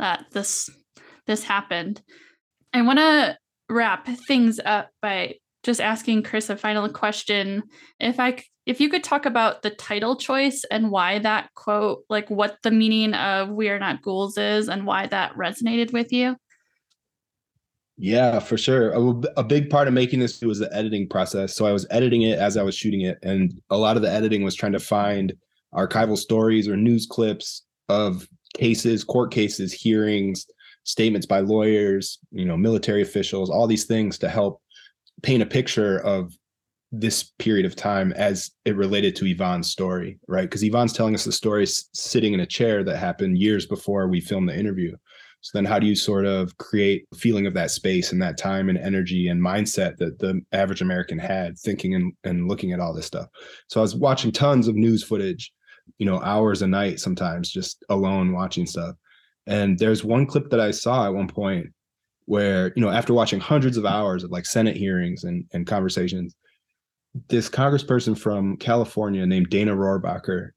that 0.00 0.26
this 0.30 0.70
this 1.26 1.44
happened. 1.44 2.02
I 2.72 2.82
want 2.82 2.98
to 2.98 3.38
wrap 3.68 4.06
things 4.26 4.60
up 4.64 4.90
by 5.00 5.36
just 5.62 5.80
asking 5.80 6.24
Chris 6.24 6.50
a 6.50 6.56
final 6.56 6.88
question. 6.88 7.62
If 7.98 8.18
I 8.18 8.42
if 8.66 8.80
you 8.80 8.88
could 8.88 9.04
talk 9.04 9.26
about 9.26 9.62
the 9.62 9.70
title 9.70 10.16
choice 10.16 10.64
and 10.70 10.90
why 10.90 11.18
that 11.20 11.50
quote, 11.54 12.04
like 12.08 12.28
what 12.30 12.56
the 12.62 12.70
meaning 12.70 13.14
of 13.14 13.50
"We 13.50 13.68
are 13.68 13.78
not 13.78 14.02
ghouls" 14.02 14.38
is, 14.38 14.68
and 14.68 14.86
why 14.86 15.06
that 15.06 15.34
resonated 15.34 15.92
with 15.92 16.12
you. 16.12 16.36
Yeah, 18.02 18.38
for 18.38 18.56
sure. 18.56 18.92
A, 19.36 19.44
big 19.44 19.68
part 19.68 19.86
of 19.86 19.92
making 19.92 20.20
this 20.20 20.40
was 20.40 20.58
the 20.58 20.74
editing 20.74 21.06
process. 21.06 21.54
So 21.54 21.66
I 21.66 21.72
was 21.72 21.86
editing 21.90 22.22
it 22.22 22.38
as 22.38 22.56
I 22.56 22.62
was 22.62 22.74
shooting 22.74 23.02
it, 23.02 23.18
and 23.22 23.60
a 23.68 23.76
lot 23.76 23.96
of 23.96 24.02
the 24.02 24.10
editing 24.10 24.42
was 24.42 24.54
trying 24.54 24.72
to 24.72 24.80
find 24.80 25.34
archival 25.74 26.16
stories 26.16 26.66
or 26.66 26.78
news 26.78 27.06
clips 27.06 27.66
of 27.90 28.26
cases, 28.56 29.04
court 29.04 29.30
cases, 29.30 29.74
hearings, 29.74 30.46
statements 30.84 31.26
by 31.26 31.40
lawyers, 31.40 32.18
you 32.32 32.46
know, 32.46 32.56
military 32.56 33.02
officials, 33.02 33.50
all 33.50 33.66
these 33.66 33.84
things 33.84 34.16
to 34.20 34.30
help 34.30 34.62
paint 35.22 35.42
a 35.42 35.46
picture 35.46 35.98
of 35.98 36.32
this 36.92 37.24
period 37.38 37.66
of 37.66 37.76
time 37.76 38.14
as 38.14 38.50
it 38.64 38.76
related 38.76 39.14
to 39.16 39.26
Yvonne's 39.26 39.70
story, 39.70 40.18
right? 40.26 40.44
Because 40.44 40.64
Yvonne's 40.64 40.94
telling 40.94 41.14
us 41.14 41.24
the 41.24 41.32
story 41.32 41.66
sitting 41.66 42.32
in 42.32 42.40
a 42.40 42.46
chair 42.46 42.82
that 42.82 42.96
happened 42.96 43.36
years 43.36 43.66
before 43.66 44.08
we 44.08 44.22
filmed 44.22 44.48
the 44.48 44.58
interview. 44.58 44.96
So 45.42 45.56
then 45.56 45.64
how 45.64 45.78
do 45.78 45.86
you 45.86 45.96
sort 45.96 46.26
of 46.26 46.56
create 46.58 47.06
feeling 47.14 47.46
of 47.46 47.54
that 47.54 47.70
space 47.70 48.12
and 48.12 48.20
that 48.20 48.36
time 48.36 48.68
and 48.68 48.76
energy 48.76 49.28
and 49.28 49.40
mindset 49.40 49.96
that 49.96 50.18
the 50.18 50.42
average 50.52 50.82
American 50.82 51.18
had 51.18 51.58
thinking 51.58 51.94
and, 51.94 52.12
and 52.24 52.46
looking 52.46 52.72
at 52.72 52.80
all 52.80 52.92
this 52.92 53.06
stuff? 53.06 53.28
So 53.68 53.80
I 53.80 53.82
was 53.82 53.96
watching 53.96 54.32
tons 54.32 54.68
of 54.68 54.76
news 54.76 55.02
footage 55.02 55.52
you 55.98 56.06
know, 56.06 56.20
hours 56.22 56.62
a 56.62 56.66
night 56.66 57.00
sometimes 57.00 57.50
just 57.50 57.84
alone 57.88 58.32
watching 58.32 58.66
stuff. 58.66 58.96
And 59.46 59.78
there's 59.78 60.04
one 60.04 60.26
clip 60.26 60.50
that 60.50 60.60
I 60.60 60.70
saw 60.70 61.06
at 61.06 61.14
one 61.14 61.28
point 61.28 61.68
where, 62.26 62.72
you 62.76 62.82
know, 62.82 62.90
after 62.90 63.12
watching 63.12 63.40
hundreds 63.40 63.76
of 63.76 63.86
hours 63.86 64.22
of 64.22 64.30
like 64.30 64.46
Senate 64.46 64.76
hearings 64.76 65.24
and, 65.24 65.44
and 65.52 65.66
conversations, 65.66 66.34
this 67.28 67.48
congressperson 67.48 68.16
from 68.16 68.56
California 68.56 69.26
named 69.26 69.50
Dana 69.50 69.74
Rohrabacher 69.74 70.50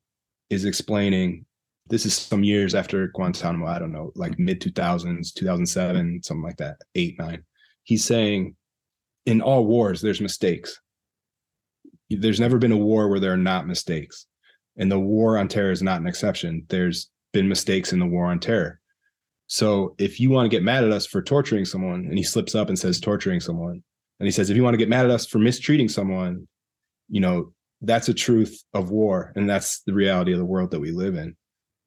is 0.49 0.65
explaining 0.65 1.45
this 1.88 2.05
is 2.05 2.15
some 2.15 2.43
years 2.43 2.75
after 2.75 3.07
Guantanamo, 3.09 3.67
I 3.67 3.79
don't 3.79 3.91
know, 3.91 4.11
like 4.15 4.39
mid 4.39 4.61
2000s, 4.61 5.34
2007, 5.34 6.23
something 6.23 6.43
like 6.43 6.57
that, 6.57 6.77
eight, 6.95 7.17
nine. 7.19 7.43
He's 7.84 8.05
saying 8.05 8.55
in 9.25 9.41
all 9.41 9.65
wars, 9.65 10.01
there's 10.01 10.21
mistakes. 10.21 10.79
There's 12.09 12.39
never 12.39 12.57
been 12.57 12.71
a 12.71 12.77
war 12.77 13.09
where 13.09 13.19
there 13.19 13.34
are 13.34 13.38
not 13.38 13.67
mistakes. 13.67 14.27
And 14.77 14.91
the 14.91 14.99
war 14.99 15.38
on 15.38 15.47
terror 15.47 15.71
is 15.71 15.84
not 15.84 16.01
an 16.01 16.07
exception. 16.07 16.65
There's 16.69 17.09
been 17.31 17.47
mistakes 17.47 17.93
in 17.93 17.99
the 17.99 18.05
war 18.05 18.25
on 18.25 18.39
terror. 18.39 18.79
So 19.47 19.95
if 19.97 20.19
you 20.19 20.29
want 20.29 20.45
to 20.45 20.55
get 20.55 20.63
mad 20.63 20.84
at 20.84 20.91
us 20.91 21.05
for 21.05 21.21
torturing 21.21 21.65
someone, 21.65 22.05
and 22.05 22.17
he 22.17 22.23
slips 22.23 22.55
up 22.55 22.69
and 22.69 22.79
says 22.79 22.99
torturing 22.99 23.39
someone, 23.39 23.84
and 24.19 24.27
he 24.27 24.31
says, 24.31 24.49
if 24.49 24.55
you 24.55 24.63
want 24.63 24.73
to 24.73 24.79
get 24.79 24.89
mad 24.89 25.05
at 25.05 25.11
us 25.11 25.25
for 25.25 25.39
mistreating 25.39 25.89
someone, 25.89 26.47
you 27.09 27.19
know, 27.19 27.53
that's 27.81 28.07
a 28.09 28.13
truth 28.13 28.63
of 28.73 28.89
war. 28.89 29.34
And 29.36 29.49
that's 29.49 29.81
the 29.81 29.93
reality 29.93 30.31
of 30.31 30.39
the 30.39 30.45
world 30.45 30.71
that 30.71 30.79
we 30.79 30.91
live 30.91 31.15
in. 31.15 31.36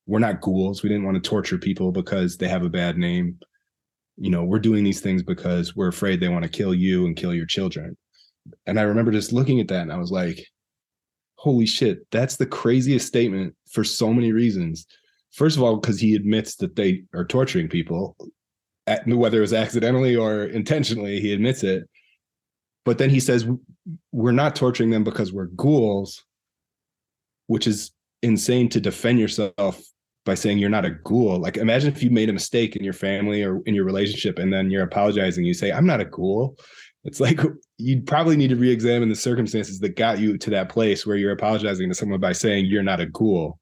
We're 0.07 0.21
not 0.21 0.41
ghouls. 0.41 0.83
We 0.83 0.89
didn't 0.89 1.05
want 1.05 1.23
to 1.23 1.29
torture 1.29 1.59
people 1.59 1.93
because 1.93 2.37
they 2.37 2.49
have 2.49 2.63
a 2.63 2.71
bad 2.71 2.97
name. 2.97 3.39
You 4.17 4.31
know, 4.31 4.45
we're 4.45 4.61
doing 4.61 4.85
these 4.85 5.01
things 5.01 5.23
because 5.23 5.77
we're 5.77 5.89
afraid 5.89 6.21
they 6.21 6.29
want 6.29 6.45
to 6.45 6.49
kill 6.49 6.73
you 6.73 7.07
and 7.07 7.17
kill 7.17 7.35
your 7.35 7.47
children. 7.47 7.97
And 8.67 8.79
I 8.79 8.83
remember 8.83 9.11
just 9.11 9.33
looking 9.33 9.61
at 9.61 9.69
that 9.69 9.83
and 9.83 9.93
I 9.93 9.99
was 9.99 10.13
like, 10.13 10.47
holy 11.35 11.67
shit, 11.67 12.07
that's 12.11 12.37
the 12.37 12.47
craziest 12.47 13.07
statement 13.07 13.55
for 13.71 13.85
so 13.85 14.13
many 14.13 14.33
reasons. 14.33 14.87
First 15.33 15.57
of 15.57 15.63
all, 15.63 15.77
because 15.77 16.01
he 16.01 16.15
admits 16.15 16.57
that 16.57 16.77
they 16.77 17.03
are 17.13 17.25
torturing 17.25 17.69
people, 17.69 18.17
whether 19.05 19.39
it 19.39 19.43
was 19.43 19.53
accidentally 19.53 20.17
or 20.17 20.45
intentionally, 20.45 21.21
he 21.21 21.33
admits 21.33 21.63
it. 21.63 21.89
But 22.85 22.99
then 22.99 23.11
he 23.11 23.21
says, 23.21 23.47
we're 24.13 24.31
not 24.31 24.57
torturing 24.57 24.91
them 24.91 25.05
because 25.05 25.33
we're 25.33 25.47
ghouls, 25.47 26.25
which 27.49 27.67
is 27.67 27.91
insane 28.23 28.69
to 28.71 28.81
defend 28.81 29.19
yourself 29.19 29.83
by 30.27 30.35
saying 30.35 30.59
you're 30.59 30.68
not 30.68 30.85
a 30.85 30.91
ghoul. 30.91 31.39
Like 31.39 31.57
imagine 31.57 31.91
if 31.91 32.03
you 32.03 32.11
made 32.11 32.29
a 32.29 32.35
mistake 32.35 32.77
in 32.77 32.85
your 32.85 32.93
family 32.93 33.43
or 33.43 33.62
in 33.62 33.74
your 33.74 33.85
relationship 33.85 34.39
and 34.39 34.53
then 34.53 34.70
you're 34.70 34.83
apologizing, 34.83 35.47
you 35.47 35.55
say, 35.55 35.72
I'm 35.72 35.87
not 35.87 36.01
a 36.01 36.05
ghoul. 36.05 36.59
It's 37.05 37.20
like 37.20 37.41
you'd 37.79 38.07
probably 38.07 38.37
need 38.37 38.51
to 38.51 38.57
re-examine 38.57 39.09
the 39.09 39.14
circumstances 39.14 39.79
that 39.79 39.97
got 39.97 40.18
you 40.18 40.37
to 40.37 40.51
that 40.51 40.68
place 40.68 41.07
where 41.07 41.16
you're 41.16 41.33
apologizing 41.33 41.89
to 41.89 41.95
someone 41.95 42.20
by 42.20 42.33
saying 42.33 42.66
you're 42.66 42.83
not 42.83 43.01
a 43.01 43.07
ghoul. 43.07 43.59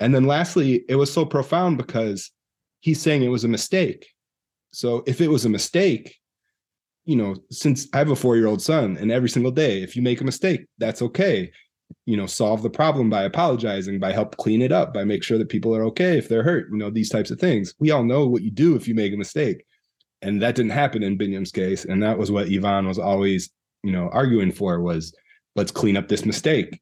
And 0.00 0.14
then 0.14 0.24
lastly, 0.24 0.84
it 0.88 0.96
was 0.96 1.12
so 1.12 1.24
profound 1.24 1.76
because 1.76 2.32
he's 2.80 3.00
saying 3.00 3.22
it 3.22 3.28
was 3.28 3.44
a 3.44 3.48
mistake. 3.48 4.08
So 4.72 5.04
if 5.06 5.20
it 5.20 5.28
was 5.28 5.44
a 5.44 5.50
mistake, 5.50 6.16
you 7.04 7.16
know, 7.16 7.36
since 7.50 7.86
I 7.92 7.98
have 7.98 8.10
a 8.10 8.16
four-year-old 8.16 8.62
son, 8.62 8.96
and 8.98 9.12
every 9.12 9.28
single 9.28 9.52
day, 9.52 9.82
if 9.82 9.94
you 9.94 10.00
make 10.00 10.22
a 10.22 10.24
mistake, 10.24 10.64
that's 10.78 11.02
okay. 11.02 11.52
You 12.06 12.16
know, 12.16 12.26
solve 12.26 12.62
the 12.62 12.70
problem 12.70 13.10
by 13.10 13.22
apologizing, 13.24 13.98
by 13.98 14.12
help 14.12 14.36
clean 14.36 14.62
it 14.62 14.72
up, 14.72 14.92
by 14.92 15.04
make 15.04 15.22
sure 15.22 15.38
that 15.38 15.48
people 15.48 15.74
are 15.74 15.84
okay 15.84 16.18
if 16.18 16.28
they're 16.28 16.42
hurt. 16.42 16.68
You 16.70 16.78
know, 16.78 16.90
these 16.90 17.10
types 17.10 17.30
of 17.30 17.38
things. 17.38 17.74
We 17.78 17.90
all 17.90 18.04
know 18.04 18.26
what 18.26 18.42
you 18.42 18.50
do 18.50 18.76
if 18.76 18.86
you 18.88 18.94
make 18.94 19.12
a 19.12 19.16
mistake 19.16 19.64
and 20.24 20.40
that 20.40 20.54
didn't 20.54 20.72
happen 20.72 21.02
in 21.02 21.18
Binyam's 21.18 21.52
case. 21.52 21.84
And 21.84 22.02
that 22.02 22.18
was 22.18 22.30
what 22.30 22.50
Yvonne 22.50 22.88
was 22.88 22.98
always, 22.98 23.50
you 23.82 23.92
know, 23.92 24.08
arguing 24.10 24.52
for 24.52 24.80
was 24.80 25.14
let's 25.54 25.70
clean 25.70 25.96
up 25.96 26.08
this 26.08 26.24
mistake. 26.24 26.80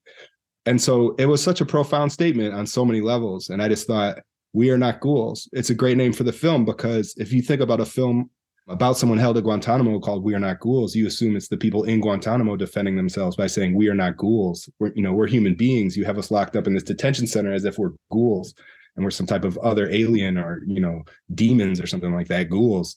And 0.65 0.81
so 0.81 1.17
it 1.19 1.27
was 1.27 1.43
such 1.43 1.61
a 1.61 1.67
profound 1.67 2.13
statement 2.13 2.55
on 2.55 2.67
so 2.67 2.85
many 2.85 3.01
levels. 3.01 3.51
And 3.51 3.61
I 3.61 3.69
just 3.69 3.87
thought, 3.87 4.19
we 4.53 4.71
are 4.71 4.79
not 4.79 5.01
ghouls. 5.01 5.49
It's 5.53 5.71
a 5.71 5.75
great 5.75 5.97
name 5.97 6.13
for 6.13 6.25
the 6.25 6.33
film 6.33 6.65
because 6.65 7.15
if 7.17 7.33
you 7.33 7.43
think 7.43 7.61
about 7.61 7.81
a 7.81 7.87
film 7.87 8.31
about 8.73 8.97
someone 8.97 9.19
held 9.19 9.37
at 9.37 9.45
Guantanamo 9.45 10.01
called 10.01 10.25
We 10.25 10.35
Are 10.35 10.41
Not 10.41 10.61
Ghouls, 10.61 10.97
you 10.97 11.07
assume 11.07 11.37
it's 11.37 11.49
the 11.49 11.57
people 11.57 11.85
in 11.85 12.01
Guantanamo 12.01 12.57
defending 12.57 12.97
themselves 12.97 13.37
by 13.37 13.47
saying, 13.47 13.75
We 13.75 13.89
are 13.89 13.95
not 13.95 14.17
ghouls. 14.17 14.69
We're, 14.79 14.93
you 14.95 15.03
know, 15.03 15.13
we're 15.13 15.27
human 15.27 15.55
beings. 15.55 15.97
You 15.97 16.05
have 16.05 16.19
us 16.19 16.31
locked 16.31 16.57
up 16.57 16.67
in 16.67 16.75
this 16.75 16.83
detention 16.83 17.27
center 17.27 17.53
as 17.53 17.65
if 17.65 17.79
we're 17.79 17.93
ghouls 18.11 18.55
and 18.97 19.05
we're 19.05 19.11
some 19.11 19.27
type 19.27 19.45
of 19.45 19.59
other 19.59 19.91
alien 19.91 20.39
or, 20.39 20.63
you 20.67 20.81
know, 20.81 21.03
demons 21.35 21.81
or 21.81 21.87
something 21.87 22.15
like 22.15 22.29
that, 22.29 22.51
ghouls. 22.51 22.97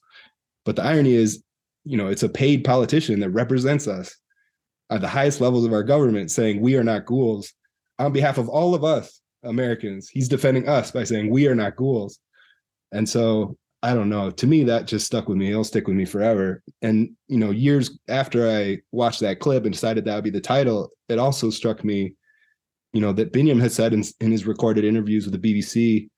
But 0.63 0.77
the 0.77 0.83
irony 0.83 1.13
is, 1.13 1.43
you 1.83 1.97
know, 1.97 2.07
it's 2.07 2.23
a 2.23 2.29
paid 2.29 2.63
politician 2.63 3.19
that 3.19 3.29
represents 3.31 3.87
us 3.87 4.15
at 4.89 5.01
the 5.01 5.07
highest 5.07 5.41
levels 5.41 5.65
of 5.65 5.73
our 5.73 5.83
government 5.83 6.31
saying 6.31 6.61
we 6.61 6.75
are 6.75 6.83
not 6.83 7.05
ghouls 7.05 7.53
on 7.99 8.13
behalf 8.13 8.37
of 8.37 8.49
all 8.49 8.75
of 8.75 8.83
us 8.83 9.21
Americans. 9.43 10.09
He's 10.09 10.29
defending 10.29 10.69
us 10.69 10.91
by 10.91 11.03
saying 11.03 11.29
we 11.29 11.47
are 11.47 11.55
not 11.55 11.75
ghouls. 11.75 12.19
And 12.91 13.07
so 13.07 13.57
I 13.83 13.93
don't 13.93 14.09
know. 14.09 14.31
To 14.31 14.47
me, 14.47 14.63
that 14.63 14.87
just 14.87 15.05
stuck 15.05 15.27
with 15.27 15.37
me. 15.37 15.51
It'll 15.51 15.63
stick 15.63 15.87
with 15.87 15.95
me 15.95 16.05
forever. 16.05 16.63
And 16.81 17.11
you 17.27 17.37
know, 17.37 17.51
years 17.51 17.97
after 18.09 18.49
I 18.49 18.79
watched 18.91 19.19
that 19.19 19.39
clip 19.39 19.63
and 19.63 19.73
decided 19.73 20.05
that 20.05 20.15
would 20.15 20.23
be 20.23 20.29
the 20.31 20.41
title, 20.41 20.89
it 21.07 21.19
also 21.19 21.49
struck 21.49 21.83
me, 21.83 22.15
you 22.93 23.01
know, 23.01 23.13
that 23.13 23.31
Binyam 23.31 23.61
has 23.61 23.75
said 23.75 23.93
in, 23.93 24.03
in 24.19 24.31
his 24.31 24.47
recorded 24.47 24.85
interviews 24.85 25.27
with 25.27 25.39
the 25.39 25.63
BBC, 25.63 26.09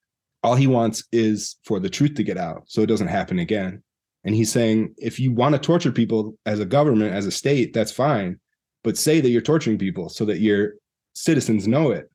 all 0.44 0.56
he 0.56 0.68
wants 0.68 1.04
is 1.12 1.58
for 1.66 1.80
the 1.80 1.90
truth 1.90 2.16
to 2.16 2.24
get 2.24 2.38
out, 2.38 2.64
so 2.68 2.82
it 2.82 2.88
doesn't 2.88 3.08
happen 3.08 3.40
again. 3.40 3.84
And 4.24 4.36
he's 4.36 4.52
saying, 4.52 4.94
if 4.98 5.20
you 5.20 5.32
want 5.32 5.54
to 5.54 5.60
torture 5.60 5.92
people 5.92 6.38
as 6.46 6.60
a 6.60 6.66
government, 6.66 7.14
as 7.14 7.26
a 7.26 7.32
state, 7.32 7.74
that's 7.74 7.92
fine. 7.92 8.40
But 8.84 8.98
say 8.98 9.20
that 9.20 9.30
you're 9.30 9.42
torturing 9.42 9.78
people 9.78 10.10
so 10.10 10.26
that 10.26 10.40
your 10.40 10.76
citizens 11.14 11.68
know 11.68 11.92
it. 11.92 12.10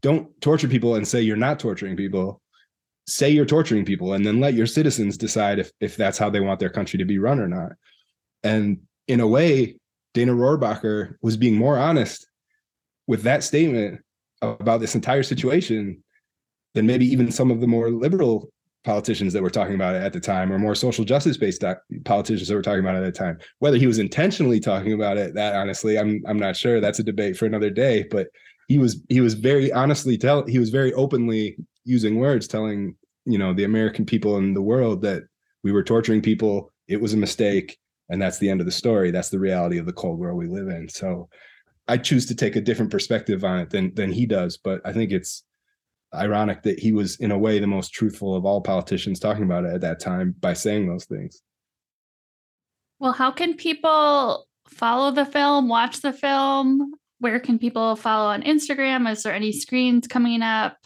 Don't 0.00 0.28
torture 0.40 0.68
people 0.68 0.96
and 0.96 1.06
say 1.06 1.20
you're 1.20 1.36
not 1.36 1.60
torturing 1.60 1.96
people. 1.96 2.41
Say 3.06 3.30
you're 3.30 3.44
torturing 3.44 3.84
people 3.84 4.12
and 4.12 4.24
then 4.24 4.40
let 4.40 4.54
your 4.54 4.66
citizens 4.66 5.16
decide 5.16 5.58
if, 5.58 5.72
if 5.80 5.96
that's 5.96 6.18
how 6.18 6.30
they 6.30 6.40
want 6.40 6.60
their 6.60 6.70
country 6.70 6.98
to 6.98 7.04
be 7.04 7.18
run 7.18 7.40
or 7.40 7.48
not. 7.48 7.72
And 8.42 8.80
in 9.08 9.20
a 9.20 9.26
way, 9.26 9.76
Dana 10.14 10.32
Rohrabacher 10.32 11.16
was 11.22 11.36
being 11.36 11.56
more 11.56 11.78
honest 11.78 12.26
with 13.06 13.22
that 13.22 13.42
statement 13.42 14.00
about 14.40 14.80
this 14.80 14.94
entire 14.94 15.22
situation 15.22 16.02
than 16.74 16.86
maybe 16.86 17.06
even 17.06 17.30
some 17.30 17.50
of 17.50 17.60
the 17.60 17.66
more 17.66 17.90
liberal 17.90 18.50
politicians 18.84 19.32
that 19.32 19.42
were 19.42 19.50
talking 19.50 19.74
about 19.74 19.94
it 19.94 20.02
at 20.02 20.12
the 20.12 20.20
time 20.20 20.52
or 20.52 20.58
more 20.58 20.74
social 20.74 21.04
justice 21.04 21.36
based 21.36 21.64
politicians 22.04 22.48
that 22.48 22.54
were 22.54 22.62
talking 22.62 22.80
about 22.80 22.96
it 22.96 23.06
at 23.06 23.14
the 23.14 23.18
time. 23.18 23.38
Whether 23.60 23.76
he 23.76 23.86
was 23.86 23.98
intentionally 23.98 24.58
talking 24.58 24.92
about 24.92 25.16
it 25.16 25.34
that 25.34 25.54
honestly 25.54 25.98
i'm 25.98 26.22
i'm 26.26 26.38
not 26.38 26.56
sure. 26.56 26.80
That's 26.80 26.98
a 26.98 27.04
debate 27.04 27.36
for 27.36 27.46
another 27.46 27.70
day. 27.70 28.04
But 28.10 28.28
he 28.68 28.78
was 28.78 29.02
he 29.08 29.20
was 29.20 29.34
very 29.34 29.72
honestly 29.72 30.18
tell 30.18 30.46
he 30.46 30.58
was 30.58 30.70
very 30.70 30.92
openly 30.94 31.56
using 31.84 32.16
words 32.16 32.46
telling 32.46 32.94
you 33.24 33.38
know 33.38 33.52
the 33.52 33.64
american 33.64 34.04
people 34.04 34.36
and 34.36 34.54
the 34.54 34.62
world 34.62 35.02
that 35.02 35.22
we 35.62 35.72
were 35.72 35.82
torturing 35.82 36.22
people 36.22 36.70
it 36.88 37.00
was 37.00 37.14
a 37.14 37.16
mistake 37.16 37.78
and 38.12 38.20
that's 38.20 38.38
the 38.38 38.50
end 38.50 38.60
of 38.60 38.66
the 38.66 38.72
story. 38.72 39.10
That's 39.10 39.30
the 39.30 39.38
reality 39.38 39.78
of 39.78 39.86
the 39.86 39.92
cold 39.92 40.18
world 40.18 40.36
we 40.36 40.46
live 40.46 40.68
in. 40.68 40.88
So 40.88 41.28
i 41.88 41.96
choose 41.96 42.26
to 42.26 42.34
take 42.34 42.54
a 42.54 42.60
different 42.60 42.92
perspective 42.92 43.42
on 43.42 43.58
it 43.58 43.70
than 43.70 43.92
than 43.94 44.12
he 44.12 44.24
does 44.24 44.56
but 44.56 44.80
i 44.84 44.92
think 44.92 45.10
it's 45.10 45.42
ironic 46.14 46.62
that 46.62 46.78
he 46.78 46.92
was 46.92 47.16
in 47.16 47.32
a 47.32 47.38
way 47.38 47.58
the 47.58 47.66
most 47.66 47.92
truthful 47.92 48.36
of 48.36 48.44
all 48.44 48.60
politicians 48.60 49.18
talking 49.18 49.42
about 49.42 49.64
it 49.64 49.74
at 49.74 49.80
that 49.80 49.98
time 49.98 50.32
by 50.38 50.52
saying 50.52 50.86
those 50.86 51.06
things. 51.06 51.42
Well 53.00 53.12
how 53.12 53.32
can 53.32 53.54
people 53.54 54.46
follow 54.68 55.10
the 55.10 55.26
film 55.26 55.68
watch 55.68 56.02
the 56.02 56.12
film? 56.12 56.94
Where 57.18 57.40
can 57.40 57.58
people 57.58 57.96
follow 57.96 58.28
on 58.28 58.42
instagram? 58.42 59.10
Is 59.10 59.24
there 59.24 59.34
any 59.34 59.50
screens 59.50 60.06
coming 60.06 60.42
up 60.42 60.76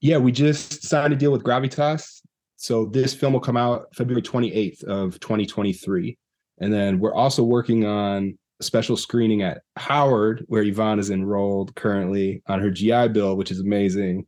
yeah 0.00 0.18
we 0.18 0.32
just 0.32 0.82
signed 0.82 1.12
a 1.12 1.16
deal 1.16 1.32
with 1.32 1.42
gravitas. 1.42 2.20
So 2.58 2.86
this 2.86 3.14
film 3.14 3.32
will 3.32 3.40
come 3.40 3.56
out 3.56 3.94
february 3.94 4.22
28th 4.22 4.84
of 4.84 5.20
2023 5.20 6.16
and 6.58 6.72
then 6.72 6.98
we're 6.98 7.14
also 7.14 7.42
working 7.42 7.84
on 7.84 8.38
a 8.60 8.64
special 8.64 8.96
screening 8.96 9.42
at 9.42 9.62
howard 9.76 10.44
where 10.48 10.62
yvonne 10.62 10.98
is 10.98 11.10
enrolled 11.10 11.74
currently 11.74 12.42
on 12.46 12.60
her 12.60 12.70
gi 12.70 13.08
bill 13.08 13.36
which 13.36 13.50
is 13.50 13.60
amazing 13.60 14.26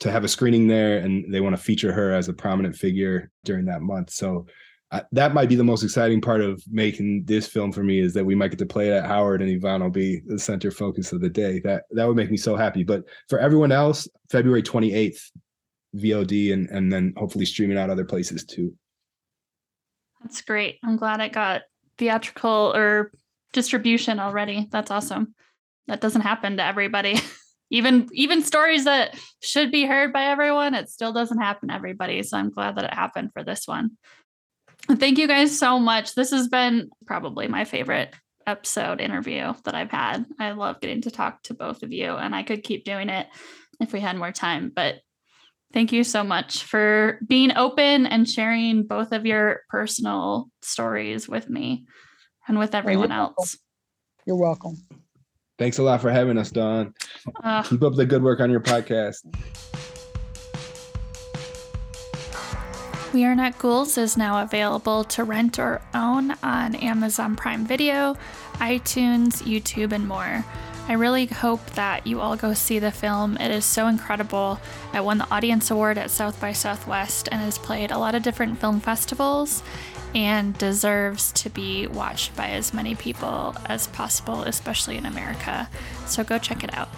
to 0.00 0.10
have 0.10 0.24
a 0.24 0.28
screening 0.28 0.66
there 0.66 0.98
and 0.98 1.32
they 1.32 1.40
want 1.40 1.56
to 1.56 1.62
feature 1.62 1.92
her 1.92 2.12
as 2.12 2.28
a 2.28 2.32
prominent 2.32 2.76
figure 2.76 3.30
during 3.44 3.64
that 3.66 3.82
month. 3.82 4.10
So 4.10 4.46
that 5.12 5.34
might 5.34 5.48
be 5.48 5.56
the 5.56 5.64
most 5.64 5.82
exciting 5.82 6.20
part 6.20 6.40
of 6.40 6.62
making 6.70 7.24
this 7.24 7.46
film 7.46 7.72
for 7.72 7.82
me 7.82 7.98
is 7.98 8.14
that 8.14 8.24
we 8.24 8.34
might 8.34 8.48
get 8.48 8.58
to 8.58 8.66
play 8.66 8.88
it 8.88 8.92
at 8.92 9.06
howard 9.06 9.42
and 9.42 9.50
yvonne 9.50 9.82
will 9.82 9.90
be 9.90 10.20
the 10.26 10.38
center 10.38 10.70
focus 10.70 11.12
of 11.12 11.20
the 11.20 11.28
day. 11.28 11.60
That 11.60 11.84
that 11.90 12.06
would 12.06 12.16
make 12.16 12.30
me 12.30 12.36
so 12.36 12.56
happy. 12.56 12.84
But 12.84 13.04
for 13.28 13.38
everyone 13.38 13.72
else 13.72 14.08
february 14.30 14.62
28th 14.62 15.20
vod 15.96 16.52
and 16.52 16.68
and 16.68 16.92
then 16.92 17.14
hopefully 17.16 17.46
streaming 17.46 17.78
out 17.78 17.90
other 17.90 18.04
places 18.04 18.44
too. 18.44 18.74
That's 20.22 20.42
great. 20.42 20.78
I'm 20.84 20.96
glad 20.96 21.20
it 21.20 21.32
got 21.32 21.62
theatrical 21.98 22.72
or 22.74 23.12
distribution 23.52 24.20
already. 24.20 24.68
That's 24.70 24.90
awesome. 24.90 25.34
That 25.86 26.00
doesn't 26.00 26.22
happen 26.22 26.56
to 26.58 26.64
everybody. 26.64 27.20
Even 27.70 28.08
even 28.12 28.42
stories 28.42 28.84
that 28.84 29.18
should 29.42 29.72
be 29.72 29.84
heard 29.84 30.12
by 30.12 30.26
everyone 30.26 30.74
it 30.74 30.88
still 30.88 31.12
doesn't 31.12 31.40
happen 31.40 31.68
to 31.68 31.74
everybody. 31.74 32.22
So 32.22 32.38
i'm 32.38 32.50
glad 32.50 32.76
that 32.76 32.84
it 32.84 32.94
happened 32.94 33.32
for 33.32 33.42
this 33.42 33.66
one 33.66 33.90
thank 34.94 35.18
you 35.18 35.26
guys 35.26 35.58
so 35.58 35.78
much 35.78 36.14
this 36.14 36.30
has 36.30 36.48
been 36.48 36.88
probably 37.06 37.48
my 37.48 37.64
favorite 37.64 38.14
episode 38.46 39.00
interview 39.00 39.52
that 39.64 39.74
i've 39.74 39.90
had 39.90 40.24
i 40.38 40.52
love 40.52 40.80
getting 40.80 41.00
to 41.00 41.10
talk 41.10 41.42
to 41.42 41.54
both 41.54 41.82
of 41.82 41.92
you 41.92 42.12
and 42.12 42.34
i 42.34 42.42
could 42.42 42.62
keep 42.62 42.84
doing 42.84 43.08
it 43.08 43.26
if 43.80 43.92
we 43.92 44.00
had 44.00 44.16
more 44.16 44.32
time 44.32 44.70
but 44.74 44.96
thank 45.72 45.92
you 45.92 46.04
so 46.04 46.22
much 46.22 46.62
for 46.62 47.18
being 47.26 47.56
open 47.56 48.06
and 48.06 48.28
sharing 48.28 48.84
both 48.86 49.12
of 49.12 49.26
your 49.26 49.60
personal 49.68 50.48
stories 50.62 51.28
with 51.28 51.50
me 51.50 51.84
and 52.46 52.58
with 52.58 52.74
everyone 52.74 53.10
you're 53.10 53.18
else 53.18 53.36
welcome. 53.36 53.58
you're 54.26 54.36
welcome 54.36 54.76
Thanks 55.58 55.78
a 55.78 55.82
lot 55.82 56.02
for 56.02 56.10
having 56.10 56.36
us, 56.36 56.50
Dawn. 56.50 56.92
Uh, 57.42 57.62
Keep 57.62 57.82
up 57.82 57.94
the 57.94 58.04
good 58.04 58.22
work 58.22 58.40
on 58.40 58.50
your 58.50 58.60
podcast. 58.60 59.16
We 63.16 63.24
Are 63.24 63.34
Not 63.34 63.58
Ghouls 63.58 63.96
is 63.96 64.18
now 64.18 64.42
available 64.42 65.02
to 65.04 65.24
rent 65.24 65.58
or 65.58 65.80
own 65.94 66.32
on 66.42 66.74
Amazon 66.74 67.34
Prime 67.34 67.64
Video, 67.64 68.14
iTunes, 68.56 69.42
YouTube, 69.42 69.92
and 69.92 70.06
more. 70.06 70.44
I 70.86 70.92
really 70.92 71.24
hope 71.24 71.64
that 71.70 72.06
you 72.06 72.20
all 72.20 72.36
go 72.36 72.52
see 72.52 72.78
the 72.78 72.92
film. 72.92 73.38
It 73.38 73.50
is 73.50 73.64
so 73.64 73.86
incredible. 73.86 74.60
I 74.92 75.00
won 75.00 75.16
the 75.16 75.30
Audience 75.30 75.70
Award 75.70 75.96
at 75.96 76.10
South 76.10 76.38
by 76.42 76.52
Southwest 76.52 77.30
and 77.32 77.40
has 77.40 77.56
played 77.56 77.90
a 77.90 77.96
lot 77.96 78.14
of 78.14 78.22
different 78.22 78.60
film 78.60 78.80
festivals 78.80 79.62
and 80.14 80.52
deserves 80.58 81.32
to 81.32 81.48
be 81.48 81.86
watched 81.86 82.36
by 82.36 82.48
as 82.50 82.74
many 82.74 82.94
people 82.94 83.56
as 83.64 83.86
possible, 83.86 84.42
especially 84.42 84.98
in 84.98 85.06
America. 85.06 85.70
So 86.04 86.22
go 86.22 86.38
check 86.38 86.62
it 86.62 86.74
out. 86.74 86.90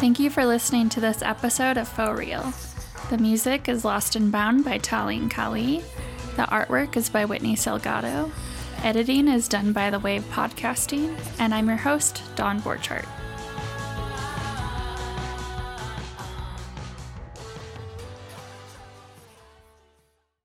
Thank 0.00 0.18
you 0.20 0.28
for 0.28 0.44
listening 0.44 0.90
to 0.90 1.00
this 1.00 1.22
episode 1.22 1.78
of 1.78 1.88
Faux 1.88 2.18
Real. 2.18 2.52
The 3.10 3.18
music 3.18 3.68
is 3.68 3.84
Lost 3.84 4.14
and 4.14 4.30
Bound 4.30 4.64
by 4.64 4.78
Taline 4.78 5.28
Kali. 5.28 5.82
The 6.36 6.44
artwork 6.44 6.96
is 6.96 7.10
by 7.10 7.24
Whitney 7.24 7.56
Salgado. 7.56 8.30
Editing 8.84 9.26
is 9.26 9.48
done 9.48 9.72
by 9.72 9.90
The 9.90 9.98
Wave 9.98 10.22
Podcasting, 10.30 11.18
and 11.40 11.52
I'm 11.52 11.66
your 11.66 11.76
host, 11.76 12.22
Dawn 12.36 12.60
Borchardt. 12.62 13.08